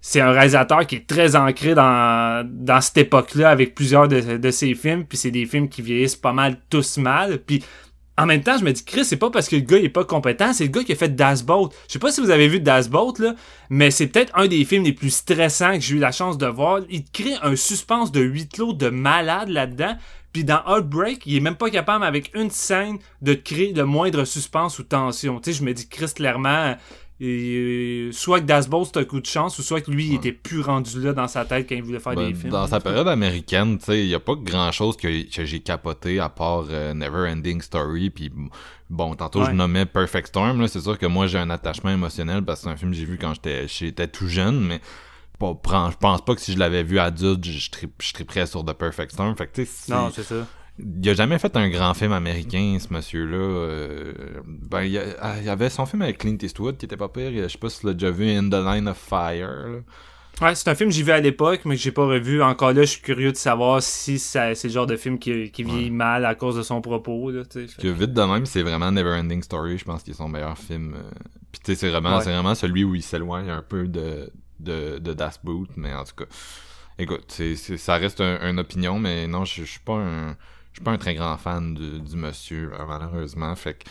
[0.00, 4.50] c'est un réalisateur qui est très ancré dans, dans cette époque-là avec plusieurs de, de
[4.50, 7.38] ses films, puis c'est des films qui vieillissent pas mal tous mal.
[7.38, 7.62] Puis
[8.16, 9.88] en même temps, je me dis, Chris, c'est pas parce que le gars il est
[9.88, 11.70] pas compétent, c'est le gars qui a fait Das Boat.
[11.88, 13.34] Je sais pas si vous avez vu Das Boat, là,
[13.70, 16.46] mais c'est peut-être un des films les plus stressants que j'ai eu la chance de
[16.46, 16.80] voir.
[16.90, 19.96] Il crée un suspense de huit clos de malade là-dedans.
[20.32, 24.24] Puis dans Outbreak, il est même pas capable avec une scène de créer le moindre
[24.24, 25.40] suspense ou tension.
[25.40, 26.74] Tu sais, je me dis, Chris, clairement,
[27.24, 30.06] et, euh, soit que Das Boat c'est un coup de chance, ou soit que lui,
[30.08, 32.50] il était plus rendu là dans sa tête quand il voulait faire Ben, des films.
[32.52, 35.60] dans sa période américaine, tu sais, il y a pas grand chose que, que j'ai
[35.60, 38.30] capoté à part euh, Never Ending Story puis
[38.90, 39.46] bon, tantôt Ouais.
[39.46, 42.64] je nommais Perfect Storm là, c'est sûr que moi j'ai un attachement émotionnel parce que
[42.64, 44.80] c'est un film que j'ai vu quand j'étais j'étais tout jeune mais
[45.38, 45.52] pas,
[45.90, 48.64] je pense pas que si je l'avais vu adulte, je, je, trip- je triperais sur
[48.64, 49.36] The Perfect Storm.
[49.36, 49.60] Fait que
[49.90, 50.46] Non, c'est ça.
[50.78, 53.36] Il a jamais fait un grand film américain, ce monsieur-là.
[53.36, 54.12] Euh,
[54.46, 57.08] ben, il y, a- ah, il avait son film avec Clint Eastwood qui était pas
[57.08, 57.30] pire.
[57.32, 59.48] Je sais pas si tu l'as déjà vu, In the Line of Fire.
[59.66, 59.78] là.
[60.40, 62.42] Ouais, c'est un film que j'ai vu à l'époque, mais que j'ai pas revu.
[62.42, 65.62] Encore là, je suis curieux de savoir si c'est le genre de film qui, qui
[65.62, 67.30] vieillit mal à cause de son propos.
[67.30, 67.42] Là.
[67.48, 70.58] Fait Que vite de même, c'est vraiment Neverending Story, je pense qu'il est son meilleur
[70.58, 70.94] film.
[70.96, 71.02] euh.
[71.52, 72.24] Puis tu sais, c'est vraiment, Ouais.
[72.24, 76.16] vraiment celui où il s'éloigne un peu de, de, de Das Boot, mais en tout
[76.16, 76.24] cas.
[76.98, 80.36] Écoute, c'est, c'est- ça reste un- une opinion, mais non, je je suis pas un.
[80.74, 83.54] Je suis pas un très grand fan du, monsieur, euh, malheureusement.
[83.54, 83.84] Fait que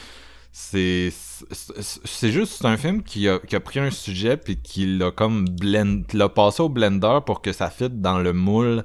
[0.51, 5.09] c'est c'est- juste un film qui a, qui a pris un sujet puis qui l'a
[5.11, 8.83] comme blend l'a passé au blender pour que ça fitte dans le moule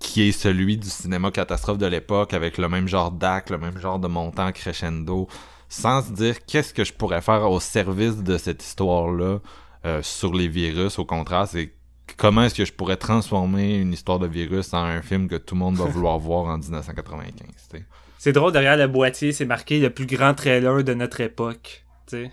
[0.00, 3.78] qui est celui du cinéma catastrophe de l'époque avec le même genre d'acte, le même
[3.78, 5.28] genre de montant crescendo
[5.68, 9.38] sans se dire qu'est-ce que je pourrais faire au service de cette histoire-là
[9.86, 10.98] euh, sur les virus.
[10.98, 11.72] Au contraire, c'est
[12.16, 15.54] comment est-ce que je pourrais transformer une histoire de virus en un film que tout
[15.54, 17.34] le monde va vouloir voir en 1995.
[17.36, 17.84] tu sais?
[18.18, 21.84] C'est drôle, derrière le boîtier, c'est marqué le plus grand trailer de notre époque.
[22.12, 22.30] Ouais.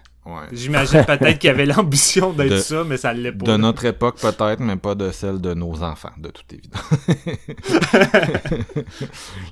[0.53, 3.45] J'imagine peut-être qu'il avait l'ambition d'être ça, mais ça l'est pas.
[3.45, 3.57] De là.
[3.57, 6.81] notre époque peut-être, mais pas de celle de nos enfants, de toute évidence.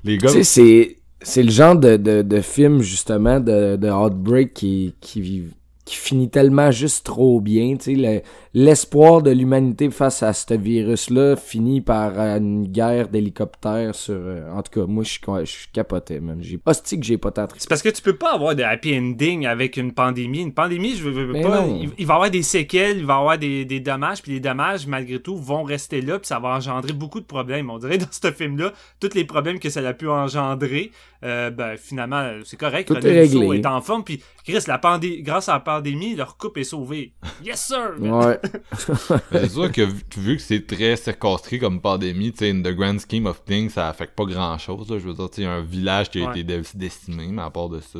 [0.04, 3.90] Les gars, Tu sais, c'est, c'est le genre de, de, de film, justement, de, de
[3.90, 5.44] Outbreak qui, qui,
[5.92, 7.76] qui finit tellement juste trop bien.
[7.86, 8.22] Le-
[8.54, 14.16] l'espoir de l'humanité face à ce virus-là finit par euh, une guerre d'hélicoptères sur.
[14.16, 16.38] euh, en tout cas, moi, je suis je suis capoté, man.
[16.42, 18.98] J'ai hostie que j'ai pas tant C'est parce que tu peux pas avoir de happy
[18.98, 20.42] ending avec une pandémie.
[20.42, 21.66] Une pandémie, je veux, Mais pas.
[21.68, 24.32] Il, il va y avoir des séquelles, il va y avoir des, des dommages, puis
[24.34, 27.70] les dommages, malgré tout, vont rester là, puis ça va engendrer beaucoup de problèmes.
[27.70, 28.72] On dirait dans ce film-là,
[29.02, 30.91] tous les problèmes que ça a pu engendrer,
[31.22, 32.88] ben finalement, c'est correct.
[32.88, 33.57] Tout est réglé.
[33.60, 37.14] est en forme, puis Chris, la pandé grâce à la pandémie, leur couple est sauvé.
[37.43, 37.91] Yes sir!
[37.99, 38.39] Ouais.
[39.31, 39.81] C'est sûr que
[40.18, 43.69] vu, que c'est très circonscrit comme pandémie, tu sais, in the grand scheme of things,
[43.69, 44.88] ça affecte pas grand chose.
[44.89, 46.39] Je veux dire, tu sais, un village qui a Ouais.
[46.39, 47.99] été dé- décimé, mais à part de ça.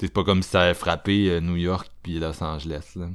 [0.00, 2.92] C'est pas comme si ça avait frappé euh, New York puis Los Angeles.
[2.96, 3.06] là.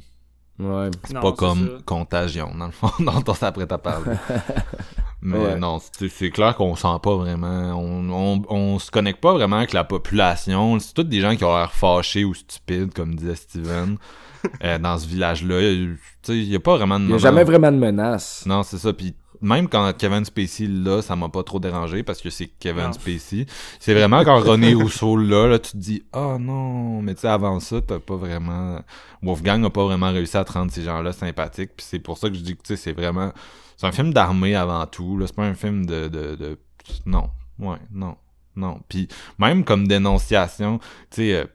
[0.59, 0.89] Ouais.
[1.05, 1.73] C'est Non, pas c'est comme ça.
[1.85, 4.11] contagion, dans le fond, dont on s'apprête à parler.
[5.21, 5.57] Mais Ouais.
[5.59, 7.73] non, c'est c'est clair qu'on sent pas vraiment.
[7.77, 10.79] On, on, on se connecte pas vraiment avec la population.
[10.79, 13.97] C'est tous des gens qui ont l'air fâchés ou stupides, comme disait Steven,
[14.63, 15.59] euh, dans ce village-là.
[15.61, 15.97] Il
[16.43, 18.43] y a pas vraiment de Il y a jamais vraiment de menace.
[18.45, 18.93] non, c'est ça.
[18.93, 22.85] Puis même quand Kevin Spacey là, ça m'a pas trop dérangé parce que c'est Kevin
[22.85, 22.93] Non.
[22.93, 23.45] Spacey.
[23.79, 27.27] C'est vraiment quand René Rousseau là, là, tu te dis ah non, mais tu sais
[27.27, 28.81] avant ça, t'as pas vraiment
[29.21, 31.71] Wolfgang a pas vraiment réussi à te rendre ces gens-là sympathiques.
[31.77, 33.31] Puis c'est pour ça que je dis que tu sais c'est vraiment
[33.77, 35.17] c'est un film d'armée avant tout.
[35.17, 36.57] Là, c'est pas un film de de, de...
[37.05, 37.29] non,
[37.59, 38.15] ouais, non,
[38.55, 38.79] non.
[38.89, 39.07] Puis
[39.37, 41.33] même comme dénonciation, tu sais.
[41.33, 41.45] euh,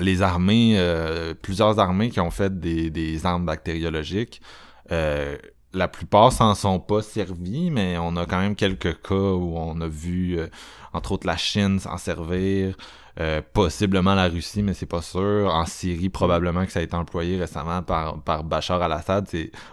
[0.00, 4.42] les armées, euh, plusieurs armées qui ont fait des, des armes bactériologiques,
[4.90, 5.36] euh,
[5.74, 9.80] la plupart s'en sont pas servis, mais on a quand même quelques cas où on
[9.80, 10.48] a vu, euh,
[10.92, 12.76] entre autres, la Chine s'en servir,
[13.20, 15.50] euh, possiblement la Russie, mais c'est pas sûr.
[15.52, 19.28] En Syrie, probablement que ça a été employé récemment par, par Bachar al-Assad.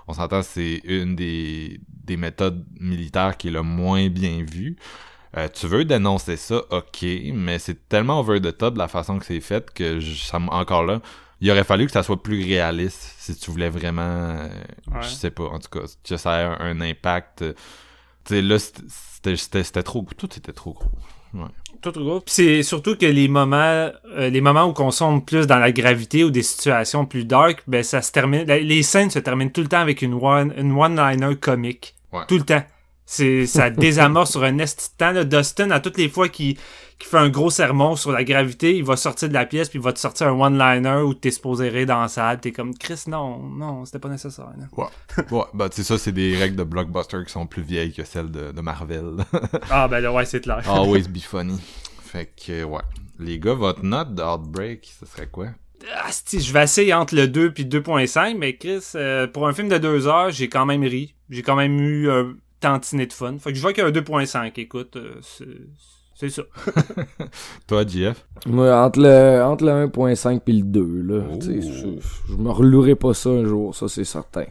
[0.07, 4.75] On s'entend, c'est une des, des méthodes militaires qui est le moins bien vue.
[5.37, 9.19] Euh, tu veux dénoncer ça, ok, mais c'est tellement over the top de la façon
[9.19, 11.01] que c'est fait que je- ça encore là,
[11.41, 14.47] il aurait fallu que ça soit plus réaliste si tu voulais vraiment, euh,
[14.91, 15.01] Ouais.
[15.01, 17.41] je sais pas, en tout cas, que ça ait un, un impact.
[17.43, 17.53] euh,
[18.25, 20.91] Tu sais, là, c'était- c'était c'était- c'était trop, tout était trop gros.
[21.33, 21.47] Ouais.
[21.81, 22.19] Tout gros.
[22.19, 25.71] Puis c'est surtout que les moments, euh, les moments où on sombre plus dans la
[25.71, 28.43] gravité ou des situations plus dark, ben ça se termine.
[28.43, 31.95] Les scènes se terminent tout le temps avec une one, une one-liner comique.
[32.11, 32.25] Ouais.
[32.27, 32.63] Tout le temps.
[33.11, 35.23] C'est ça désamorce sur un esti temps.
[35.23, 36.55] Dustin à toutes les fois qu'il
[36.99, 39.79] qu'il fait un gros sermon sur la gravité, il va sortir de la pièce puis
[39.79, 42.39] il va te sortir un one-liner où t'es supposé rire dans la salle.
[42.39, 44.49] T'es comme Chris, non, non, c'était pas nécessaire.
[44.55, 44.89] là.
[45.31, 48.03] Ouais, bah, tu sais, ça, c'est des règles de blockbuster qui sont plus vieilles que
[48.03, 49.15] celles de, de Marvel.
[49.71, 50.61] Ah ben là ouais c'est clair.
[50.69, 51.59] Always be funny.
[52.03, 52.81] Fait que, ouais.
[53.17, 55.47] Les gars, votre note de Outbreak, ce serait quoi?
[55.95, 59.53] Ah, si, je vais essayer entre le 2 puis 2.5, mais Chris, euh, pour un
[59.53, 61.15] film de 2 heures, j'ai quand même ri.
[61.29, 63.37] J'ai quand même eu un tantinet de fun.
[63.39, 64.51] Fait que je vois qu'il y a un 2.5.
[64.57, 65.45] Écoute, euh, c'est
[66.15, 66.41] c'est ça.
[67.67, 68.25] Toi, JF?
[68.45, 71.23] Moi, entre le, entre le 1.5 puis le 2, là.
[71.31, 71.37] Oh.
[71.37, 71.87] tu sais, Je,
[72.29, 74.45] je me relouerai pas ça un jour, ça c'est certain.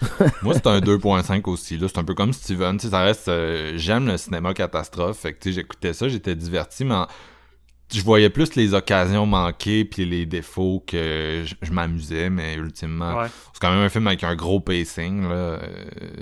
[0.42, 1.76] Moi, c'est un 2.5 aussi.
[1.76, 1.88] là.
[1.88, 2.76] C'est un peu comme Steven.
[2.78, 3.28] Tu sais, ça reste.
[3.28, 5.18] euh, J'aime le cinéma catastrophe.
[5.18, 7.06] Fait que, tu sais, j'écoutais ça, j'étais diverti, mais en-
[7.92, 13.16] je voyais plus les occasions manquées puis les défauts que je, je m'amusais, mais ultimement,
[13.18, 13.28] Ouais.
[13.52, 15.22] c'est quand même un film avec un gros pacing.
[15.22, 15.34] Là.
[15.34, 15.58] Euh,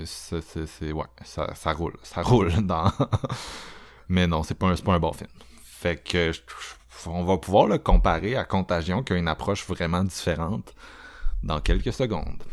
[0.05, 1.95] ça, c'est, c'est- ouais, ça, ça roule.
[2.03, 2.91] Ça roule dans.
[4.09, 5.29] mais non, c'est pas, un, c'est pas un bon film.
[5.63, 9.65] Fait que je- je- on va pouvoir le comparer à Contagion qui a une approche
[9.67, 10.73] vraiment différente
[11.43, 12.43] dans quelques secondes.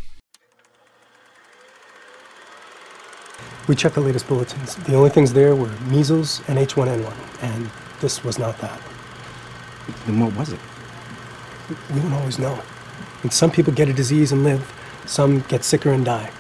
[3.69, 4.77] We checked the latest bulletins.
[4.87, 7.07] The only things there were measles and H1N1,
[7.43, 7.65] and
[8.01, 8.79] this was not that.
[10.07, 10.61] Then what was it?
[11.93, 12.61] We don't always know.
[13.23, 14.73] And some people get a disease and live,
[15.07, 16.31] some get sicker and die.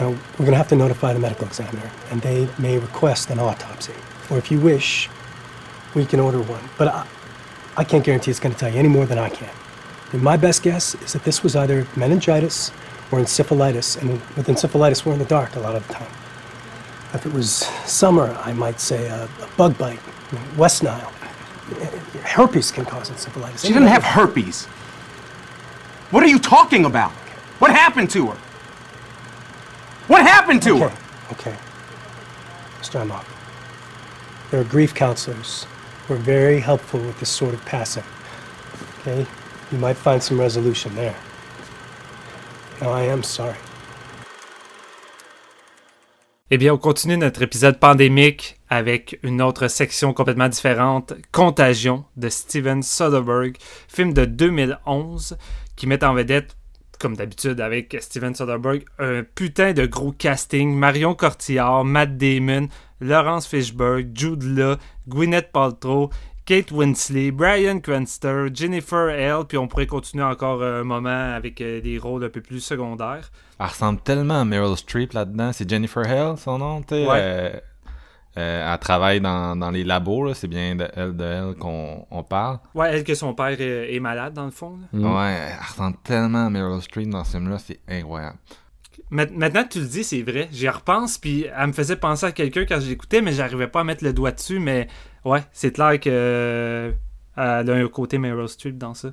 [0.00, 3.38] Now, we're going to have to notify the medical examiner, and they may request an
[3.38, 3.92] autopsy.
[4.30, 5.08] Or if you wish,
[5.94, 6.62] we can order one.
[6.78, 7.06] But I,
[7.76, 9.50] I can't guarantee it's going to tell you any more than I can.
[10.12, 12.70] And my best guess is that this was either meningitis
[13.10, 16.10] or encephalitis, and with encephalitis, we're in the dark a lot of the time.
[17.12, 17.50] If it was
[17.84, 20.00] summer, I might say a, a bug bite,
[20.56, 21.12] West Nile.
[22.20, 23.62] Herpes can cause encephalitis.
[23.62, 24.66] She didn't have herpes.
[26.10, 27.10] What are you talking about?
[27.58, 28.36] What happened to her?
[30.08, 30.92] What happened to Okay, her?
[31.32, 31.56] okay.
[32.80, 33.00] Mr.
[33.02, 33.24] Amok,
[34.50, 35.66] there are grief counselors
[36.06, 38.04] who are very helpful with this sort of passing.
[39.00, 39.26] Okay?
[39.70, 41.16] You might find some resolution there.
[42.80, 43.56] Now, I am sorry.
[46.54, 52.28] Eh bien, on continue notre épisode pandémique avec une autre section complètement différente, Contagion de
[52.28, 53.56] Steven Soderbergh,
[53.88, 55.38] film de 2011
[55.76, 56.54] qui met en vedette,
[57.00, 60.74] comme d'habitude avec Steven Soderbergh, un putain de gros casting.
[60.74, 62.68] Marion Cotillard, Matt Damon,
[63.00, 64.76] Laurence Fishburne, Jude Law,
[65.08, 66.10] Gwyneth Paltrow.
[66.44, 71.80] Kate Winsley, Brian Cranster, Jennifer Hale, puis on pourrait continuer encore un moment avec euh,
[71.80, 73.30] des rôles un peu plus secondaires.
[73.60, 75.52] Elle ressemble tellement à Meryl Streep là-dedans.
[75.52, 76.94] C'est Jennifer Hale, son nom, tu.
[76.94, 77.06] Ouais.
[77.10, 77.50] euh,
[78.38, 80.34] euh, elle travaille dans, dans les labos, là.
[80.34, 82.58] C'est bien de elle, de elle qu'on on parle.
[82.74, 84.78] Ouais, elle que son père est, est malade dans le fond.
[84.92, 85.04] Mm.
[85.04, 87.58] Ouais, elle ressemble tellement à Meryl Streep dans ce film-là.
[87.58, 88.38] C'est incroyable.
[89.10, 90.48] Ma- Maintenant que tu le dis, c'est vrai.
[90.50, 93.80] J'y repense, puis elle me faisait penser à quelqu'un quand je l'écoutais, mais j'arrivais pas
[93.80, 94.58] à mettre le doigt dessus.
[94.58, 94.88] Mais
[95.24, 96.92] ouais, c'est clair que euh,
[97.36, 99.08] elle a un côté Meryl Streep dans ça.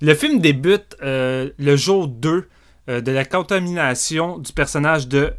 [0.00, 2.48] Le film débute euh, le jour 2
[2.88, 5.32] euh, de la contamination du personnage de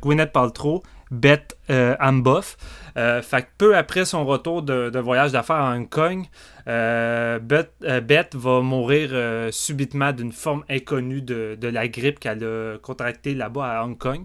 [0.00, 1.56] Gwyneth Paltrow, Beth
[2.00, 2.56] Amboff.
[2.94, 6.24] Fait que peu après son retour de voyage d'affaires à Hong Kong,
[6.68, 12.44] euh, Beth, euh, Beth va mourir euh, subitement d'une forme inconnue de, la grippe qu'elle
[12.44, 14.24] a contractée là-bas à Hong Kong.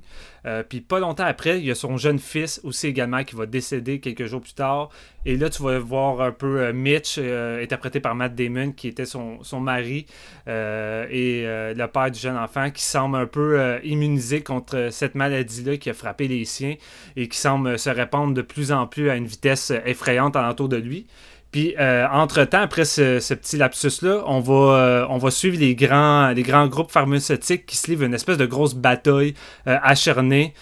[0.69, 3.99] Puis pas longtemps après, il y a son jeune fils aussi également qui va décéder
[3.99, 4.87] quelques jours plus tard.
[5.25, 9.43] Et là, tu vas voir un peu Mitch, interprété par Matt Damon, qui était son,
[9.43, 10.05] son mari,
[10.47, 15.89] et le père du jeune enfant, qui semble un peu immunisé contre cette maladie-là qui
[15.89, 16.75] a frappé les siens
[17.17, 20.77] et qui semble se répandre de plus en plus à une vitesse effrayante alentour de
[20.77, 21.07] lui.
[21.51, 26.29] Puis, euh, entre-temps, après ce, petit lapsus-là, on va, euh, on va suivre les grands,
[26.29, 29.33] les grands groupes pharmaceutiques qui se livrent une espèce de grosse bataille
[29.67, 30.53] euh, acharnée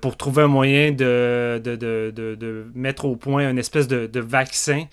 [0.00, 4.84] pour trouver un moyen de, de, de, de, mettre au point une espèce de, vaccin.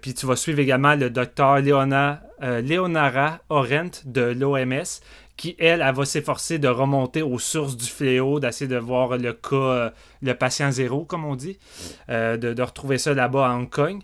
[0.00, 5.00] Puis tu vas suivre également le docteur Leona, Leonara Orent de l'OMS,
[5.36, 9.32] qui, elle, elle va s'efforcer de remonter aux sources du fléau, d'essayer de voir le
[9.32, 9.92] cas,
[10.22, 11.58] le patient zéro, comme on dit,
[12.08, 14.00] de retrouver ça là-bas à Hong Kong.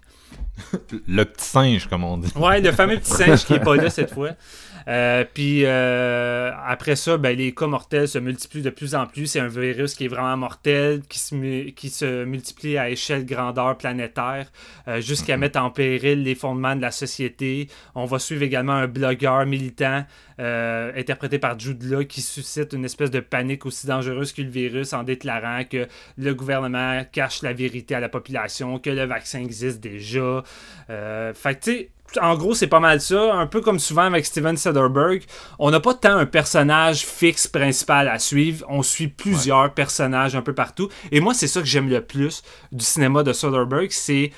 [1.08, 2.32] Le petit singe, comme on dit.
[2.36, 4.30] Ouais, le fameux petit singe qui est pas là cette fois.
[4.88, 9.26] Euh, puis euh, après ça, ben, les cas mortels se multiplient de plus en plus.
[9.26, 13.26] C'est un virus qui est vraiment mortel, qui se, mu- qui se multiplie à échelle
[13.26, 14.50] grandeur planétaire,
[14.88, 17.68] euh, jusqu'à mettre en péril les fondements de la société.
[17.94, 20.04] On va suivre également un blogueur militant
[20.38, 24.48] euh, interprété par Jude Law qui suscite une espèce de panique aussi dangereuse que le
[24.48, 25.86] virus en déclarant que
[26.16, 30.42] le gouvernement cache la vérité à la population, que le vaccin existe déjà.
[30.88, 33.34] Euh, fait que tu sais, en gros, c'est pas mal ça.
[33.34, 35.22] Un peu comme souvent avec Steven Soderbergh,
[35.58, 38.64] on n'a pas tant un personnage fixe principal à suivre.
[38.68, 40.88] On suit plusieurs personnages un peu partout.
[41.12, 42.42] Et moi, c'est ça que j'aime le plus
[42.72, 43.90] du cinéma de Soderbergh.
[43.90, 44.32] C'est,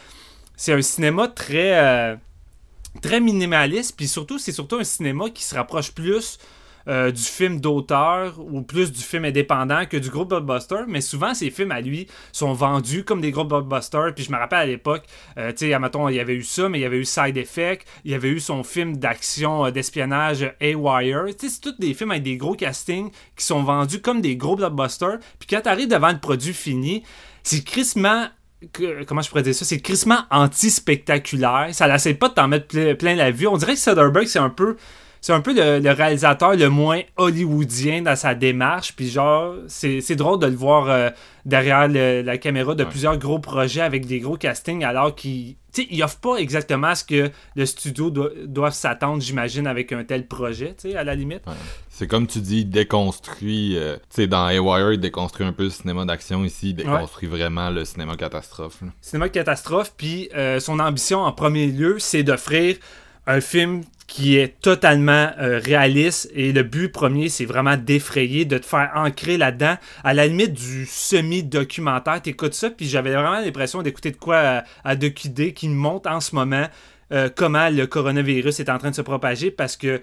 [0.57, 2.17] c'est un cinéma très, euh,
[3.01, 3.97] très minimaliste.
[3.97, 6.39] Puis surtout, c'est surtout un cinéma qui se rapproche plus
[6.89, 11.35] euh, du film d'auteur ou plus du film indépendant que du gros blockbuster, mais souvent
[11.35, 14.15] ces films à lui sont vendus comme des gros blockbusters.
[14.15, 15.05] Puis je me rappelle à l'époque,
[15.39, 17.87] euh, tu sais, il y avait eu ça, mais il y avait eu Side Effect,
[18.05, 21.27] il y avait eu son film d'action, euh, d'espionnage A-Wire.
[21.39, 24.37] Tu sais, c'est tous des films avec des gros castings qui sont vendus comme des
[24.37, 25.19] gros blockbusters.
[25.39, 27.03] Puis quand t'arrives devant le produit fini,
[27.43, 28.27] c'est crissement
[29.09, 31.69] comment je pourrais dire ça, c'est crissement anti-spectaculaire.
[31.73, 33.47] Ça n'essaie pas de t'en mettre ple- plein la vue.
[33.47, 34.77] On dirait que Soderbergh, c'est un peu.
[35.23, 38.93] C'est un peu le, le réalisateur le moins hollywoodien dans sa démarche.
[38.95, 41.11] Puis genre, c'est c'est drôle de le voir euh,
[41.47, 45.55] derrière le- la caméra de plusieurs gros projets avec des gros castings alors qu'il
[45.91, 50.27] il offre pas exactement ce que le studio doit, doit s'attendre, j'imagine, avec un tel
[50.27, 51.41] projet, tu sais, à la limite.
[51.89, 53.79] C'est comme tu dis, il déconstruit.
[53.79, 56.45] euh, tu sais, dans Haywire, il déconstruit un peu le cinéma d'action.
[56.45, 58.83] Ici, il déconstruit vraiment le cinéma catastrophe.
[58.83, 58.89] là.
[59.01, 62.77] cinéma catastrophe, puis euh, son ambition en premier lieu, c'est d'offrir
[63.27, 63.83] un film
[64.13, 66.31] qui est totalement euh, réaliste.
[66.35, 70.53] Et le but premier, c'est vraiment d'effrayer, de te faire ancrer là-dedans, à la limite
[70.53, 72.21] du semi-documentaire.
[72.21, 76.11] T'écoutes ça, puis j'avais vraiment l'impression d'écouter de quoi à, à Ducky Day qui montre
[76.11, 76.67] en ce moment
[77.11, 79.51] euh, comment le coronavirus est en train de se propager.
[79.51, 80.03] Parce que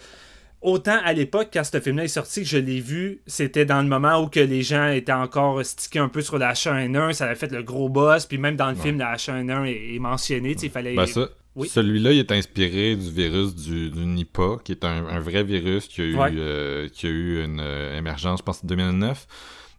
[0.61, 3.88] Autant à l'époque, quand ce film-là est sorti, que je l'ai vu, c'était dans le
[3.88, 7.36] moment où que les gens étaient encore stickés un peu sur la H1N1, ça avait
[7.36, 10.69] fait le gros boss, puis même dans le film, la H1N1 est, est mentionnée, il
[10.69, 10.95] fallait...
[10.95, 11.67] Ben ça, Oui.
[11.67, 15.88] celui-là, il est inspiré du virus du, du Nipah, qui est un, un vrai virus
[15.88, 16.31] qui a eu, Ouais.
[16.35, 19.27] euh, qui a eu une euh, émergence, je pense, en 2009.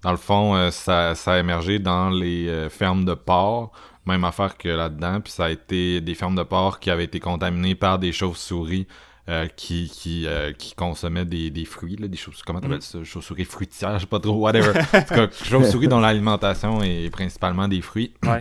[0.02, 3.72] Dans le fond, euh, ça, ça a émergé dans les fermes de porcs,
[4.06, 7.20] même affaire que là-dedans, puis ça a été des fermes de porcs qui avaient été
[7.20, 8.86] contaminées par des chauves-souris
[9.56, 10.26] qui, qui,
[10.58, 12.98] qui consommaient des, des fruits, là, des chauves comment t'appelles ça?
[13.04, 14.72] Chauves-souris fruitières, je sais pas trop, whatever.
[14.92, 18.40] En tout cas, chauves-souris dont l'alimentation est principalement des fruits Ouais.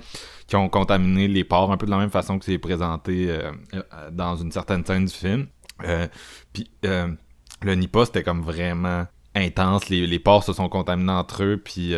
[0.50, 3.52] Qui ont contaminé les porcs un peu de la même façon que c'est présenté euh,
[3.76, 5.48] euh, dans une certaine scène du film.
[5.86, 6.08] Euh,
[6.52, 9.06] Puis le Nipah, c'était comme vraiment
[9.36, 9.90] intense.
[9.90, 11.94] Les, les porcs se sont contaminés entre eux, puis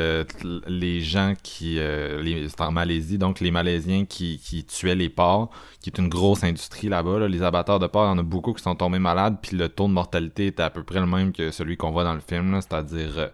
[0.67, 1.79] les gens qui...
[1.79, 5.49] C'était en Malaisie, donc les Malaisiens qui, tuaient les porcs,
[5.79, 7.19] qui est une grosse industrie là-bas.
[7.19, 7.27] là.
[7.29, 9.69] Les abatteurs de porcs, il y en a beaucoup qui sont tombés malades, puis le
[9.69, 12.21] taux de mortalité était à peu près le même que celui qu'on voit dans le
[12.21, 13.31] film, c'est-à-dire...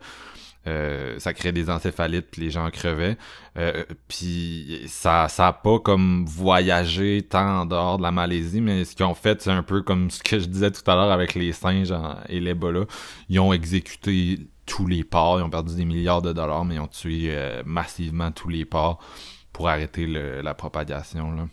[0.67, 3.17] Euh, ça crée des encéphalites les gens crevaient.
[3.57, 8.83] Euh, puis ça ça a pas comme voyagé tant en dehors de la Malaisie, mais
[8.85, 11.11] ce qu'ils ont fait, c'est un peu comme ce que je disais tout à l'heure
[11.11, 11.93] avec les singes
[12.29, 12.85] et l'Ebola.
[13.29, 16.81] Ils ont exécuté tous les ports, ils ont perdu des milliards de dollars, mais ils
[16.81, 18.99] ont tué euh, massivement tous les ports
[19.53, 21.49] pour arrêter la propagation.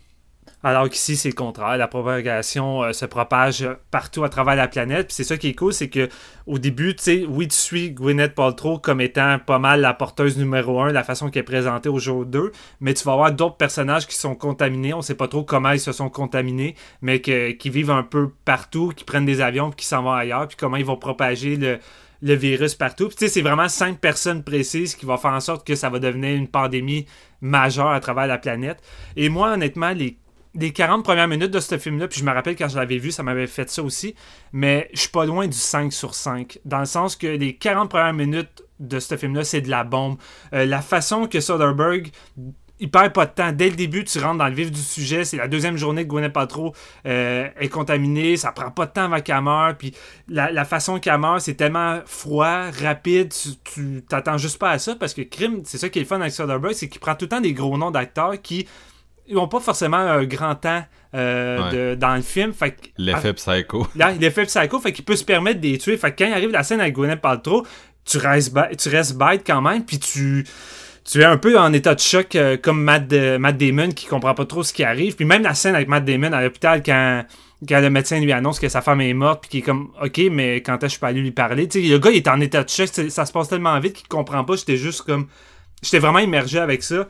[0.65, 1.77] Alors qu'ici, c'est le contraire.
[1.77, 5.09] La propagation euh, se propage partout à travers la planète.
[5.09, 6.09] Puis c'est ça qui est cool, c'est que
[6.47, 10.39] au début, tu sais, oui, tu suis Gwyneth Paltrow comme étant pas mal la porteuse
[10.39, 13.57] numéro un, la façon qu'elle est présentée au jour 2, mais tu vas avoir d'autres
[13.57, 14.95] personnages qui sont contaminés.
[14.95, 16.73] On sait pas trop comment ils se sont contaminés,
[17.03, 20.47] mais qui vivent un peu partout, qui prennent des avions, puis qui s'en vont ailleurs,
[20.47, 23.09] puis comment ils vont propager le, virus partout.
[23.09, 26.35] Puis c'est vraiment cinq personnes précises qui vont faire en sorte que ça va devenir
[26.35, 27.05] une pandémie
[27.39, 28.81] majeure à travers la planète.
[29.15, 30.17] Et moi, honnêtement, les
[30.55, 33.11] les 40 premières minutes de ce film-là, puis je me rappelle quand je l'avais vu,
[33.11, 34.15] ça m'avait fait ça aussi,
[34.53, 37.89] mais je suis pas loin du 5 sur 5, dans le sens que les 40
[37.89, 40.17] premières minutes de ce film-là, c'est de la bombe.
[40.53, 42.11] Euh, la façon que Soderbergh
[42.79, 43.51] il perd pas de temps.
[43.51, 45.23] Dès le début, tu rentres dans le vif du sujet.
[45.23, 46.73] C'est la deuxième journée que Gwyneth Paltrow
[47.05, 48.35] euh, est contaminée.
[48.35, 49.77] Ça prend pas de temps avant qu'elle meure.
[49.77, 49.93] Puis
[50.27, 53.33] la, façon qu'elle c'est tellement froid, rapide.
[53.63, 56.19] Tu t'attends juste pas à ça parce que Crime, c'est ça qui est le fun
[56.19, 58.67] avec Soderbergh, c'est qu'il prend tout le temps des gros noms d'acteurs qui
[59.27, 60.83] ils n'ont pas forcément un grand temps
[61.13, 62.53] euh, dans le film.
[62.97, 63.87] L'effet psycho.
[64.19, 65.97] L'effet psycho, fait qu'il peut se permettre de les tuer.
[65.97, 67.65] Fait que quand il arrive la scène avec Gwyneth Paltrow,
[68.03, 70.45] tu restes, tu restes bête quand même, puis tu,
[71.03, 74.33] tu es un peu en état de choc euh, comme Matt, Matt, Damon qui comprend
[74.33, 75.15] pas trop ce qui arrive.
[75.15, 77.23] Puis même la scène avec Matt Damon à l'hôpital quand,
[77.67, 80.21] quand le médecin lui annonce que sa femme est morte, puis qui est comme OK,
[80.31, 81.67] mais quand est-ce que je peux aller lui parler?
[81.71, 84.07] sais le gars il est en état de choc, ça se passe tellement vite qu'il
[84.07, 84.55] comprend pas.
[84.55, 85.27] J'étais juste comme.
[85.81, 87.07] J'étais vraiment immergé avec ça.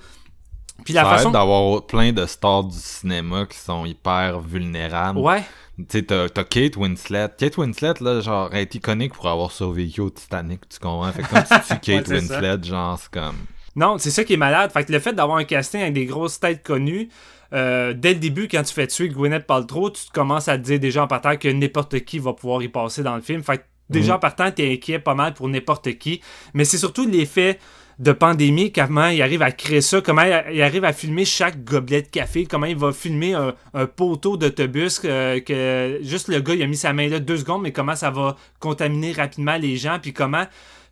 [0.83, 5.19] Puis la façon d'avoir plein de stars du cinéma qui sont hyper vulnérables.
[5.19, 5.43] Ouais.
[5.77, 7.29] Tu sais, t'as, Kate Winslet.
[7.37, 11.11] Kate Winslet, là, genre, elle est iconique pour avoir survécu au Titanic, tu comprends?
[11.11, 13.35] Fait que comme si tu Kate Winslet, genre, c'est comme...
[13.75, 14.71] Non, c'est ça qui est malade.
[14.71, 17.09] Fait que le fait d'avoir un casting avec des grosses têtes connues,
[17.53, 20.79] euh, dès le début, quand tu fais tuer Gwyneth Paltrow, tu commences à te dire
[20.79, 23.43] déjà en partant que n'importe qui va pouvoir y passer dans le film.
[23.43, 24.17] Fait que déjà mhm.
[24.17, 26.21] en partant, t'es inquiet pas mal pour n'importe qui.
[26.53, 27.59] Mais c'est surtout l'effet
[27.99, 32.01] de pandémie, comment il arrive à créer ça, comment il arrive à filmer chaque gobelet
[32.01, 36.63] de café, comment il va filmer un, poteau d'autobus, que, que, juste le gars il
[36.63, 39.99] a mis sa main là deux secondes, mais comment ça va contaminer rapidement les gens,
[40.01, 40.45] puis comment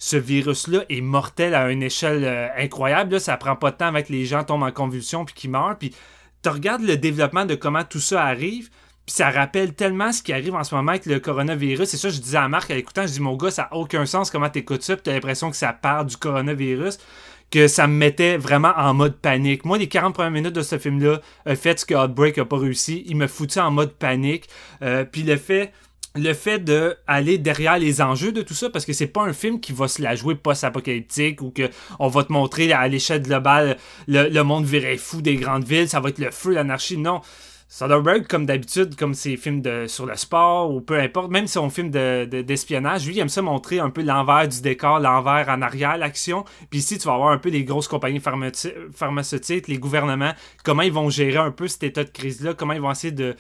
[0.04, 3.22] ce virus-là est mortel à une échelle euh, incroyable.
[3.22, 5.78] Ça prend pas de temps avec les gens tombent en convulsion puis qui meurent.
[5.80, 5.96] Puis
[6.44, 8.70] tu regardes le développement de comment tout ça arrive.
[9.06, 11.90] Puis ça rappelle tellement ce qui arrive en ce moment avec le coronavirus.
[11.90, 14.06] C'est ça, je disais à Marc en écoutant, je dis mon gars, ça n'a aucun
[14.06, 17.00] sens comment t'écoutes ça, puis t'as l'impression que ça part du coronavirus,
[17.52, 19.66] que ça me mettait vraiment en mode panique.
[19.66, 23.04] Moi, les 40 premières minutes de ce film-là, le fait que Outbreak a pas réussi,
[23.06, 24.48] il me foutait en mode panique.
[24.82, 25.72] Euh, puis le fait
[26.16, 26.96] le fait de
[27.38, 30.02] derrière les enjeux de tout ça parce que c'est pas un film qui va se
[30.02, 31.70] la jouer post-apocalyptique ou que
[32.00, 33.78] on va te montrer à l'échelle globale
[34.08, 36.98] le, le monde virait fou des grandes villes, ça va être le feu, l'anarchie.
[36.98, 37.22] Non,
[37.74, 41.58] Soderbergh, comme d'habitude, comme ses films de, sur le sport ou peu importe, même si
[41.58, 45.50] on film d'espionnage, de, lui, il aime ça montrer un peu l'envers du décor, l'envers
[45.50, 46.46] en arrière, l'action.
[46.70, 50.34] Puis ici, tu vas avoir un peu les grosses compagnies pharmaceutiques, les gouvernements,
[50.64, 53.36] comment ils vont gérer un peu cet état de crise-là, comment ils vont essayer de,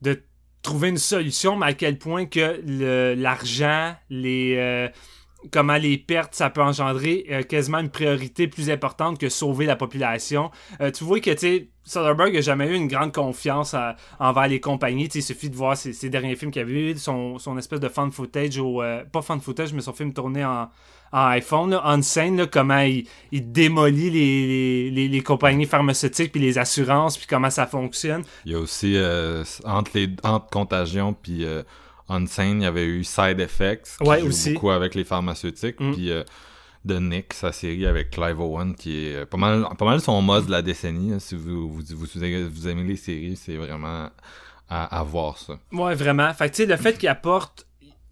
[0.00, 0.18] de
[0.62, 2.62] trouver une solution, mais à quel point que
[3.20, 4.56] l'argent, les...
[4.56, 4.88] Euh,
[5.50, 9.76] comment les pertes ça peut engendrer euh, quasiment une priorité plus importante que sauver la
[9.76, 10.50] population.
[10.80, 13.76] Euh, tu vois que tu Soderbergh n'a jamais eu une grande confiance
[14.18, 15.04] envers les compagnies.
[15.14, 18.10] il suffit de voir ses, derniers films qu'il a eu, son, son espèce de fan
[18.10, 20.70] footage, euh, pas fan footage, mais son film tourné en,
[21.12, 23.06] iPhone, on scène, comment il,
[23.52, 28.24] démolit les, les, compagnies pharmaceutiques, puis les assurances, puis comment ça fonctionne.
[28.44, 28.98] Il y a aussi,
[29.64, 31.46] entre, les, entre Contagion, puis
[32.26, 34.52] scène, il y avait eu Side Effects, qui ouais, joue aussi.
[34.54, 35.92] beaucoup avec les pharmaceutiques, mm.
[35.92, 36.22] puis euh,
[36.86, 40.46] The Nick, sa série avec Clive Owen, qui est pas mal, pas mal son mode
[40.46, 41.12] de la décennie.
[41.12, 41.18] Hein.
[41.18, 44.10] si vous, vous, vous, aimez les séries, c'est vraiment
[44.68, 45.58] à, voir ça.
[45.72, 46.32] Ouais, vraiment.
[46.34, 47.66] Fait tu sais, le fait qu'il apporte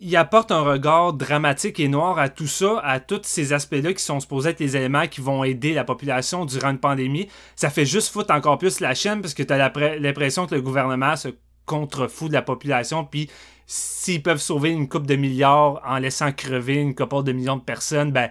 [0.04, 4.02] il apporte un regard dramatique et noir à tout ça, à tous ces aspects-là qui
[4.02, 7.28] sont supposés être les éléments qui vont aider la population durant une pandémie.
[7.54, 9.70] Ça fait juste foutre encore plus la chaîne parce que tu as
[10.00, 11.28] l'impression que le gouvernement se
[11.66, 13.30] contrefout de la population, puis
[13.72, 17.62] s'ils peuvent sauver une coupe de milliards en laissant crever une couple de millions de
[17.62, 18.28] personnes, ben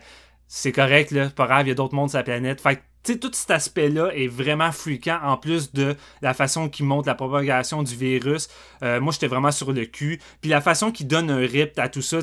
[0.47, 2.61] c'est correct, là, pas grave, il y a d'autres mondes sur la planète.
[2.61, 7.07] Fait que, tout cet aspect-là est vraiment fréquent en plus de la façon qu'il montre
[7.07, 8.49] la propagation du virus.
[8.84, 10.22] Euh, moi, j'étais vraiment sur le cul.
[10.41, 12.19] Puis la façon qu'il donne un rip à tout ça.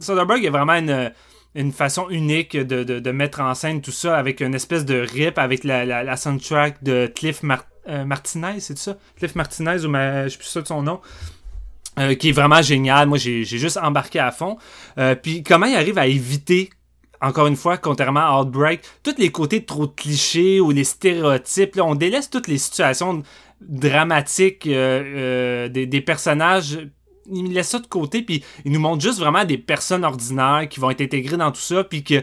[0.00, 1.12] Soderbergh a vraiment
[1.54, 5.36] une, façon unique de, de, mettre en scène tout ça avec une espèce de rip
[5.36, 7.42] avec la, la, soundtrack de Cliff
[7.88, 8.96] euh, Martinez, c'est ça?
[9.16, 10.24] Cliff Martinez, ou ma...
[10.24, 11.02] je suis plus sûr de son nom.
[11.98, 13.08] Euh, qui est vraiment génial.
[13.08, 14.58] Moi, j'ai juste embarqué à fond.
[14.98, 16.68] Euh, puis comment il arrive à éviter
[17.22, 21.84] encore une fois, contrairement à Outbreak, tous les côtés trop clichés ou les stéréotypes, là,
[21.86, 23.22] on délaisse toutes les situations
[23.60, 26.78] dramatiques euh, euh, des, des personnages
[27.32, 30.78] il laisse ça de côté puis il nous montre juste vraiment des personnes ordinaires qui
[30.78, 32.22] vont être intégrées dans tout ça puis que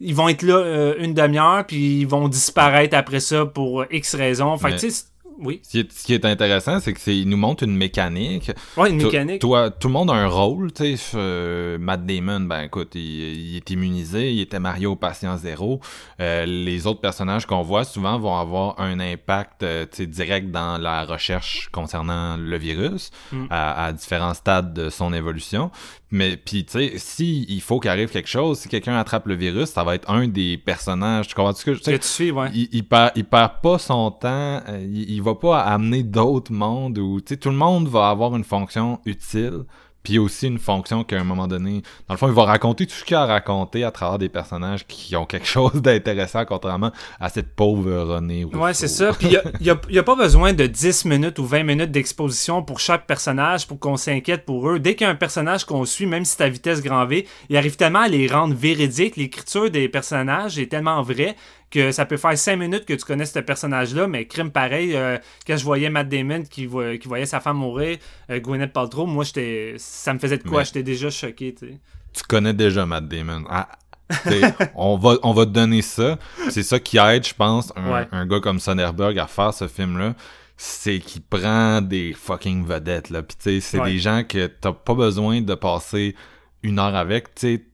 [0.00, 4.14] ils vont être là euh, une demi-heure puis ils vont disparaître après ça pour X
[4.14, 4.56] raisons.
[4.58, 5.04] Fait que, Mais- sais,
[5.38, 5.60] oui.
[5.62, 8.50] Ce qui est, ce qui est intéressant, c'est que c'est il nous montre une mécanique.
[8.76, 9.40] Ouais, une To- mécanique.
[9.40, 11.16] Toi, tout le monde a un rôle, tu sais.
[11.16, 15.80] euh, Matt Damon, ben écoute, il, il est immunisé, il était marié au patient zéro.
[16.20, 21.04] Euh, les autres personnages qu'on voit souvent vont avoir un impact, euh, direct dans la
[21.04, 23.46] recherche concernant le virus Mm.
[23.50, 25.70] à, à différents stades de son évolution.
[26.10, 29.34] Mais puis, tu sais, si il faut qu'il arrive quelque chose, si quelqu'un attrape le
[29.34, 31.26] virus, ça va être un des personnages.
[31.26, 32.50] Tu comprends que Que tu suis, ouais.
[32.54, 34.28] il, il perd, il perd pas son temps,
[34.68, 38.44] euh, il, il va pas amener d'autres mondes où, tout le monde va avoir une
[38.44, 39.64] fonction utile,
[40.04, 42.94] puis aussi une fonction qu'à un moment donné, dans le fond, il va raconter tout
[42.94, 47.30] ce qu'il a raconté à travers des personnages qui ont quelque chose d'intéressant, contrairement à
[47.30, 48.44] cette pauvre René.
[48.44, 48.58] Rousseau.
[48.58, 49.12] Ouais, c'est ça.
[49.14, 52.80] Puis il n'y a, a pas besoin de 10 minutes ou 20 minutes d'exposition pour
[52.80, 54.78] chaque personnage pour qu'on s'inquiète pour eux.
[54.78, 57.56] Dès qu'il y a un personnage qu'on suit, même si à vitesse grand V, il
[57.56, 59.16] arrive tellement à les rendre véridiques.
[59.16, 61.34] L'écriture des personnages est tellement vraie
[61.74, 64.94] que ça peut faire 5 minutes que tu connais ce personnage-là, mais crime pareil.
[64.96, 67.98] euh, quand je voyais Matt Damon qui, voit- qui voyait sa femme mourir,
[68.30, 70.60] euh, Gwyneth Paltrow, moi, j'étais, ça me faisait de quoi?
[70.60, 73.44] Mais- J'étais déjà choqué, tu connais déjà Matt Damon.
[73.50, 73.68] Ah,
[74.74, 76.18] on va on va te donner ça.
[76.50, 78.06] C'est ça qui aide, je pense, un, Ouais.
[78.12, 80.14] un gars comme Soderbergh à faire ce film-là.
[80.56, 83.22] C'est qu'il prend des fucking vedettes, là.
[83.22, 83.92] Puis, tu sais, c'est Ouais.
[83.92, 86.14] des gens que t'as pas besoin de passer
[86.62, 87.34] une heure avec.
[87.34, 87.64] Tu sais,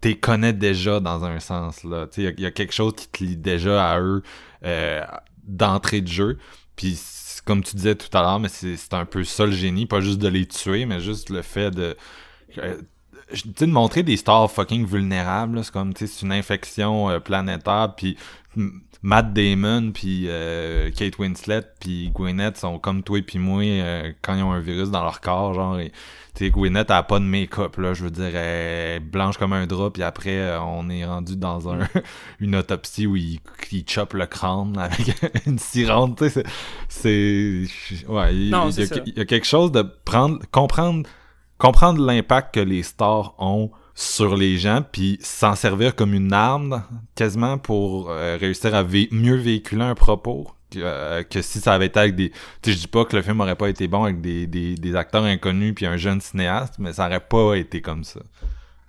[0.00, 2.06] t'es connais déjà dans un sens, là.
[2.06, 4.22] Tu il y a- quelque chose qui te lie déjà à eux
[4.64, 5.02] euh,
[5.44, 6.38] d'entrée de jeu.
[6.76, 6.98] Puis,
[7.44, 9.86] comme tu disais tout à l'heure, mais c'est un peu ça le génie.
[9.86, 11.96] Pas juste de les tuer, mais juste le fait de...
[12.58, 12.80] euh,
[13.60, 17.94] de montrer des stars fucking vulnérables, c'est comme, tu sais, c'est une infection euh, planétaire,
[17.96, 18.16] puis
[19.02, 24.12] Matt Damon, puis euh, Kate Winslet, puis Gwyneth sont comme toi et puis moi euh,
[24.20, 25.90] quand ils ont un virus dans leur corps, genre, et,
[26.34, 29.54] tu sais, Gwyneth a pas de make-up, là, je veux dire, elle est blanche comme
[29.54, 31.78] un drap, puis après, euh, on est rendu dans un
[32.40, 33.40] une autopsie où il,
[33.72, 35.00] il chope le crâne avec
[35.46, 36.42] une sirène, tu sais,
[36.88, 37.64] c'est...
[37.88, 41.08] c'est- Ouais, il, Non, il y a, il y a quelque chose de prendre, comprendre
[41.58, 43.70] comprendre l'impact que les stars ont
[44.00, 46.82] sur les gens, puis s'en servir comme une arme
[47.14, 51.86] quasiment pour euh, réussir à mieux véhiculer un propos que, euh, que si ça avait
[51.86, 52.30] été avec des...
[52.30, 54.74] Tu sais, je dis pas que le film aurait pas été bon avec des, des,
[54.74, 58.20] des acteurs inconnus puis un jeune cinéaste, mais ça aurait pas été comme ça.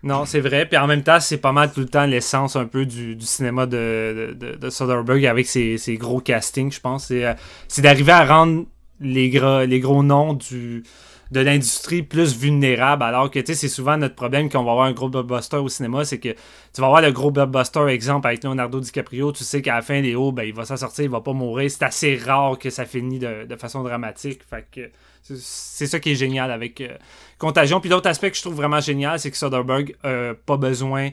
[0.02, 0.66] Non, c'est vrai.
[0.66, 3.26] Puis en même temps, c'est pas mal tout le temps l'essence un peu du, du
[3.26, 7.08] cinéma de, de, de, de Soderbergh avec ses, ses gros castings, je pense.
[7.08, 7.34] C'est, euh,
[7.80, 8.64] d'arriver à rendre
[9.02, 10.84] les, gros, les gros noms du,
[11.32, 13.04] de l'industrie plus vulnérables.
[13.04, 15.58] Alors que, tu sais, c'est souvent notre problème quand on va avoir un gros blockbuster
[15.58, 19.44] au cinéma, c'est que tu vas avoir le gros blockbuster, exemple, avec Leonardo DiCaprio, tu
[19.44, 21.72] sais qu'à la fin, Léo, ben, il va s'en sortir, il va pas mourir.
[21.72, 24.42] C'est assez rare que ça finit de, façon dramatique.
[24.50, 24.90] Fait que
[25.22, 26.98] c'est- c'est ça qui est génial avec euh,
[27.38, 27.80] Contagion.
[27.80, 31.10] Puis l'autre aspect que je trouve vraiment génial, c'est que Soderbergh euh, pas besoin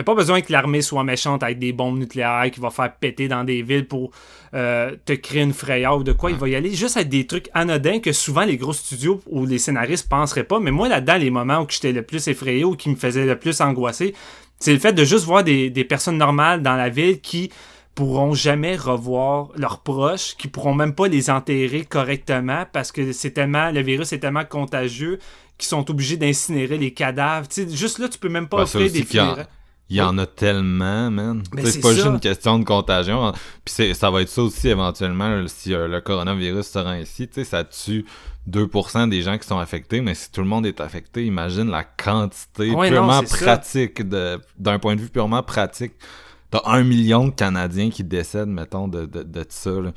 [0.00, 3.28] a pas besoin que l'armée soit méchante avec des bombes nucléaires qui va faire péter
[3.28, 4.10] dans des villes pour
[4.54, 6.30] euh, te créer une frayeur ou de quoi.
[6.30, 9.46] Il va y aller juste avec des trucs anodins que souvent les gros studios ou
[9.46, 10.60] les scénaristes penseraient pas.
[10.60, 13.38] Mais moi, là-dedans, les moments où j'étais le plus effrayé ou qui me faisaient le
[13.38, 14.14] plus angoisser,
[14.58, 17.50] c'est le fait de juste voir des, des personnes normales dans la ville qui
[17.94, 23.30] pourront jamais revoir leurs proches, qui pourront même pas les enterrer correctement parce que c'est
[23.30, 25.18] tellement le virus est tellement contagieux
[25.58, 27.46] qu'ils sont obligés d'incinérer les cadavres.
[27.48, 29.46] Tu sais, juste là, tu peux même pas offrir des funérailles.
[29.90, 31.42] Il y en a tellement, man.
[31.56, 33.32] Sais, c'est pas juste une question de contagion.
[33.64, 37.28] Puis c'est- ça va être ça aussi éventuellement si euh, le coronavirus se rend ici.
[37.28, 38.04] Tu sais, ça tue
[38.46, 41.84] 2% des gens qui sont affectés, mais si tout le monde est affecté, imagine la
[41.84, 43.36] quantité Ouais, non, purement ça.
[43.44, 45.92] pratique, de d'un point de vue purement pratique.
[46.50, 49.70] T'as un million de Canadiens qui décèdent, mettons, de, de, de ça.
[49.70, 49.92] Là.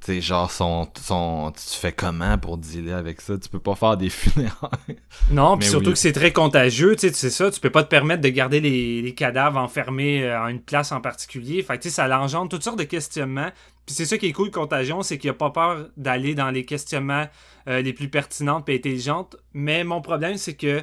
[0.00, 3.38] Tu sais, genre, son, son, tu fais comment pour dealer avec ça?
[3.38, 4.98] Tu peux pas faire des funérailles.
[5.30, 5.92] Non, puis surtout oui.
[5.92, 8.60] que c'est très contagieux, tu sais, c'est ça, tu peux pas te permettre de garder
[8.60, 11.62] les, les cadavres enfermés euh, en une place en particulier.
[11.62, 13.50] Fait que tu sais, ça l'engendre toutes sortes de questionnements.
[13.86, 16.64] Puis c'est ça qui est cool, Contagion, c'est qu'il a pas peur d'aller dans les
[16.64, 17.26] questionnements
[17.68, 19.36] euh, les plus pertinentes et intelligentes.
[19.54, 20.82] Mais mon problème, c'est que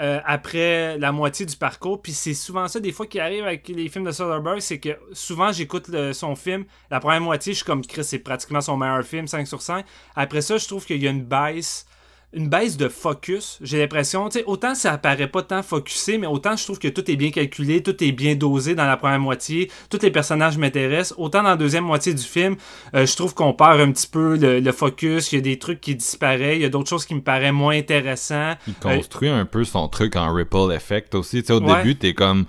[0.00, 3.68] euh, après la moitié du parcours, puis c'est souvent ça des fois qui arrive avec
[3.68, 7.66] les films de Soderbergh, c'est que souvent j'écoute son film, la première moitié, je suis
[7.66, 9.84] comme Chris, c'est pratiquement son meilleur film, 5 sur 5.
[10.14, 11.87] Après ça, je trouve qu'il y a une baisse
[12.34, 13.58] une baisse de focus.
[13.62, 17.16] J'ai l'impression, autant ça apparaît pas tant focusé, mais autant je trouve que tout est
[17.16, 21.14] bien calculé, tout est bien dosé dans la première moitié, tous les personnages m'intéressent.
[21.18, 22.56] Autant dans la deuxième moitié du film,
[22.94, 25.58] euh, je trouve qu'on perd un petit peu le, le focus, il y a des
[25.58, 28.58] trucs qui disparaissent, il y a d'autres choses qui me paraissent moins intéressantes.
[28.66, 31.42] Il construit un peu son truc en ripple effect aussi.
[31.48, 31.76] Au Ouais.
[31.78, 32.44] début, t'es comme.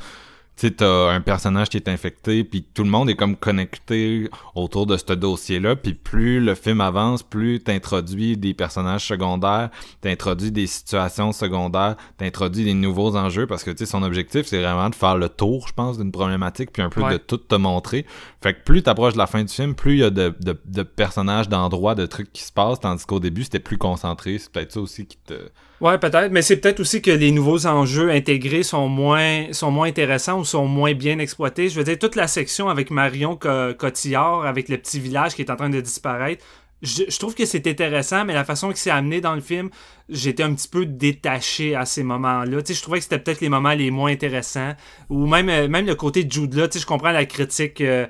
[0.59, 4.29] Tu sais, t'as un personnage qui est infecté, puis tout le monde est comme connecté
[4.55, 9.69] autour de ce dossier-là, puis plus le film avance, plus t'introduis des personnages secondaires,
[10.01, 14.61] t'introduis des situations secondaires, t'introduis des nouveaux enjeux, parce que, tu sais, son objectif, c'est
[14.61, 17.55] vraiment de faire le tour, je pense, d'une problématique, puis un peu de tout te
[17.55, 18.05] montrer.
[18.43, 20.59] Fait que plus t'approches de la fin du film, plus il y a de, de,
[20.65, 24.37] de personnages, d'endroits, de trucs qui se passent, tandis qu'au début, c'était plus concentré.
[24.37, 25.35] C'est peut-être ça aussi qui te
[25.81, 29.87] Ouais, peut-être, mais c'est peut-être aussi que les nouveaux enjeux intégrés sont moins sont moins
[29.87, 31.69] intéressants ou sont moins bien exploités.
[31.69, 35.49] Je veux dire, toute la section avec Marion Cotillard, avec le petit village qui est
[35.49, 36.43] en train de disparaître,
[36.81, 39.69] je, trouve que c'est intéressant, mais la façon que c'est amené dans le film,
[40.07, 42.61] j'étais un petit peu détaché à ces moments-là.
[42.61, 44.73] Tu sais, je trouvais que c'était peut-être les moments les moins intéressants.
[45.09, 47.81] Ou même, euh, même le côté de Jude tu sais, je comprends la critique...
[47.81, 48.05] Euh,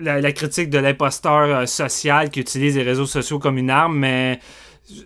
[0.00, 4.38] la, critique de l'imposteur euh, social qui utilise les réseaux sociaux comme une arme, mais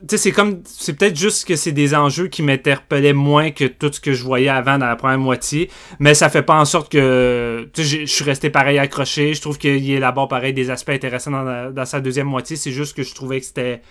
[0.09, 3.93] sais, c'est comme c'est peut-être juste que c'est des enjeux qui m'interpellaient moins que tout
[3.93, 6.91] ce que je voyais avant dans la première moitié mais ça fait pas en sorte
[6.91, 9.35] que je suis resté pareil accroché.
[9.35, 12.57] Je trouve qu'il élabore pareil des aspects intéressants dans, sa deuxième moitié.
[12.57, 13.83] C'est juste que je trouvais que c'était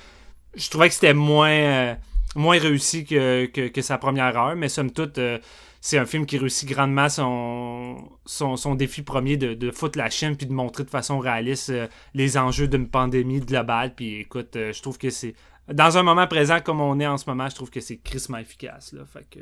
[0.56, 1.96] je trouvais que c'était moins euh,
[2.36, 4.56] moins réussi que, que, sa première heure.
[4.56, 5.40] Mais somme toute euh,
[5.80, 10.10] c'est un film qui réussit grandement son, son, son défi premier de, de foutre la
[10.10, 13.94] chaîne puis de montrer de façon réaliste euh, les enjeux d'une pandémie globale.
[13.96, 15.34] Puis écoute, je trouve que c'est
[15.68, 18.38] dans un moment présent comme on est en ce moment, je trouve que c'est crissement
[18.38, 18.94] efficace.
[18.94, 19.04] Là.
[19.06, 19.40] Fait que,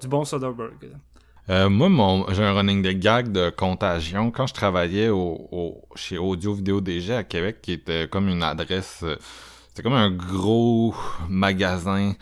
[0.00, 0.72] du bon Soderbergh.
[1.48, 4.30] Euh, moi, mon, j'ai un running de gag de contagion.
[4.30, 9.00] Quand je travaillais au, chez Audio Vidéo DG à Québec, qui était comme une adresse,
[9.02, 9.16] euh,
[9.68, 10.94] c'était comme un gros
[11.28, 12.12] magasin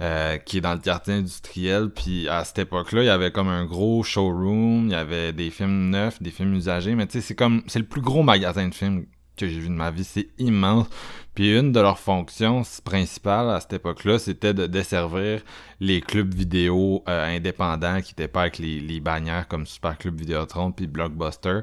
[0.00, 1.90] euh, qui est dans le quartier industriel.
[1.90, 5.50] Puis à cette époque-là, il y avait comme un gros showroom, il y avait des
[5.50, 6.94] films neufs, des films usagés.
[6.96, 9.06] Mais tu sais, c'est comme, c'est le plus gros magasin de films
[9.36, 10.04] que j'ai vu de ma vie.
[10.04, 10.88] C'est immense.
[11.34, 15.40] Puis une de leurs fonctions principales à cette époque-là, c'était de desservir
[15.80, 20.18] les clubs vidéo euh, indépendants qui n'étaient pas avec les, les, bannières comme Super Club
[20.18, 21.60] Vidéotron puis Blockbuster.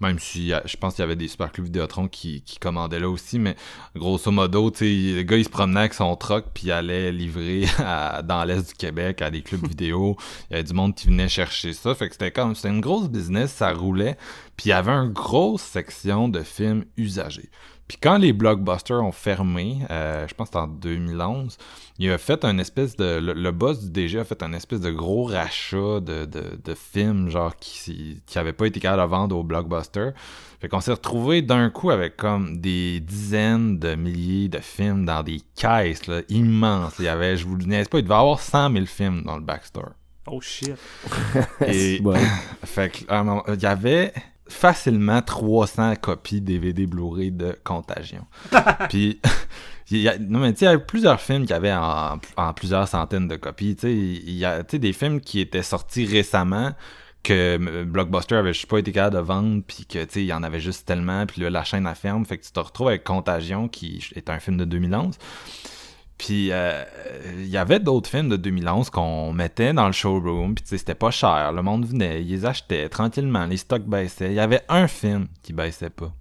[0.00, 3.10] Même si je pense qu'il y avait des Super Club Vidéotron qui, qui commandaient là
[3.10, 3.56] aussi, mais
[3.94, 7.66] grosso modo, le gars il se promenait avec son truck puis il allait livrer
[8.24, 10.16] dans l'est du Québec à des clubs vidéo.
[10.48, 11.94] Il y avait du monde qui venait chercher ça.
[11.94, 14.16] Fait que c'était comme c'était une grosse business, ça roulait.
[14.56, 17.50] Puis il y avait une grosse section de films usagés.
[17.90, 21.58] Puis quand les blockbusters ont fermé, euh, je pense que c'était en 2011,
[21.98, 23.18] il a fait un espèce de...
[23.18, 27.56] Le, boss du DG a fait un espèce de gros rachat de, de, films, genre,
[27.56, 30.12] qui, qui avait pas été capable de vendre aux blockbusters.
[30.60, 35.24] Fait qu'on s'est retrouvé d'un coup avec comme des dizaines de milliers de films dans
[35.24, 36.94] des caisses là, immenses.
[37.00, 39.24] Il y avait, je vous le dis pas, il devait y avoir 100 000 films
[39.24, 39.94] dans le backstore.
[40.28, 40.76] Oh shit.
[41.66, 42.00] Et,
[42.64, 44.12] fait que, il y avait
[44.50, 48.26] facilement 300 copies DVD Blu-ray de Contagion.
[48.88, 49.20] Puis,
[49.90, 52.18] il y a, non, mais il y avait plusieurs films qui avaient en,
[52.54, 53.76] plusieurs centaines de copies.
[53.82, 56.72] Il y a des films qui étaient sortis récemment
[57.22, 60.42] que Blockbuster avait juste pas été capable de vendre puis que tu il y en
[60.42, 63.04] avait juste tellement puis là la chaîne a ferme fait que tu te retrouves avec
[63.04, 65.18] Contagion qui est un film de 2011
[66.20, 66.84] puis euh,
[67.38, 71.10] il y avait d'autres films de 2011 qu'on mettait dans le showroom, puis c'était pas
[71.10, 74.26] cher, le monde venait, ils les achetaient tranquillement, les stocks baissaient.
[74.26, 76.12] Il y avait un film qui baissait pas.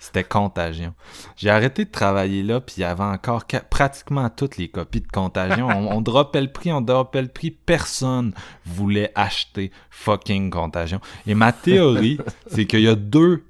[0.00, 0.92] C'était Contagion.
[1.36, 5.06] J'ai arrêté de travailler là, puis il y avait encore pratiquement toutes les copies de
[5.06, 5.68] Contagion.
[5.68, 7.52] On, on dropait le prix, on dropait le prix.
[7.52, 8.34] Personne
[8.66, 11.00] voulait acheter fucking Contagion.
[11.28, 13.44] Et ma théorie, c'est qu'il y a deux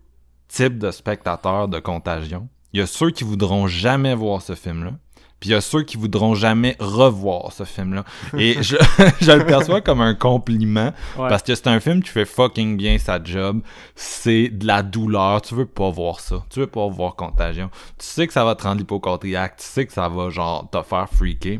[0.48, 2.46] types de spectateurs de Contagion.
[2.74, 4.92] Il y a ceux qui voudront jamais voir ce film-là,
[5.40, 8.04] puis il y a ceux qui voudront jamais revoir ce film-là.
[8.36, 8.76] Et je,
[9.20, 12.98] je, le perçois comme un compliment parce que c'est un film qui fait fucking bien
[12.98, 13.60] sa job.
[13.94, 15.40] C'est de la douleur.
[15.42, 16.44] Tu veux pas voir ça.
[16.50, 17.70] Tu veux pas voir Contagion.
[17.98, 19.56] Tu sais que ça va te rendre l'hypochondriaque.
[19.58, 21.58] Tu sais que ça va genre te faire freaker.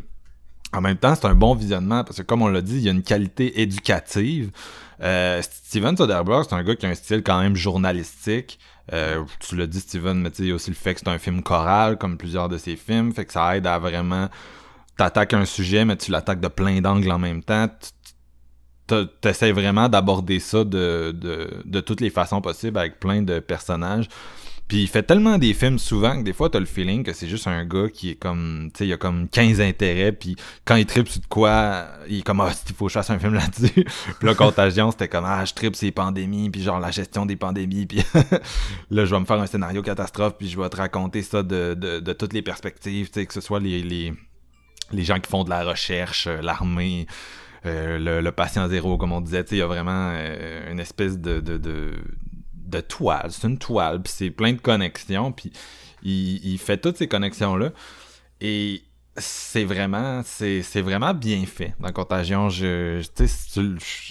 [0.72, 2.88] En même temps, c'est un bon visionnement parce que comme on l'a dit, il y
[2.88, 4.50] a une qualité éducative.
[5.00, 8.58] Euh, Steven Soderbergh, c'est un gars qui a un style quand même journalistique.
[8.92, 11.00] Euh, tu l'as dit, Steven, mais tu sais, il y a aussi le fait que
[11.00, 14.28] c'est un film choral, comme plusieurs de ses films, fait que ça aide à vraiment
[14.98, 17.68] t'attaques un sujet, mais tu l'attaques de plein d'angles en même temps.
[19.20, 24.08] T'essaies vraiment d'aborder ça de, de, de toutes les façons possibles avec plein de personnages.
[24.68, 27.26] Puis il fait tellement des films souvent que des fois t'as le feeling que c'est
[27.26, 30.36] juste un gars qui est comme, tu sais, il a comme 15 intérêts, puis
[30.66, 33.08] quand il tripe sur de quoi, il est comme, ah, il faut que je fasse
[33.08, 33.72] un film là-dessus?
[34.18, 37.36] puis là, Contagion, c'était comme, ah, je tripe ces pandémies, puis genre la gestion des
[37.36, 38.02] pandémies, puis
[38.90, 41.72] là, je vais me faire un scénario catastrophe, puis je vais te raconter ça de,
[41.72, 44.12] de, de toutes les perspectives, tu sais, que ce soit les, les,
[44.92, 47.06] les gens qui font de la recherche, euh, l'armée,
[47.66, 51.40] euh, le, patient zéro, comme on disait, il y a vraiment euh, une espèce de,
[51.40, 51.92] de, de
[52.68, 53.30] de toile.
[53.30, 55.52] C'est une toile, puis c'est plein de connexions, puis
[56.02, 57.70] il, fait toutes ces connexions-là.
[58.40, 58.82] Et
[59.20, 63.62] c'est vraiment c'est vraiment bien fait dans Contagion je tu sais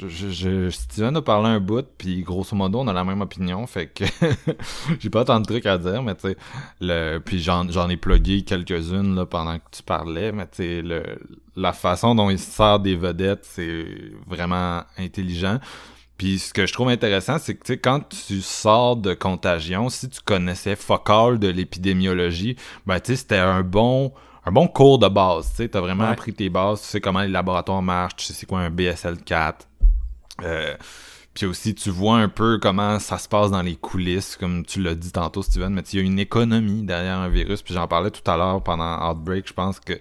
[0.05, 3.65] je, je, Steven a parlé un bout puis grosso modo on a la même opinion
[3.67, 4.03] fait que
[4.99, 6.37] j'ai pas tant de trucs à dire mais tu sais
[6.81, 11.03] le puis j'en ai plugué quelques-unes là pendant que tu parlais mais tu sais le
[11.55, 13.85] la façon dont il sort des vedettes c'est
[14.27, 15.59] vraiment intelligent
[16.17, 19.89] puis ce que je trouve intéressant, c'est que tu sais, quand tu sors de contagion,
[19.89, 24.11] si tu connaissais focal de l'épidémiologie, ben tu sais, c'était un bon
[24.45, 25.49] un bon cours de base.
[25.49, 28.33] Tu sais, t'as vraiment appris tes bases, tu sais comment les laboratoires marchent, tu sais
[28.33, 29.53] c'est quoi un BSL-4.
[30.43, 30.75] Euh,
[31.33, 34.81] puis aussi, tu vois un peu comment ça se passe dans les coulisses, comme tu
[34.81, 37.61] l'as dit tantôt, Steven, mais il y a une économie derrière un virus.
[37.61, 39.93] Puis j'en parlais tout à l'heure pendant Outbreak, je pense que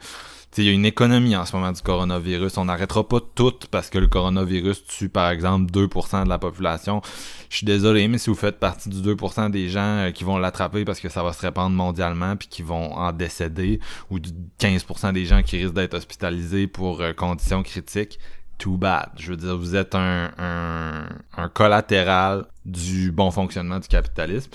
[0.63, 2.57] il y a une économie en ce moment du coronavirus.
[2.59, 7.03] On n'arrêtera pas tout parce que le coronavirus tue, par exemple, 2% de la population.
[7.51, 10.39] Je suis désolé, mais si vous faites partie du 2% des gens euh, qui vont
[10.39, 13.81] l'attraper parce que ça va se répandre mondialement puis qui vont en décéder,
[14.11, 14.31] ou du
[14.61, 18.19] 15% des gens qui risquent d'être hospitalisés pour euh, conditions critiques,
[18.59, 19.11] too bad.
[19.17, 21.07] Je veux dire, vous êtes un, un,
[21.37, 24.51] un collatéral du bon fonctionnement du capitalisme.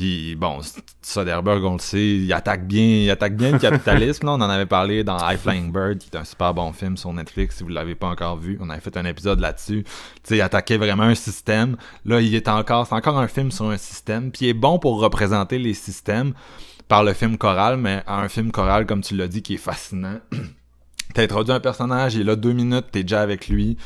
[0.00, 0.60] Puis bon,
[1.02, 4.24] Soderbergh, on le sait, il attaque bien, il attaque bien le capitalisme.
[4.24, 6.96] là, on en avait parlé dans High Flying Bird, qui est un super bon film
[6.96, 8.56] sur Netflix, si vous l'avez pas encore vu.
[8.62, 9.84] On avait fait un épisode là-dessus.
[9.84, 9.90] Tu
[10.22, 11.76] sais, il attaquait vraiment un système.
[12.06, 14.30] Là, il est encore, c'est encore un film sur un système.
[14.30, 16.32] Puis il est bon pour représenter les systèmes
[16.88, 20.18] par le film choral, mais un film choral, comme tu l'as dit, qui est fascinant.
[21.12, 23.76] T'as introduit un personnage, il est là deux minutes, t'es déjà avec lui.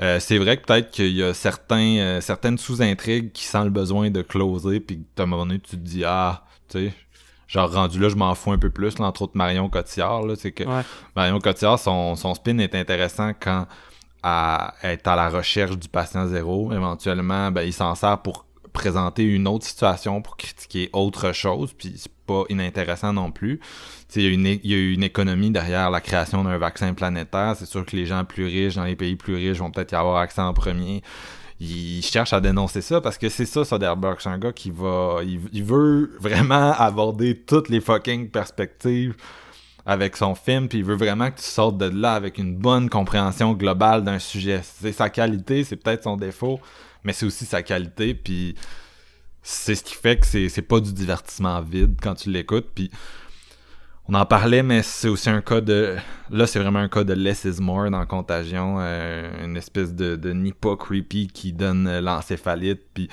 [0.00, 3.70] Euh, c'est vrai que peut-être qu'il y a certains, euh, certaines sous-intrigues qui sentent le
[3.70, 6.94] besoin de closer, puis à un moment donné, tu te dis, ah, tu sais,
[7.46, 10.34] genre rendu là, je m'en fous un peu plus, là, entre autres Marion Cotillard, là,
[10.36, 10.64] c'est que
[11.14, 13.66] Marion Cotillard, son, son spin est intéressant quand
[14.22, 16.72] à être à la recherche du patient zéro.
[16.72, 21.94] Éventuellement, ben, il s'en sert pour présenter une autre situation, pour critiquer autre chose, puis
[21.96, 23.60] c'est pas inintéressant non plus.
[24.16, 27.54] Il y, y a une économie derrière la création d'un vaccin planétaire.
[27.56, 29.96] C'est sûr que les gens plus riches, dans les pays plus riches, vont peut-être y
[29.96, 31.02] avoir accès en premier.
[31.60, 34.16] Il cherche à dénoncer ça parce que c'est ça, Soderbergh.
[34.20, 35.18] C'est un gars qui va.
[35.22, 39.14] Il, veut vraiment aborder toutes les fucking perspectives
[39.84, 42.88] avec son film, puis il veut vraiment que tu sortes de là avec une bonne
[42.88, 44.60] compréhension globale d'un sujet.
[44.62, 46.60] C'est sa qualité, c'est peut-être son défaut,
[47.04, 48.54] mais c'est aussi sa qualité, puis
[49.42, 52.90] c'est ce qui fait que c'est pas du divertissement vide quand tu l'écoutes, puis
[54.12, 55.94] on en parlait, mais c'est aussi un cas de.
[56.30, 58.78] Là, c'est vraiment un cas de less is more dans Contagion.
[58.80, 62.80] Euh, une espèce de, de Nipa creepy qui donne euh, l'encéphalite.
[62.92, 63.08] Puis,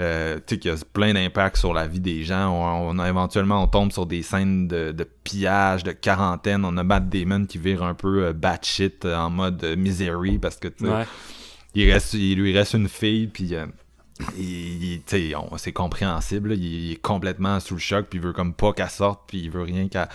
[0.00, 2.50] euh, tu sais, qu'il y a plein d'impact sur la vie des gens.
[2.52, 6.66] On, a, éventuellement, on tombe sur des scènes de, de, pillage, de quarantaine.
[6.66, 10.68] On a Matt Damon qui vire un peu euh, batshit en mode misery parce que,
[10.68, 11.06] tu sais,
[11.74, 13.26] il, reste, il lui reste une fille.
[13.26, 13.54] Puis
[14.36, 15.00] il,
[15.56, 19.22] c'est compréhensible, il, est complètement sous le choc, puis il veut comme pas qu'elle sorte,
[19.26, 20.08] puis il veut rien qu'elle.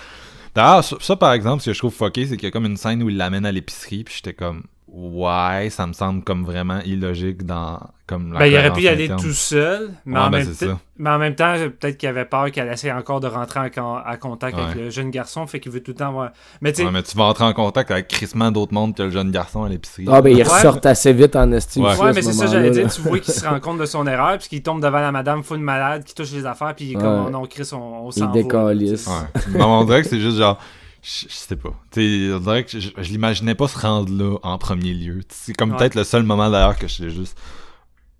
[0.55, 2.77] D'ailleurs, ça, par exemple, ce que je trouve fucké, c'est qu'il y a comme une
[2.77, 4.63] scène où il l'amène à l'épicerie, puis j'étais comme,
[4.93, 7.79] ouais, ça me semble comme vraiment illogique dans
[8.09, 11.19] comme ben, il aurait pu y aller tout seul, mais, en, ben, même mais en
[11.19, 14.89] même temps, peut-être qu'il avait peur qu'elle essaie encore de rentrer en, contact avec le
[14.89, 16.31] jeune garçon, fait qu'il veut tout le temps voir.
[16.59, 19.29] Mais, ouais, mais tu vas entrer en contact avec crissement d'autres mondes que le jeune
[19.29, 20.05] garçon à l'épicerie.
[20.07, 21.83] Ah, ben, il ressort assez vite en estime.
[21.83, 22.91] Ouais, mais c'est ça, j'allais dire.
[22.91, 25.43] Tu vois qu'il se rend compte de son erreur, puis qu'il tombe devant la madame
[25.43, 29.07] full malade, qui touche les affaires, puis comme on, Chris, on, on s'en Il décalisse.
[29.07, 29.61] Ouais.
[29.61, 30.59] on dirait que c'est juste genre
[31.01, 31.73] je, sais pas.
[31.91, 35.21] T'sais, on dirait que je, l'imaginais pas se rendre là en premier lieu.
[35.29, 37.39] C'est comme peut-être le seul moment d'ailleurs que je suis juste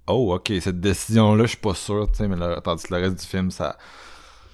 [0.07, 3.51] Oh ok, cette décision-là, je suis pas sûr, mais tandis que le reste du film,
[3.51, 3.77] ça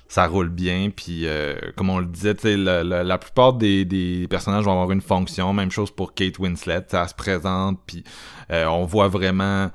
[0.08, 0.90] ça roule bien.
[0.96, 4.92] Puis euh, comme on le disait, la, la, la, plupart des, des, personnages vont avoir
[4.92, 5.54] une fonction.
[5.54, 8.04] Même chose pour Kate Winslet, ça se présente, puis
[8.52, 9.72] euh, on voit vraiment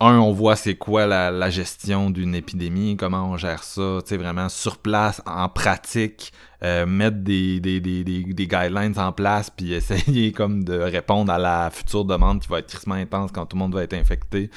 [0.00, 4.08] un, on voit c'est quoi la, la gestion d'une épidémie, comment on gère ça, tu
[4.08, 6.32] sais, vraiment sur place, en pratique,
[6.62, 11.30] euh, mettre des, des, des, des, des guidelines en place, puis essayer comme de répondre
[11.30, 13.94] à la future demande qui va être tristement intense quand tout le monde va être
[13.94, 14.50] infecté.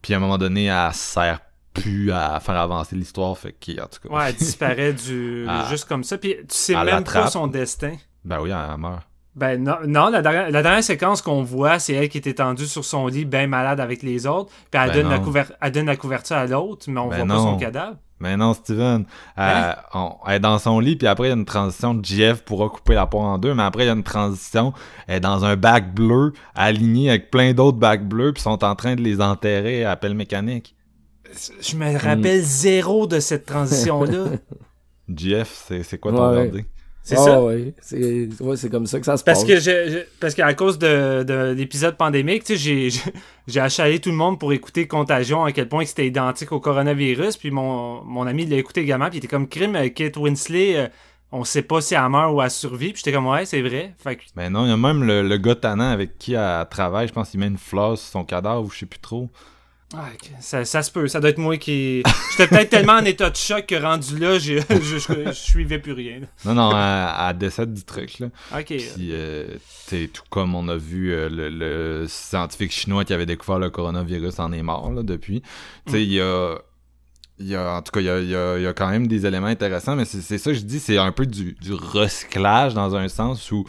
[0.00, 1.40] Puis à un moment donné, elle sert
[1.74, 4.14] plus à faire avancer l'histoire, fait qu'en tout cas...
[4.14, 5.46] Ouais, elle disparaît du...
[5.68, 7.96] juste comme ça, puis tu sais même pas son destin.
[8.24, 9.02] Ben oui, elle meurt.
[9.38, 12.66] Ben non, non la, dernière, la dernière séquence qu'on voit, c'est elle qui est étendue
[12.66, 15.86] sur son lit, bien malade avec les autres, puis elle, ben donne, la elle donne
[15.86, 17.96] la couverture à l'autre, mais on ben voit pas son cadavre.
[18.20, 19.04] Mais non, Steven,
[19.36, 20.14] elle, hein?
[20.28, 22.94] est dans son lit, puis après, il y a une transition, de Jeff pourra couper
[22.94, 24.72] la peau en deux, mais après, il y a une transition,
[25.06, 28.74] elle est dans un bac bleu, aligné avec plein d'autres bacs bleus, puis sont en
[28.74, 30.74] train de les enterrer à pelle mécanique.
[31.60, 34.30] Je me rappelle zéro de cette transition-là.
[35.14, 36.66] Jeff, c'est quoi ton ouais.
[37.08, 37.42] C'est ça?
[37.42, 39.48] Oui, c'est ouais, comme ça que ça se parce passe.
[39.48, 42.90] Que je, parce qu'à cause de, de l'épisode pandémique, j'ai
[43.46, 47.38] j'ai achalé tout le monde pour écouter Contagion, à quel point c'était identique au coronavirus.
[47.38, 50.88] Puis mon, mon ami l'a écouté également, puis il était comme crime, Kate Winslet, euh,
[51.32, 52.92] on sait pas si elle meurt ou elle survit.
[52.92, 53.94] Puis j'étais comme, ouais, c'est vrai.
[53.96, 56.66] Fait que, Mais non, il y a même le, le gars tannant avec qui elle
[56.70, 59.30] travaille, je pense qu'il met une fleur sur son cadavre ou je sais plus trop.
[59.94, 60.08] Ah,
[60.40, 61.08] ça, ça se peut.
[61.08, 62.02] Ça doit être moi qui.
[62.32, 65.92] J'étais peut-être tellement en état de choc que rendu là, je, je, je suivais plus
[65.92, 66.20] rien.
[66.44, 68.26] Non, non, elle, elle décède du truc, là.
[68.54, 68.66] Ok.
[68.66, 69.46] Puis, euh,
[69.86, 73.70] t'sais, tout comme on a vu euh, le, le scientifique chinois qui avait découvert le
[73.70, 75.40] coronavirus en est mort, là, depuis.
[75.86, 76.56] Tu sais, il y a...
[77.40, 78.72] Il y a, en tout cas, il y a, il y a- il y a
[78.72, 81.24] quand même des éléments intéressants, mais c'est c'est ça que je dis, c'est un peu
[81.24, 83.64] du, du recyclage dans un sens où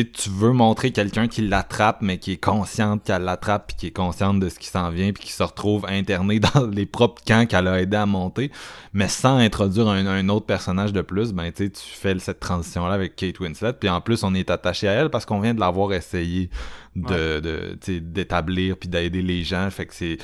[0.00, 3.92] tu veux montrer quelqu'un qui l'attrape, mais qui est consciente qu'elle l'attrape, puis qui est
[3.92, 7.46] consciente de ce qui s'en vient, puis qui se retrouve interné dans les propres camps
[7.46, 8.50] qu'elle a aidé à monter,
[8.92, 13.16] mais sans introduire un, un autre personnage de plus, ben tu fais cette transition-là avec
[13.16, 15.92] Kate Winslet, puis en plus on est attaché à elle parce qu'on vient de l'avoir
[15.92, 16.50] essayé
[16.96, 20.18] de, d'établir puis d'aider les gens, fait que c'est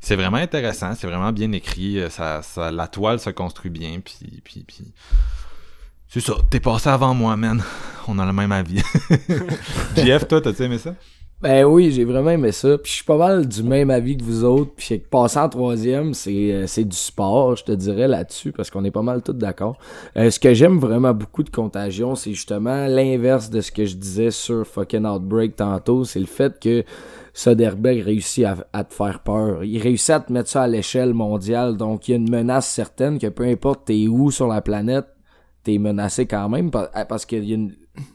[0.00, 4.00] c'est vraiment intéressant, c'est vraiment bien écrit, euh, ça, ça, la toile se construit bien,
[4.04, 4.84] puis puis puis
[6.16, 7.62] c'est ça, t'es passé avant moi, man.
[8.08, 8.78] On a le même avis.
[9.98, 10.94] JF, toi, t'as-tu aimé ça?
[11.42, 12.78] Ben oui, j'ai vraiment aimé ça.
[12.78, 14.72] Puis je suis pas mal du même avis que vous autres.
[14.74, 18.82] Puis passer en troisième, c'est euh, c'est du sport, je te dirais là-dessus, parce qu'on
[18.84, 19.76] est pas mal tous d'accord.
[20.16, 23.96] Euh, ce que j'aime vraiment beaucoup de Contagion, c'est justement l'inverse de ce que je
[23.96, 26.04] disais sur fucking Outbreak tantôt.
[26.04, 26.82] C'est le fait que
[27.34, 29.64] Soderbergh réussit à, à te faire peur.
[29.64, 31.76] Il réussit à te mettre ça à l'échelle mondiale.
[31.76, 35.04] Donc il y a une menace certaine que peu importe t'es où sur la planète,
[35.66, 37.34] t'es menacé quand même pa- parce que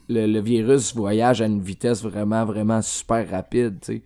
[0.08, 4.02] le, virus voyage à une vitesse vraiment vraiment super rapide tu sais.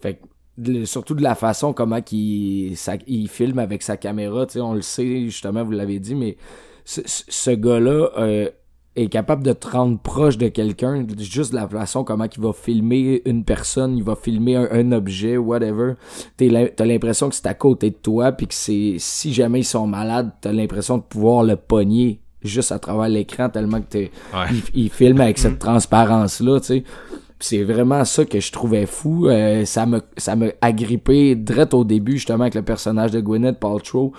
[0.00, 0.20] Fait
[0.62, 4.74] que surtout de la façon comment qu'il il filme avec sa caméra tu sais on
[4.74, 6.36] le sait justement vous l'avez dit mais
[6.84, 8.50] ce, gars-là euh,
[8.96, 12.52] est capable de te rendre proche de quelqu'un juste de la façon comment il va
[12.52, 15.94] filmer une personne il va filmer un, objet whatever.
[16.36, 19.86] T'as l'impression que c'est à côté de toi puis que c'est si jamais ils sont
[19.86, 24.46] malades t'as l'impression de pouvoir le pogner juste à travers l'écran tellement que t'es Ouais.
[24.74, 26.84] il, il filme avec cette transparence là tu sais.
[27.42, 29.26] C'est vraiment ça que je trouvais fou.
[29.28, 33.58] Euh, ça me ça me agrippé direct au début justement avec le personnage de Gwyneth
[33.58, 34.12] Paltrow.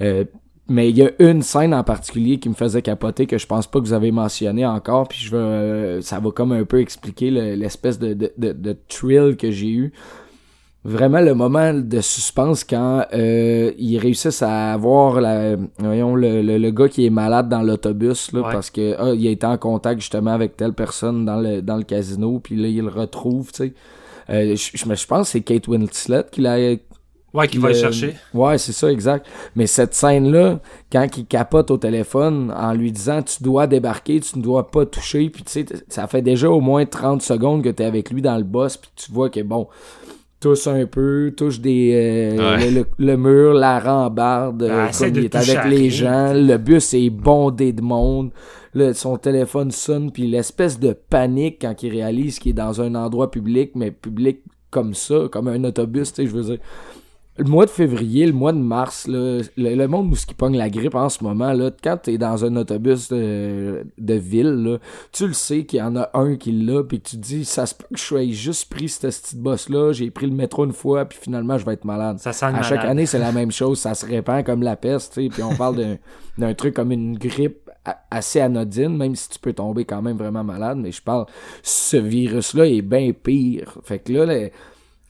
[0.00, 0.24] Euh,
[0.68, 3.66] mais il y a une scène en particulier qui me faisait capoter que je pense
[3.68, 6.80] pas que vous avez mentionné encore puis je vais euh, ça va comme un peu
[6.80, 9.92] expliquer le- l'espèce de, de, de, de thrill que j'ai eu
[10.84, 16.58] vraiment le moment de suspense quand euh, ils réussissent à avoir la, voyons, le, le,
[16.58, 18.52] le gars qui est malade dans l'autobus là, Ouais.
[18.52, 21.76] parce que ah, il a été en contact justement avec telle personne dans le dans
[21.76, 23.74] le casino puis là il le retrouve tu sais
[24.30, 26.76] euh, je, je, pense que c'est Kate Winslet qui l'a
[27.34, 28.14] Ouais, qui va le chercher.
[28.32, 29.26] Ouais, c'est ça, exact.
[29.56, 30.60] Mais cette scène-là,
[30.92, 34.86] quand il capote au téléphone en lui disant tu dois débarquer, tu ne dois pas
[34.86, 38.10] toucher, puis tu sais, ça fait déjà au moins 30 secondes que tu es avec
[38.10, 39.66] lui dans le boss, puis tu vois que bon,
[40.44, 42.84] touche un peu, touche des euh, Ouais.
[42.98, 46.92] le, mur, la rambarde, euh, Ah, essaie comme il est avec les gens, le bus
[46.92, 48.30] est bondé de monde.
[48.74, 52.94] Là, son téléphone sonne, puis l'espèce de panique quand il réalise qu'il est dans un
[52.94, 56.58] endroit public, mais public comme ça, comme un autobus, tu sais, je veux dire.
[57.36, 60.34] Le mois de février, le mois de mars, là, le, le monde où ce qui
[60.34, 64.52] pogne la grippe en ce moment, là, quand t'es dans un autobus de, de ville,
[64.62, 64.78] là,
[65.10, 67.44] tu le sais qu'il y en a un qui l'a, puis que tu te dis,
[67.44, 70.64] ça se peut que je sois juste pris ce petit boss-là, j'ai pris le métro
[70.64, 72.18] une fois, puis finalement, je vais être malade.
[72.20, 72.90] Ça sent À chaque malade.
[72.92, 75.56] année, c'est la même chose, ça se répand comme la peste, tu sais, puis on
[75.56, 75.96] parle d'un-
[76.38, 77.68] d'un truc comme une grippe
[78.10, 81.26] assez anodine, même si tu peux tomber quand même vraiment malade, mais je parle,
[81.64, 83.76] ce virus-là est bien pire.
[83.82, 84.50] Fait que là, le-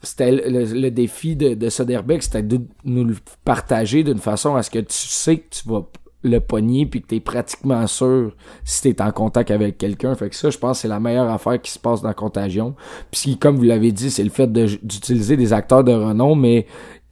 [0.05, 4.63] c'était le, le- défi de, de Soderbergh, c'était de nous le partager d'une façon à
[4.63, 5.85] ce que tu sais que tu vas
[6.23, 10.15] le pogner puis que t'es pratiquement sûr si t'es en contact avec quelqu'un.
[10.15, 12.73] Fait que ça, je pense c'est la meilleure affaire qui se passe dans Contagion.
[13.11, 16.65] Puis comme vous l'avez dit, c'est le fait d'utiliser des acteurs de renom, mais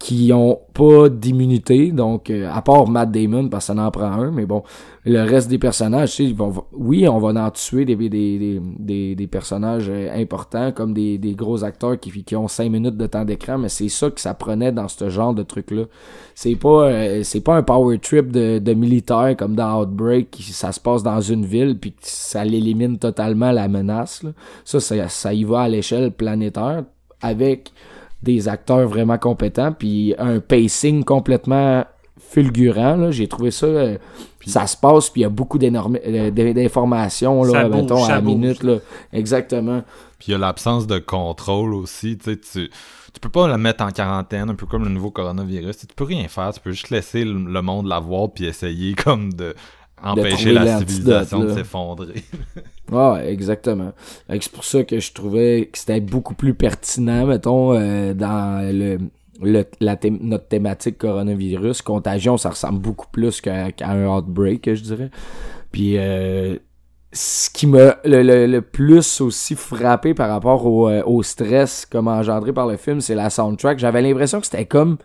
[0.04, 4.12] qui ont pas d'immunité, donc euh, à part Matt Damon, parce que ça en prend
[4.12, 4.62] un, mais bon,
[5.06, 9.28] le reste des personnages, ils vont, oui, on va en tuer des, des, des, des,
[9.28, 13.24] personnages euh, importants, comme des, des gros acteurs qui, qui ont cinq minutes de temps
[13.24, 15.84] d'écran, mais c'est ça que ça prenait dans ce genre de truc-là.
[16.36, 20.44] C'est pas, euh, c'est pas un power trip de, de militaire comme dans Outbreak, qui,
[20.44, 24.32] ça se passe dans une ville, puis ça l'élimine totalement la menace, là.
[24.66, 26.84] Ça, ça, ça y va à l'échelle planétaire,
[27.22, 27.72] avec
[28.24, 31.86] des acteurs vraiment compétents puis un pacing complètement
[32.20, 33.98] fulgurant là j'ai trouvé ça euh,
[34.46, 38.04] ça se passe puis il y a beaucoup d'énormes euh, d'informations Ça là bouge, mettons
[38.04, 38.34] à la bouge.
[38.36, 38.78] minute là
[39.12, 39.84] exactement
[40.20, 42.18] Puis il y a l'absence de contrôle aussi.
[42.18, 42.70] Tu tu,
[43.14, 45.78] tu peux pas la mettre en quarantaine, un peu comme le nouveau coronavirus.
[45.78, 46.52] Tu peux rien faire.
[46.54, 49.54] Tu peux juste laisser le, le monde la voir puis essayer comme de
[50.02, 52.24] empêcher la civilisation de s'effondrer.
[52.92, 53.94] Ouais, exactement.
[54.30, 58.98] C'est pour ça que je trouvais que c'était beaucoup plus pertinent, mettons, euh, dans le,
[59.42, 61.82] le- la notre thématique coronavirus.
[61.82, 65.10] Contagion, ça ressemble beaucoup plus qu'à qu'à un outbreak, je dirais.
[65.72, 66.58] Puis euh,
[67.14, 71.86] ce qui m'a le, le, le plus aussi frappé par rapport au, euh, au stress
[71.90, 73.80] comme engendré par le film, c'est la soundtrack.
[73.80, 74.98] J'avais l'impression que c'était comme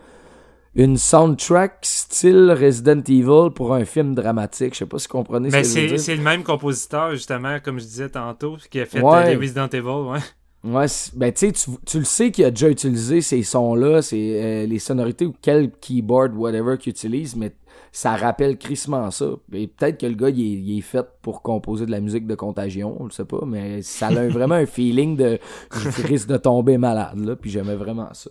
[0.75, 4.75] une soundtrack style Resident Evil pour un film dramatique.
[4.75, 7.59] Je sais pas si vous comprenez Mais ce que c'est c'est le même compositeur, justement,
[7.61, 9.17] comme je disais tantôt, qui a fait Ouais.
[9.17, 10.19] euh, les Resident Evil, ouais.
[10.65, 11.53] Ouais, ben tu sais,
[11.87, 15.71] tu- le sais qu'il a déjà utilisé ces sons-là, c'est euh, les sonorités ou quel
[15.71, 17.53] keyboard, whatever qu'il utilise, mais
[17.93, 19.27] ça rappelle crissement ça.
[19.53, 22.27] Et peut-être que le gars, il est, il est fait pour composer de la musique
[22.27, 25.39] de contagion, on le sait pas, mais ça a vraiment un feeling de
[25.73, 28.29] je risque de tomber malade, là, puis j'aimais vraiment ça.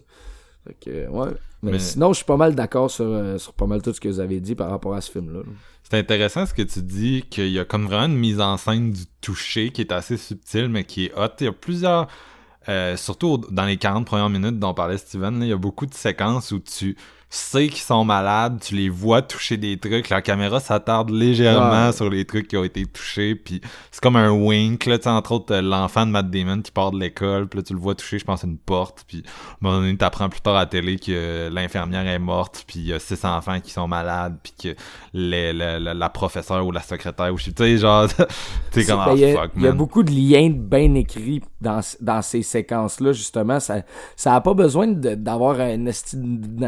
[0.68, 1.30] Fait que, ouais.
[1.64, 3.99] Mais, Mais- sinon, je suis pas mal d'accord sur, euh, sur pas mal tout ce
[3.99, 5.39] que vous avez dit par rapport à ce film-là.
[5.39, 5.52] là.
[5.89, 8.91] C'est intéressant ce que tu dis, qu'il y a comme vraiment une mise en scène
[8.91, 11.30] du toucher qui est assez subtile, mais qui est hot.
[11.39, 12.07] Il y a plusieurs,
[12.68, 15.85] euh, surtout dans les 40 premières minutes dont parlait Steven, là, il y a beaucoup
[15.85, 16.98] de séquences où tu
[17.30, 21.91] sais qu'ils sont malades, tu les vois toucher des trucs, la caméra s'attarde légèrement Ouais.
[21.91, 25.10] sur les trucs qui ont été touchés, puis c'est comme un wink, là, tu sais,
[25.10, 27.80] entre autres, euh, l'enfant de Matt Damon qui part de l'école, puis là, tu le
[27.80, 30.60] vois toucher, je pense, une porte, puis à un moment donné, t'apprends plus tard à
[30.60, 33.88] la télé que euh, l'infirmière est morte, puis il y a six enfants qui sont
[33.88, 34.76] malades, puis que
[35.14, 38.08] les, la, la, la professeure ou la secrétaire, ou je sais, tu sais, genre,
[38.72, 40.94] tu sais, comme, ah, il y a, fuck, il y a beaucoup de liens bien
[40.95, 43.60] écrits dans, dans ces séquences-là, justement.
[43.60, 43.82] Ça
[44.16, 46.66] ça a pas besoin d'avoir un de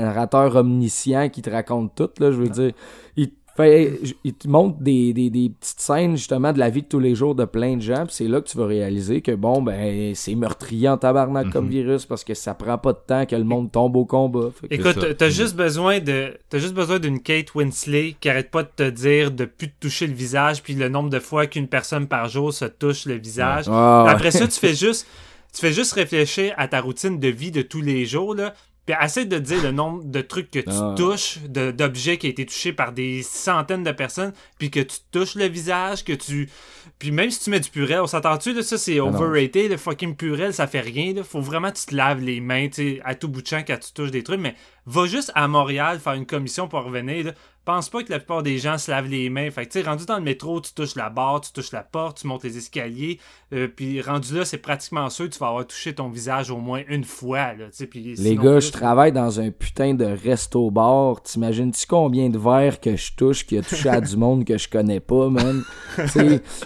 [0.50, 2.72] narrateur omniscient qui te raconte tout, là, je veux dire.
[3.16, 6.82] Il te fait, il te montre des, des, des petites scènes, justement, de la vie
[6.82, 9.22] de tous les jours de plein de gens, puis c'est là que tu vas réaliser
[9.22, 13.00] que, bon, ben, c'est meurtrier en tabarnak comme virus, parce que ça prend pas de
[13.06, 14.52] temps que le monde tombe au combat.
[14.70, 18.70] Écoute, t'as juste besoin de t'as juste besoin d'une Kate Winslet qui arrête pas de
[18.76, 22.08] te dire de plus te toucher le visage puis le nombre de fois qu'une personne
[22.08, 23.66] par jour se touche le visage.
[23.68, 24.06] Ah.
[24.08, 25.06] Après ça, tu fais juste
[25.54, 28.54] tu fais juste réfléchir à ta routine de vie de tous les jours là.
[28.90, 30.96] Puis essaie de dire le nombre de trucs que tu Ah.
[30.98, 34.98] touches, de- d'objets qui ont été touchés par des centaines de personnes, puis que tu
[35.12, 36.50] touches le visage, que tu...
[36.98, 39.10] Puis même si tu mets du purel, on s'entend-tu, là, ça c'est non.
[39.10, 41.24] overrated, le fucking purel, ça fait rien, là.
[41.24, 43.62] Faut vraiment que tu te laves les mains, tu sais, à tout bout de champ
[43.66, 44.56] quand tu touches des trucs, mais
[44.88, 47.32] va juste à Montréal faire une commission pour revenir, là.
[47.66, 49.52] Pense pas que la plupart des gens se lavent les mains.
[49.52, 51.84] Fait que, tu sais, rendu dans le métro, tu touches la barre, tu touches la
[51.84, 53.20] porte, tu montes les escaliers,
[53.54, 56.58] euh, puis rendu là, c'est pratiquement sûr que tu vas avoir touché ton visage au
[56.58, 61.22] moins une fois, là, puis Les gars, plus, je travaille dans un putain de resto-bar.
[61.24, 64.68] T'imagines-tu combien de verres que je touche qui a touché à du monde que je
[64.70, 65.64] connais pas, man?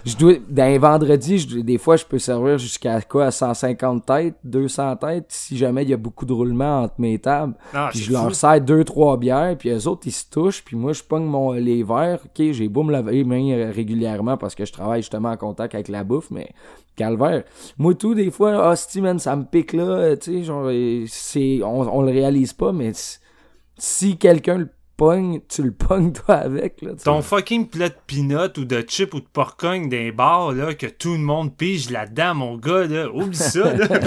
[0.05, 3.26] Je dois, d'un vendredi, je- des fois, je peux servir jusqu'à quoi?
[3.27, 7.19] À 150 têtes, 200 têtes, si jamais il y a beaucoup de roulements entre mes
[7.19, 7.53] tables.
[7.73, 10.76] Ah, puis je leur sers deux, trois bières, puis eux autres, ils se touchent, puis
[10.76, 12.19] moi, je pogne mon, les verres.
[12.26, 15.38] OK, j'ai beau me laver les mains euh, régulièrement parce que je travaille justement en
[15.38, 16.49] contact avec la bouffe, mais
[16.95, 17.44] calvaire.
[17.78, 21.06] Moi, tout, des fois, hostie, man, ça me pique là, euh, tu sais, genre, euh,
[21.08, 22.91] c'est, on, on le réalise pas, mais
[23.78, 27.06] si- quelqu'un le pogne, tu le pognes toi avec, là, sais.
[27.06, 30.86] Ton fucking plat de peanut ou de chip ou de porcogne d'un bar, là, que
[30.88, 33.10] tout le monde pige là-dedans, mon gars, là.
[33.14, 33.88] Oublie ça, là.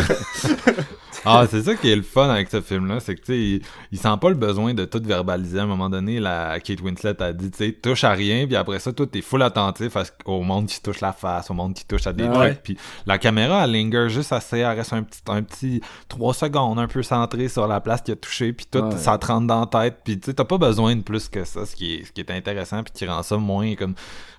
[1.27, 3.63] Ah, c'est ça qui est le fun avec ce film-là, c'est que tu sais, il,
[3.93, 5.59] il sent pas le besoin de tout verbaliser.
[5.59, 8.57] À un moment donné, la Kate Winslet a dit, tu sais, touche à rien, puis
[8.57, 11.75] après ça, toi, t'es full attentif à au monde qui touche la face, au monde
[11.75, 12.51] qui touche à des Ouais.
[12.53, 12.63] trucs.
[12.63, 16.79] Puis la caméra, elle linger juste assez, elle reste un petit, un petit 3 secondes,
[16.79, 18.97] un peu centré sur la place qui a touché, puis tout, Ouais.
[18.97, 19.99] ça te rentre dans la tête.
[20.05, 22.21] Puis tu sais, t'as pas besoin de plus que ça, ce qui est, ce qui
[22.21, 23.95] est intéressant, puis qui rend ça moins comme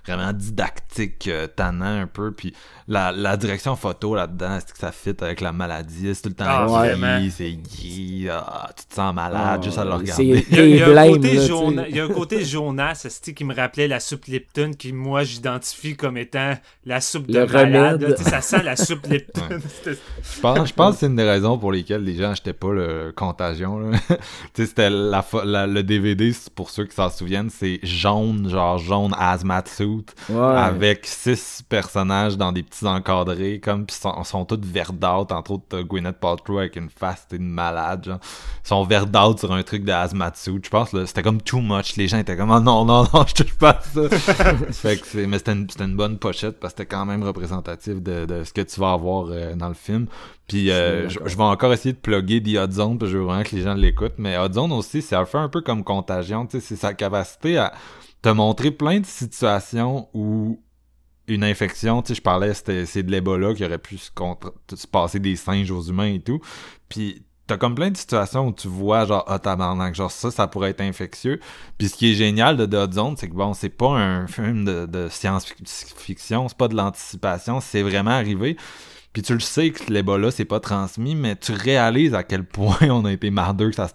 [0.08, 2.32] vraiment didactique, euh, tannant un peu.
[2.32, 2.52] Puis
[2.86, 6.34] la, la direction photo là-dedans, c'est que ça fit avec la maladie, c'est tout le
[6.34, 10.24] temps Ah, gris, c'est gris, ah, tu te sens malade Ah, juste à le regarder.
[10.50, 12.44] Il y a, il y a blême, côté là, jauna- il y a un côté
[12.44, 16.54] Jonas, qui me rappelait la soupe Lipton, qui moi j'identifie comme étant
[16.84, 18.02] la soupe de Le malade.
[18.02, 18.16] là.
[18.16, 19.42] Ça sent la soupe Lipton.
[19.84, 22.72] Je pense, je pense que c'est une des raisons pour lesquelles les gens achetaient pas
[22.72, 23.78] le Contagion.
[23.78, 23.98] là.
[24.08, 24.14] tu
[24.54, 25.24] sais, c'était la,
[25.66, 29.64] le DVD, c'est pour ceux qui s'en souviennent, c'est jaune, genre jaune hazmat
[30.28, 30.36] Ouais.
[30.36, 35.82] avec six personnages dans des petits encadrés, comme pis sont, sont tous verdâtres, entre autres
[35.82, 38.20] Gwyneth Paltrow avec une face t'es une malade, genre.
[38.64, 40.60] Ils sont verdâtres sur un truc de hazmat suit.
[40.62, 41.96] Je pense là, c'était comme too much.
[41.96, 44.08] Les gens étaient comme oh, non non non, je touche pas à ça.
[44.72, 48.26] fait que c'est, mais c'était une, bonne pochette parce que c'était quand même représentatif de,
[48.26, 50.06] de ce que tu vas avoir euh, dans le film.
[50.48, 53.18] Puis euh, je, je vais encore essayer de plugger The Hot Zone, parce que je
[53.18, 54.14] veux vraiment que les gens l'écoutent.
[54.16, 57.58] Mais Hot Zone aussi, ça fait un peu comme Contagion, tu sais, c'est sa capacité
[57.58, 57.74] à
[58.22, 60.60] te montrer plein de situations où
[61.26, 64.10] une infection, tu sais, je parlais, c'est de l'Ebola qui aurait pu se,
[64.90, 66.40] passer des singes aux humains et tout.
[66.88, 70.46] Puis t'as comme plein de situations où tu vois genre ah tabarnak genre ça ça
[70.46, 71.40] pourrait être infectieux
[71.78, 74.66] puis ce qui est génial de Hot Zone c'est que bon c'est pas un film
[74.66, 78.58] de, de science-fiction c'est pas de l'anticipation c'est vraiment arrivé
[79.18, 82.76] puis tu le sais que l'Ebola c'est pas transmis, mais tu réalises à quel point
[82.82, 83.92] on a été mardeux que ça se,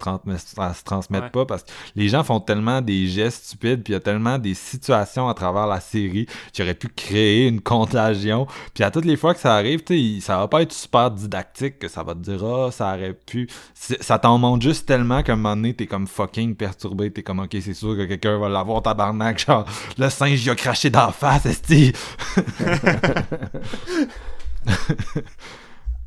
[0.53, 1.29] ça se transmette Ouais.
[1.29, 4.37] pas parce que les gens font tellement des gestes stupides, puis il y a tellement
[4.37, 8.47] des situations à travers la série qui auraient pu créer une contagion.
[8.73, 11.79] Puis à toutes les fois que ça arrive, tu ça va pas être super didactique
[11.79, 13.47] que ça va te dire ah ça aurait pu.
[13.73, 17.39] Ça t'en montre juste tellement qu'à un moment donné t'es comme fucking perturbé, t'es comme
[17.39, 19.63] ok c'est sûr que quelqu'un va l'avoir tabarnak, genre
[19.97, 21.93] le singe il a craché d'en face, esti.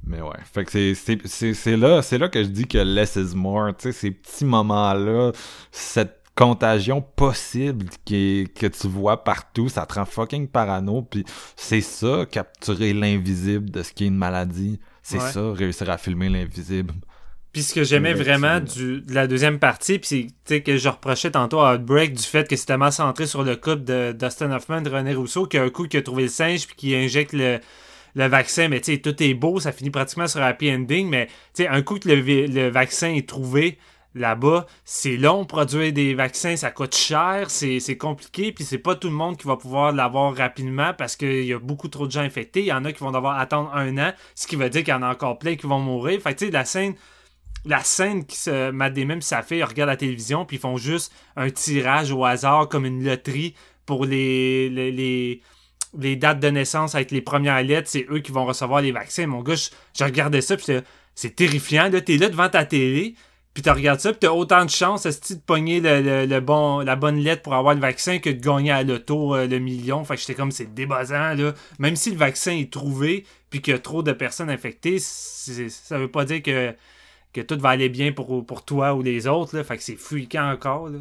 [0.06, 2.78] Mais ouais, fait que c'est- c'est- c'est c'est là, c'est là que je dis que
[2.78, 5.32] less is more, tu sais, ces petits moments-là,
[5.72, 11.24] cette contagion possible qui est- que tu vois partout, ça te rend fucking parano, puis
[11.56, 15.32] c'est ça, capturer l'invisible de ce qui est une maladie, c'est Ouais.
[15.32, 16.94] ça, réussir à filmer l'invisible.
[17.52, 21.30] Puis ce que j'aimais vraiment du, de la deuxième partie, puis c'est que je reprochais
[21.30, 24.84] tantôt à Outbreak du fait que c'est tellement centré sur le couple de Dustin Hoffman
[24.84, 27.58] et René Rousseau qu'un coup qui a trouvé le singe puis qui injecte le,
[28.16, 31.08] le vaccin, mais tu sais, tout est beau, ça finit pratiquement sur un happy ending,
[31.08, 33.78] mais tu sais, un coup que le, le vaccin est trouvé
[34.14, 39.08] là-bas, c'est long produire des vaccins, ça coûte cher, c'est compliqué, puis c'est pas tout
[39.08, 42.22] le monde qui va pouvoir l'avoir rapidement parce qu'il y a beaucoup trop de gens
[42.22, 44.82] infectés, il y en a qui vont devoir attendre un an, ce qui veut dire
[44.82, 46.18] qu'il y en a encore plein qui vont mourir.
[46.22, 46.94] Fait tu sais, la scène
[47.66, 50.76] la scène qui se Matt Damon et sa fille regardent la télévision puis ils font
[50.76, 53.54] juste un tirage au hasard comme une loterie
[53.86, 55.40] pour les, les,
[55.98, 59.26] les dates de naissance avec les premières lettres, c'est eux qui vont recevoir les vaccins.
[59.26, 60.66] Mon gars, je, regardais ça puis
[61.14, 61.88] c'est terrifiant.
[61.88, 63.14] Là, t'es là devant ta télé,
[63.54, 66.80] puis tu regardes ça, puis t'as autant de chances de pogner le, le- le bon,
[66.80, 70.04] la bonne lettre pour avoir le vaccin que de gagner à l'auto euh, le million.
[70.04, 71.54] Fait que j'étais comme, c'est débasant, là.
[71.78, 75.98] Même si le vaccin est trouvé, puis qu'il y a trop de personnes infectées, ça
[75.98, 76.74] veut pas dire que
[77.32, 79.54] que tout va aller bien pour, pour toi ou les autres.
[79.56, 79.62] Là.
[79.62, 80.88] Fait que c'est fréquent encore.
[80.88, 80.98] Là.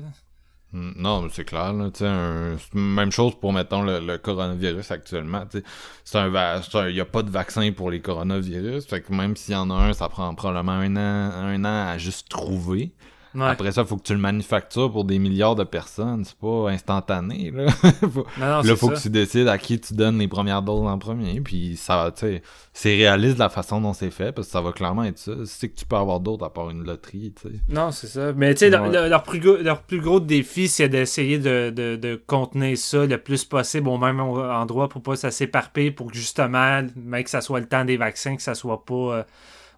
[0.76, 7.00] Mm, Non, c'est clair, là, un- même chose pour, mettons, le, coronavirus actuellement, il y
[7.02, 9.94] a pas de vaccin pour les coronavirus, fait que même s'il y en a un,
[9.94, 12.94] ça prend probablement un an à juste trouver.
[13.36, 13.48] Ouais.
[13.48, 17.52] Après ça, faut que tu le manufactures pour des milliards de personnes, c'est pas instantané,
[17.52, 17.70] là.
[17.72, 18.94] Faut- Non, non, là, c'est faut ça.
[18.96, 22.22] que tu décides à qui tu donnes les premières doses en premier, puis ça, tu
[22.22, 22.42] sais,
[22.74, 25.34] c'est réaliste la façon dont c'est fait, parce que ça va clairement être ça.
[25.46, 27.56] C'est que tu peux avoir d'autre à part une loterie, tu sais.
[27.70, 28.32] Non, c'est ça.
[28.34, 28.92] Mais tu sais, leur, Ouais.
[28.92, 33.06] leur- leur plus gros, leur plus gros défi, c'est d'essayer de, de, de contenir ça
[33.06, 37.24] le plus possible au même endroit pour pas que ça s'éparpille, pour que justement, même
[37.24, 39.24] que ça soit le temps des vaccins, que ça soit pas euh,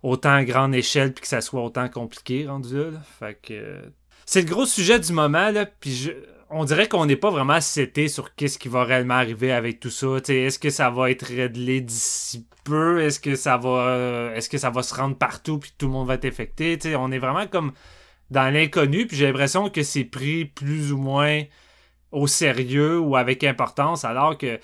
[0.03, 2.99] autant à grande échelle, puis que ça soit autant compliqué rendu là.
[3.19, 3.81] Fait que.
[4.25, 6.11] C'est le gros sujet du moment, là, puis je-
[6.49, 9.89] on dirait qu'on n'est pas vraiment cité sur qu'est-ce qui va réellement arriver avec tout
[9.89, 10.17] ça.
[10.27, 13.01] Est-ce que ça va être réglé d'ici peu?
[13.01, 16.07] Est-ce que ça va est-ce que ça va se rendre partout puis tout le monde
[16.07, 16.77] va être infecté?
[16.77, 17.73] Tu sais, on est vraiment comme
[18.31, 21.43] dans l'inconnu, puis j'ai l'impression que c'est pris plus ou moins
[22.11, 24.59] au sérieux ou avec importance, alors que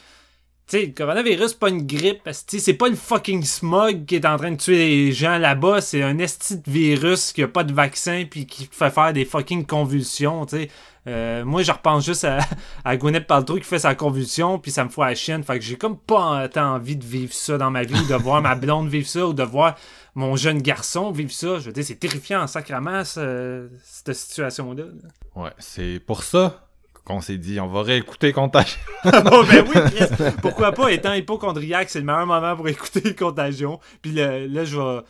[0.67, 4.51] sais, le coronavirus, pas une grippe, c'est pas le fucking smog qui est en train
[4.51, 8.25] de tuer les gens là-bas, c'est un esti de virus qui a pas de vaccin
[8.29, 10.69] puis qui fait faire des fucking convulsions, tu sais.
[11.05, 12.39] Euh, moi, je repense juste à,
[12.85, 15.43] à Paltrow qui fait sa convulsion, puis ça me fout à la chienne.
[15.43, 18.41] Fait que j'ai comme pas tant envie de vivre ça dans ma vie, de voir
[18.41, 19.75] ma blonde vivre ça, ou de voir
[20.15, 21.59] mon jeune garçon vivre ça.
[21.59, 24.83] Je veux dire, c'est terrifiant en sacrament, ce- cette situation-là.
[24.85, 25.41] là.
[25.43, 26.62] Ouais, c'est pour ça
[27.05, 28.79] qu'on s'est dit, on va réécouter Contagion.
[29.05, 30.33] oh, ben oui, Chris.
[30.41, 33.79] Pourquoi pas, étant hypochondriaque, c'est le meilleur moment pour écouter Contagion.
[34.01, 35.01] Puis le- là, je vais,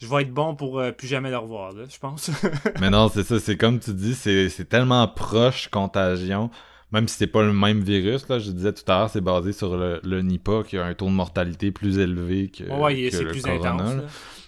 [0.00, 2.30] je vais être bon pour euh, plus jamais le revoir, là, je pense.
[2.80, 6.50] Mais non, c'est ça, c'est comme tu dis, c'est tellement proche Contagion,
[6.90, 9.52] même si c'est pas le même virus, là, je disais tout à l'heure, c'est basé
[9.52, 13.10] sur le, le Nipah qui a un taux de mortalité plus élevé que, ouais, il-
[13.10, 13.70] que c'est le plus corona.
[13.70, 14.02] intense.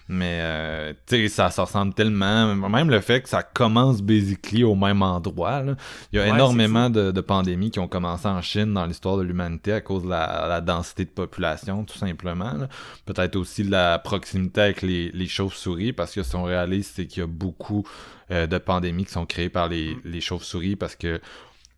[0.07, 2.53] Mais, euh, tu sais, ça se ressemble tellement.
[2.55, 5.61] Même le fait que ça commence basically au même endroit.
[5.63, 5.75] là.
[6.13, 9.17] Il y a Ouais, énormément de, de pandémies qui ont commencé en Chine dans l'histoire
[9.17, 12.53] de l'humanité à cause de la, la densité de population, tout simplement.
[12.53, 12.67] là.
[13.07, 17.07] Peut-être aussi de la proximité avec les, les chauves-souris, parce que si on réalise, c'est
[17.07, 17.83] qu'il y a beaucoup
[18.29, 21.19] euh, de pandémies qui sont créées par les, les chauves-souris, parce que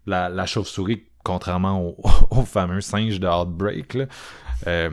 [0.05, 1.95] la, la chauve-souris, contrairement au,
[2.31, 4.05] au fameux singe de Outbreak, là,
[4.67, 4.89] euh,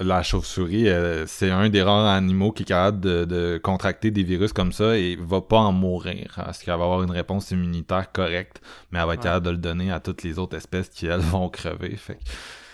[0.00, 4.22] la chauve-souris, euh, c'est un des rares animaux qui est capable de, de contracter des
[4.22, 6.32] virus comme ça et va pas en mourir.
[6.36, 8.60] Parce qu'elle va avoir une réponse immunitaire correcte,
[8.90, 9.24] mais elle va être Ouais.
[9.24, 11.96] capable de le donner à toutes les autres espèces qui, elles, vont crever.
[11.96, 12.18] Fait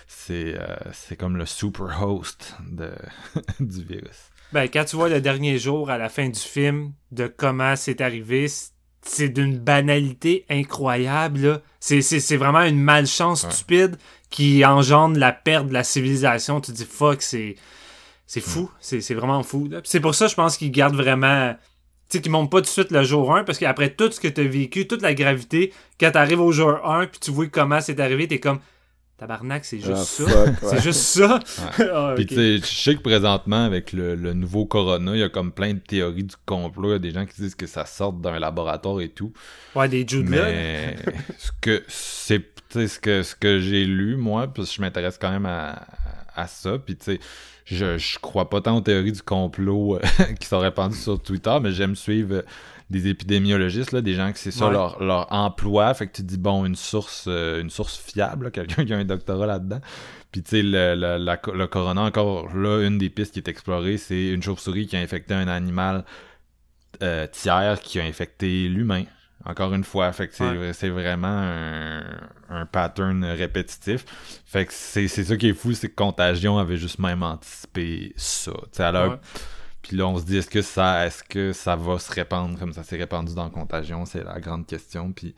[0.07, 2.91] c'est, euh, c'est comme le super host de,
[3.61, 4.31] du virus.
[4.53, 8.01] Ben, quand tu vois le dernier jour à la fin du film de comment c'est
[8.03, 8.47] arrivé,
[9.01, 11.63] c'est d'une banalité incroyable.
[11.81, 13.51] C'est, vraiment une malchance Ouais.
[13.51, 13.97] stupide
[14.33, 16.61] qui engendre la perte de la civilisation.
[16.61, 17.55] Tu te dis fuck, c'est,
[18.27, 18.69] c'est fou.
[18.81, 19.69] C'est, c'est vraiment fou.
[19.85, 21.55] C'est pour ça, je pense qu'ils gardent vraiment.
[22.09, 24.19] Tu sais, qu'ils montent pas tout de suite le jour 1 parce qu'après tout ce
[24.21, 27.47] que tu as vécu, toute la gravité, quand t'arrives au jour 1 puis tu vois
[27.47, 28.59] comment c'est arrivé, t'es comme.
[29.19, 30.25] Tabarnak, c'est juste Ah, ça.
[30.25, 30.53] ouais.
[30.63, 31.39] C'est juste ça.
[31.93, 35.23] Ah, Puis tu sais, je sais que présentement, avec le, le nouveau corona, il y
[35.23, 36.89] a comme plein de théories du complot.
[36.89, 39.33] Il y a des gens qui disent que ça sort d'un laboratoire et tout.
[39.77, 40.29] Ouais, des Jude.
[40.29, 40.97] Mais
[41.39, 44.81] ce que c'est tu sais, ce que ce que j'ai lu moi, parce que je
[44.81, 45.83] m'intéresse quand même à,
[46.35, 47.21] à ça, puis tu sais
[47.65, 50.01] je, je crois pas tant aux théories du complot euh,
[50.41, 52.43] qui sont répandues sur Twitter, mais j'aime suivre euh,
[52.91, 54.73] des épidémiologistes, là, des gens que c'est ça Ouais.
[54.73, 58.85] leur, leur emploi, fait que tu dis bon une source euh, une source fiable, quelqu'un
[58.85, 59.81] qui a un doctorat là-dedans.
[60.33, 63.49] Puis tu sais le, le, la- le corona encore là une des pistes qui est
[63.49, 66.05] explorée, c'est une chauve-souris qui a infecté un animal
[67.03, 69.05] euh, tiers qui a infecté l'humain.
[69.45, 70.73] Encore une fois, fait que Ouais.
[70.73, 72.03] c'est vraiment un,
[72.53, 74.05] un pattern répétitif.
[74.45, 78.53] Fait que c'est ça qui est fou, c'est que Contagion avait juste même anticipé ça.
[78.53, 79.19] Tu sais, à leur- Ouais.
[79.83, 82.73] Puis là, on se dit, est-ce que ça est-ce que ça va se répandre comme
[82.73, 84.05] ça s'est répandu dans Contagion?
[84.05, 85.11] C'est la grande question.
[85.13, 85.35] Puis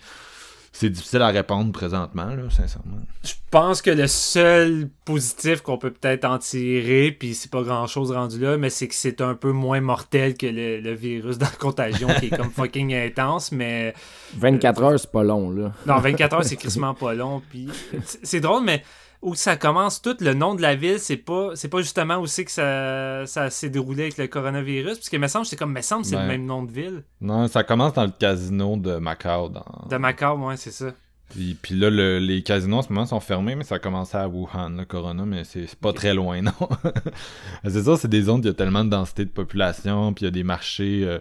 [0.77, 2.99] c'est difficile à répondre présentement, là, sincèrement.
[3.25, 7.87] Je pense que le seul positif qu'on peut peut-être en tirer, puis c'est pas grand
[7.87, 11.39] chose rendu là, mais c'est que c'est un peu moins mortel que le, le virus
[11.39, 13.95] dans la contagion qui est comme fucking intense, mais
[14.37, 15.73] 24 heures, c'est pas long, là.
[15.87, 17.69] non, 24 heures c'est crissement pas long, puis
[18.05, 18.83] c'est- c'est drôle, mais
[19.25, 22.45] où ça commence tout, le nom de la ville, c'est pas c'est pas justement aussi
[22.45, 25.81] que ça, ça s'est déroulé avec le coronavirus, parce que me semble, c'est comme, me
[25.81, 27.03] semble, c'est le même nom de ville.
[27.21, 29.49] Non, ça commence dans le casino de Macao.
[29.49, 29.65] Dans...
[29.91, 30.93] De Macao, ouais, c'est ça.
[31.31, 34.17] Puis, puis là, le- les casinos en ce moment sont fermés, mais ça a commencé
[34.17, 36.53] à Wuhan, le corona, mais c'est pas très loin, non?
[37.65, 40.25] c'est ça, c'est des zones où il y a tellement de densité de population, puis
[40.25, 41.01] il y a des marchés.
[41.05, 41.19] euh,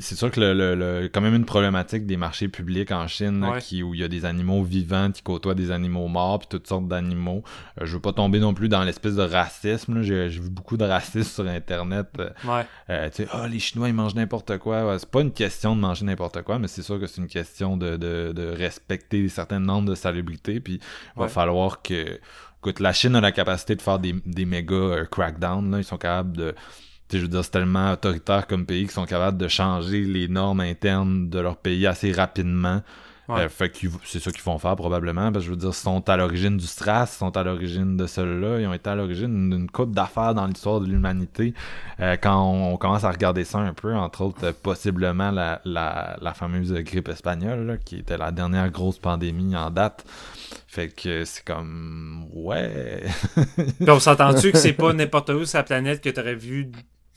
[0.00, 3.40] c'est sûr que le, le- le- quand même une problématique des marchés publics en Chine,
[3.40, 6.48] là, qui, où il y a des animaux vivants qui côtoient des animaux morts, puis
[6.50, 7.42] toutes sortes d'animaux.
[7.80, 10.02] Euh, je veux pas tomber non plus dans l'espèce de racisme.
[10.02, 12.08] J'ai vu beaucoup de racisme sur Internet.
[12.18, 12.66] euh, Ouais.
[12.90, 14.86] euh, tu sais, ah, les Chinois, ils mangent n'importe quoi.
[14.86, 17.28] Ouais, c'est pas une question de manger n'importe quoi, mais c'est sûr que c'est une
[17.28, 20.60] question de, de, de respecter certaines normes de salubrité.
[20.60, 20.74] Puis,
[21.16, 22.18] il va falloir que.
[22.58, 25.70] Écoute, la Chine a la capacité de faire des, des méga euh, crackdowns.
[25.70, 25.78] Là.
[25.78, 26.54] Ils sont capables de.
[27.12, 30.60] Je veux dire, c'est tellement autoritaire comme pays qu'ils sont capables de changer les normes
[30.60, 32.82] internes de leur pays assez rapidement.
[33.28, 33.40] Ouais.
[33.40, 35.32] Euh, fait que c'est ça qu'ils vont faire probablement.
[35.32, 37.96] Parce que je veux dire, ils sont à l'origine du strass, ils sont à l'origine
[37.96, 41.52] de cela, ils ont été à l'origine d'une coupe d'affaires dans l'histoire de l'humanité.
[42.00, 45.60] Euh, quand on, on commence à regarder ça un peu, entre autres, euh, possiblement la,
[45.64, 50.04] la, la fameuse grippe espagnole, là, qui était la dernière grosse pandémie en date.
[50.68, 53.04] Fait que c'est comme ouais.
[53.56, 56.70] Puis on s'entend-tu que c'est pas n'importe où sur la planète que t'aurais vu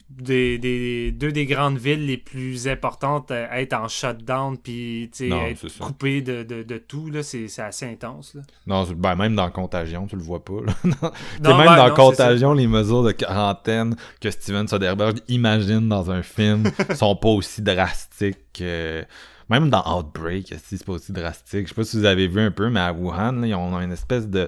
[0.09, 5.45] des, des- deux des grandes villes les plus importantes euh, être en shutdown puis Non,
[5.45, 8.33] être coupées de, de, de tout, c'est, assez intense.
[8.35, 8.41] Là.
[8.67, 10.61] non, ben, même dans Contagion, tu le vois pas.
[10.65, 10.73] Là.
[10.83, 10.93] Non.
[10.93, 15.87] Tu sais, Non, même ouais, dans Contagion, les mesures de quarantaine que Steven Soderbergh imagine
[15.87, 16.63] dans un film
[16.95, 18.39] sont pas aussi drastiques.
[18.53, 19.05] que-
[19.49, 21.63] Même dans Outbreak, si c'est pas aussi drastique?
[21.63, 23.79] Je sais pas si vous avez vu un peu, mais à Wuhan, là, ils ont
[23.79, 24.47] une espèce de...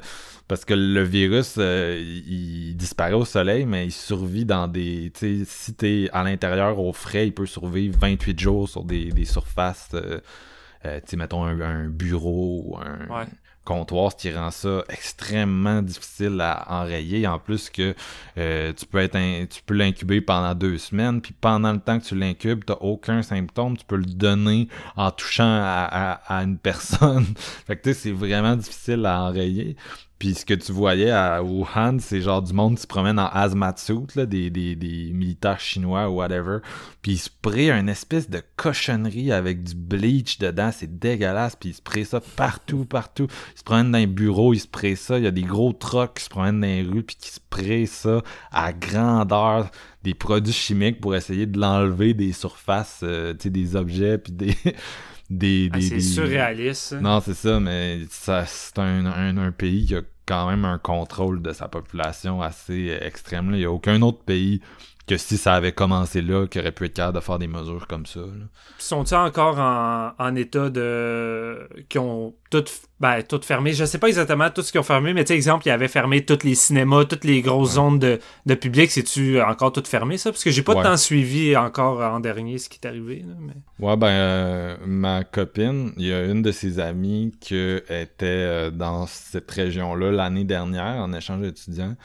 [0.52, 5.10] Parce que le virus, euh, il, il disparaît au soleil, mais il survit dans des...
[5.18, 9.12] Tu sais, si t'es à l'intérieur au frais, il peut survivre 28 jours sur des,
[9.14, 9.88] des surfaces...
[9.94, 10.20] euh,
[10.86, 13.26] euh, tu sais, mettons un, un bureau ou un Ouais.
[13.64, 17.28] comptoir, ce qui rend ça extrêmement difficile à enrayer.
[17.28, 17.94] En plus que
[18.38, 22.00] euh, tu peux être in- tu peux l'incuber pendant deux semaines, puis pendant le temps
[22.00, 24.68] que tu l'incubes, t'as aucun symptôme, tu peux le donner
[24.98, 27.26] en touchant à, à- à une personne.
[27.68, 29.78] fait que tu sais, c'est vraiment difficile à enrayer.
[30.22, 33.26] Puis ce que tu voyais à Wuhan, c'est genre du monde qui se promène en
[33.26, 36.60] hazmat suit, là, des, des, des militaires chinois ou whatever.
[37.02, 41.56] Puis ils sprayent une espèce de cochonnerie avec du bleach dedans, c'est dégueulasse.
[41.56, 43.26] Puis ils sprayent ça partout, partout.
[43.56, 45.18] Ils se promènent dans les bureaux, ils sprayent ça.
[45.18, 47.88] Il y a des gros trucks qui se promènent dans les rues puis qui sprayent
[47.88, 48.22] ça
[48.52, 49.72] à grandeur
[50.04, 54.34] des produits chimiques pour essayer de l'enlever des surfaces, euh, tu sais, des objets puis
[54.34, 54.56] des...
[55.32, 56.94] des, Ah, des- c'est des- surréaliste.
[57.02, 60.78] non, c'est ça, mais ça, c'est un, un, un pays qui a quand même un
[60.78, 63.52] contrôle de sa population assez euh, extrême.
[63.52, 63.58] là.
[63.58, 64.62] Il n'y a aucun autre pays
[65.08, 67.88] que si ça avait commencé là, qui aurait pu être capable de faire des mesures
[67.88, 68.22] comme ça.
[68.78, 71.68] Sont-ils encore en, en état de.
[71.90, 72.64] qui ont tout,
[73.00, 73.74] ben, tout fermé?
[73.74, 75.88] Je sais pas exactement tout ce qu'ils ont fermé, mais tu sais, exemple, ils avaient
[75.88, 78.92] fermé tous les cinémas, toutes les grosses zones de, de public.
[78.92, 80.32] C'est-tu encore tout fermé, ça?
[80.32, 80.84] Parce que j'ai pas Ouais.
[80.84, 83.26] tant suivi encore en dernier ce qui est arrivé.
[83.28, 83.54] là, mais...
[83.86, 88.72] Ouais, ben, euh, ma copine, il y a une de ses amies qui était euh,
[88.72, 91.96] dans cette région-là l'année dernière en échange d'étudiants.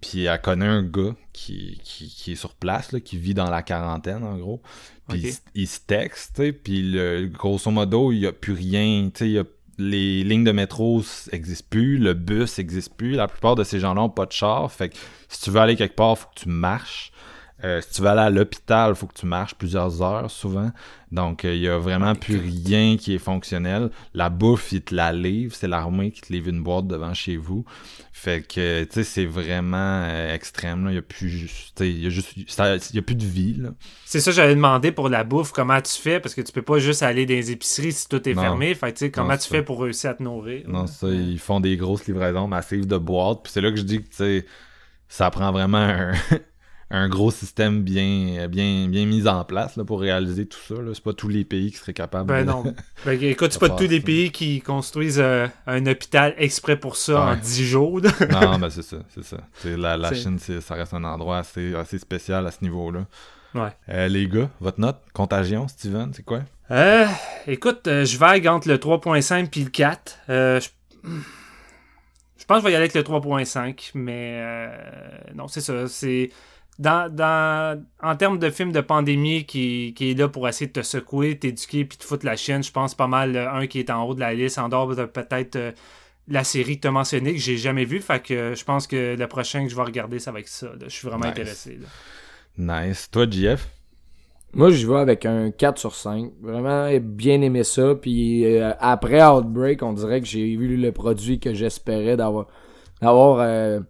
[0.00, 3.50] Puis elle connaît un gars qui, qui, qui est sur place, là, qui vit dans
[3.50, 4.62] la quarantaine, en gros.
[5.08, 5.20] Puis
[5.54, 9.38] il, il se texte, puis le, grosso modo, il n'y a plus rien, il y
[9.38, 9.44] a-
[9.78, 11.02] les lignes de métro
[11.32, 14.70] n'existent plus, le bus n'existe plus, la plupart de ces gens-là n'ont pas de char,
[14.70, 14.96] fait que
[15.28, 17.12] si tu veux aller quelque part, faut que tu marches.
[17.62, 20.70] Euh, si tu vas aller à l'hôpital, il faut que tu marches plusieurs heures souvent.
[21.12, 23.90] Donc, il y a vraiment plus rien qui est fonctionnel.
[24.14, 25.54] La bouffe, ils te la livrent.
[25.54, 27.64] C'est l'armée qui te livre une boîte devant chez vous.
[28.12, 30.86] Fait que, tu sais, c'est vraiment euh, extrême.
[30.88, 32.34] Il y a plus, il y a juste,
[32.90, 33.54] il y a plus de vie.
[33.58, 33.70] Là.
[34.04, 36.78] C'est ça, j'avais demandé pour la bouffe, comment tu fais, parce que tu peux pas
[36.78, 38.42] juste aller dans les épiceries si tout est Non.
[38.42, 38.74] fermé.
[38.74, 40.62] Fait que, tu sais, comment Non, tu fais pour réussir à te nourrir?
[40.68, 43.42] Non, ça, ils font des grosses livraisons massives de boîtes.
[43.42, 44.46] Puis c'est là que je dis que, tu sais,
[45.08, 46.12] ça prend vraiment un,
[46.92, 50.74] un gros système bien, bien, bien mis en place là, pour réaliser tout ça.
[50.92, 52.50] C'est pas tous les pays qui seraient capables Ben de...
[52.50, 52.64] non.
[53.04, 57.20] Ben, écoute, c'est pas tous les pays qui construisent euh, un hôpital exprès pour ça
[57.20, 57.36] en Ouais.
[57.36, 58.00] 10 jours.
[58.30, 59.36] non, ben c'est ça, c'est ça.
[59.64, 63.06] La, la Chine, ça reste un endroit assez, assez spécial à ce niveau-là.
[63.54, 63.70] Ouais.
[63.88, 66.40] Euh, les gars, votre note, contagion, Steven, c'est quoi?
[66.70, 67.06] Euh,
[67.46, 70.18] écoute, euh, je vague entre le 3.5 puis le 4.
[70.28, 70.68] Euh, je...
[72.38, 74.68] je pense que je vais y aller avec le 3.5, mais euh,
[75.34, 75.88] non, c'est ça.
[75.88, 76.30] C'est
[76.80, 80.72] dans, dans, en termes de film de pandémie qui, qui est là pour essayer de
[80.72, 83.78] te secouer, t'éduquer puis te foutre la chienne, je pense pas mal le un qui
[83.78, 85.72] est en haut de la liste, en dehors de peut-être euh,
[86.26, 88.00] la série que tu as mentionnée que j'ai jamais vue.
[88.00, 90.48] Fait que euh, je pense que le prochain que je vais regarder, ça va être
[90.48, 90.66] ça.
[90.68, 90.72] là.
[90.84, 91.30] Je suis vraiment Nice.
[91.32, 91.78] intéressé.
[92.56, 92.86] là.
[92.86, 93.10] Nice.
[93.10, 93.68] Toi, JF?
[94.52, 96.32] Moi, j'y vais avec un 4 sur 5.
[96.40, 97.94] Vraiment bien aimé ça.
[97.94, 102.46] Puis euh, après Outbreak, on dirait que j'ai vu le produit que j'espérais d'avoir
[103.02, 103.80] d'avoir euh,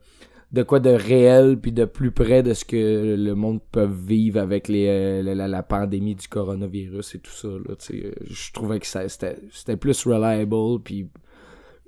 [0.52, 4.40] de quoi de réel puis de plus près de ce que le monde peut vivre
[4.40, 7.48] avec les euh, la, pandémie du coronavirus et tout ça.
[7.48, 8.12] Là, sais.
[8.28, 11.08] je trouvais que ça c'était c'était plus reliable puis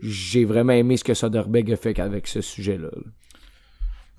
[0.00, 2.88] j'ai vraiment aimé ce que Soderbergh a fait avec ce sujet-là.
[2.94, 3.02] là.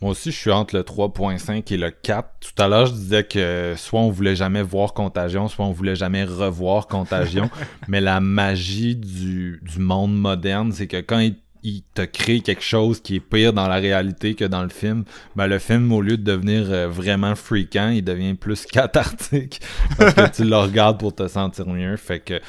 [0.01, 2.29] Moi aussi, je suis entre le 3.5 et le 4.
[2.41, 5.95] Tout à l'heure, je disais que soit on voulait jamais voir Contagion, soit on voulait
[5.95, 7.49] jamais revoir Contagion.
[7.87, 12.63] mais la magie du, du monde moderne, c'est que quand il, il te crée quelque
[12.63, 16.01] chose qui est pire dans la réalité que dans le film, ben le film, au
[16.01, 19.61] lieu de devenir euh, vraiment freakant, il devient plus cathartique.
[19.97, 21.95] parce que tu le regardes pour te sentir mieux.
[21.95, 22.41] Fait que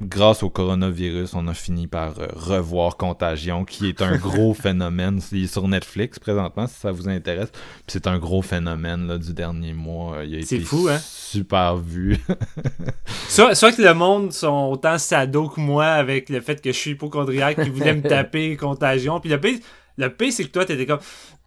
[0.00, 5.20] grâce au coronavirus, on a fini par euh, revoir Contagion, qui est un gros phénomène.
[5.32, 7.50] Il est sur Netflix présentement, si ça vous intéresse.
[7.52, 10.18] Puis c'est un gros phénomène là, du dernier mois.
[10.18, 10.98] Euh, Il a C'est été fou, hein?
[10.98, 12.18] super vu.
[13.28, 16.76] Soit, soit que le monde sont autant sado que moi avec le fait que je
[16.76, 19.20] suis hypochondriaque qui voulait me taper contagion.
[19.20, 19.58] Puis le pire,
[19.96, 20.98] le pire c'est que toi, t'étais comme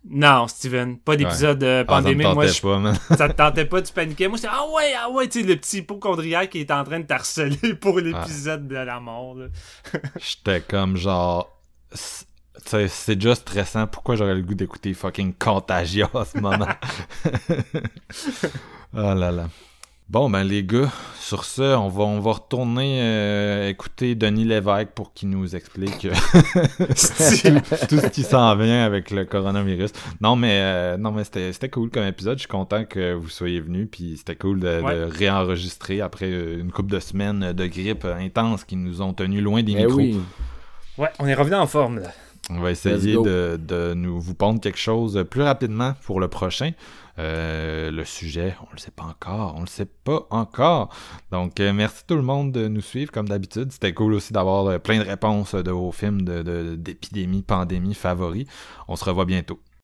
[0.10, 2.26] Non, Steven, pas d'épisode de Ah, pandémie.
[2.26, 4.28] moi, je, pas, ça te tentait pas, tu paniquais.
[4.28, 7.00] Moi, j'étais Ah ouais, ah ouais, tu sais, le petit hypochondriaque qui est en train
[7.00, 9.38] de t'harceler pour l'épisode de la mort.
[10.20, 11.50] J'étais comme genre.
[11.92, 12.26] c'est-
[12.66, 13.88] tu sais, c'est déjà stressant.
[13.88, 16.68] Pourquoi j'aurais le goût d'écouter fucking Contagion à ce moment?
[18.94, 19.48] oh là là.
[20.10, 24.90] Bon, ben les gars, sur ce, on va, on va retourner euh, écouter Denis Lévesque
[24.94, 26.14] pour qu'il nous explique euh,
[26.80, 29.92] tout, tout ce qui s'en vient avec le coronavirus.
[30.22, 32.38] Non, mais euh, non, mais c'était c'était cool comme épisode.
[32.38, 36.92] Je suis content que vous soyez venus, puis c'était cool de, réenregistrer après une couple
[36.92, 39.96] de semaines de grippe intense qui nous ont tenus loin des Eh micros.
[39.96, 40.20] oui.
[40.98, 42.10] Ouais, on est revenu en forme là.
[42.50, 46.72] On va essayer de, de nous vous pondre quelque chose plus rapidement pour le prochain.
[47.20, 50.90] Euh, le sujet, on le sait pas encore, on le sait pas encore.
[51.32, 53.72] Donc euh, merci tout le monde de nous suivre comme d'habitude.
[53.72, 57.94] C'était cool aussi d'avoir euh, plein de réponses de vos films de, de- d'épidémie, pandémie
[57.94, 58.48] favoris.
[58.88, 59.60] On se revoit bientôt.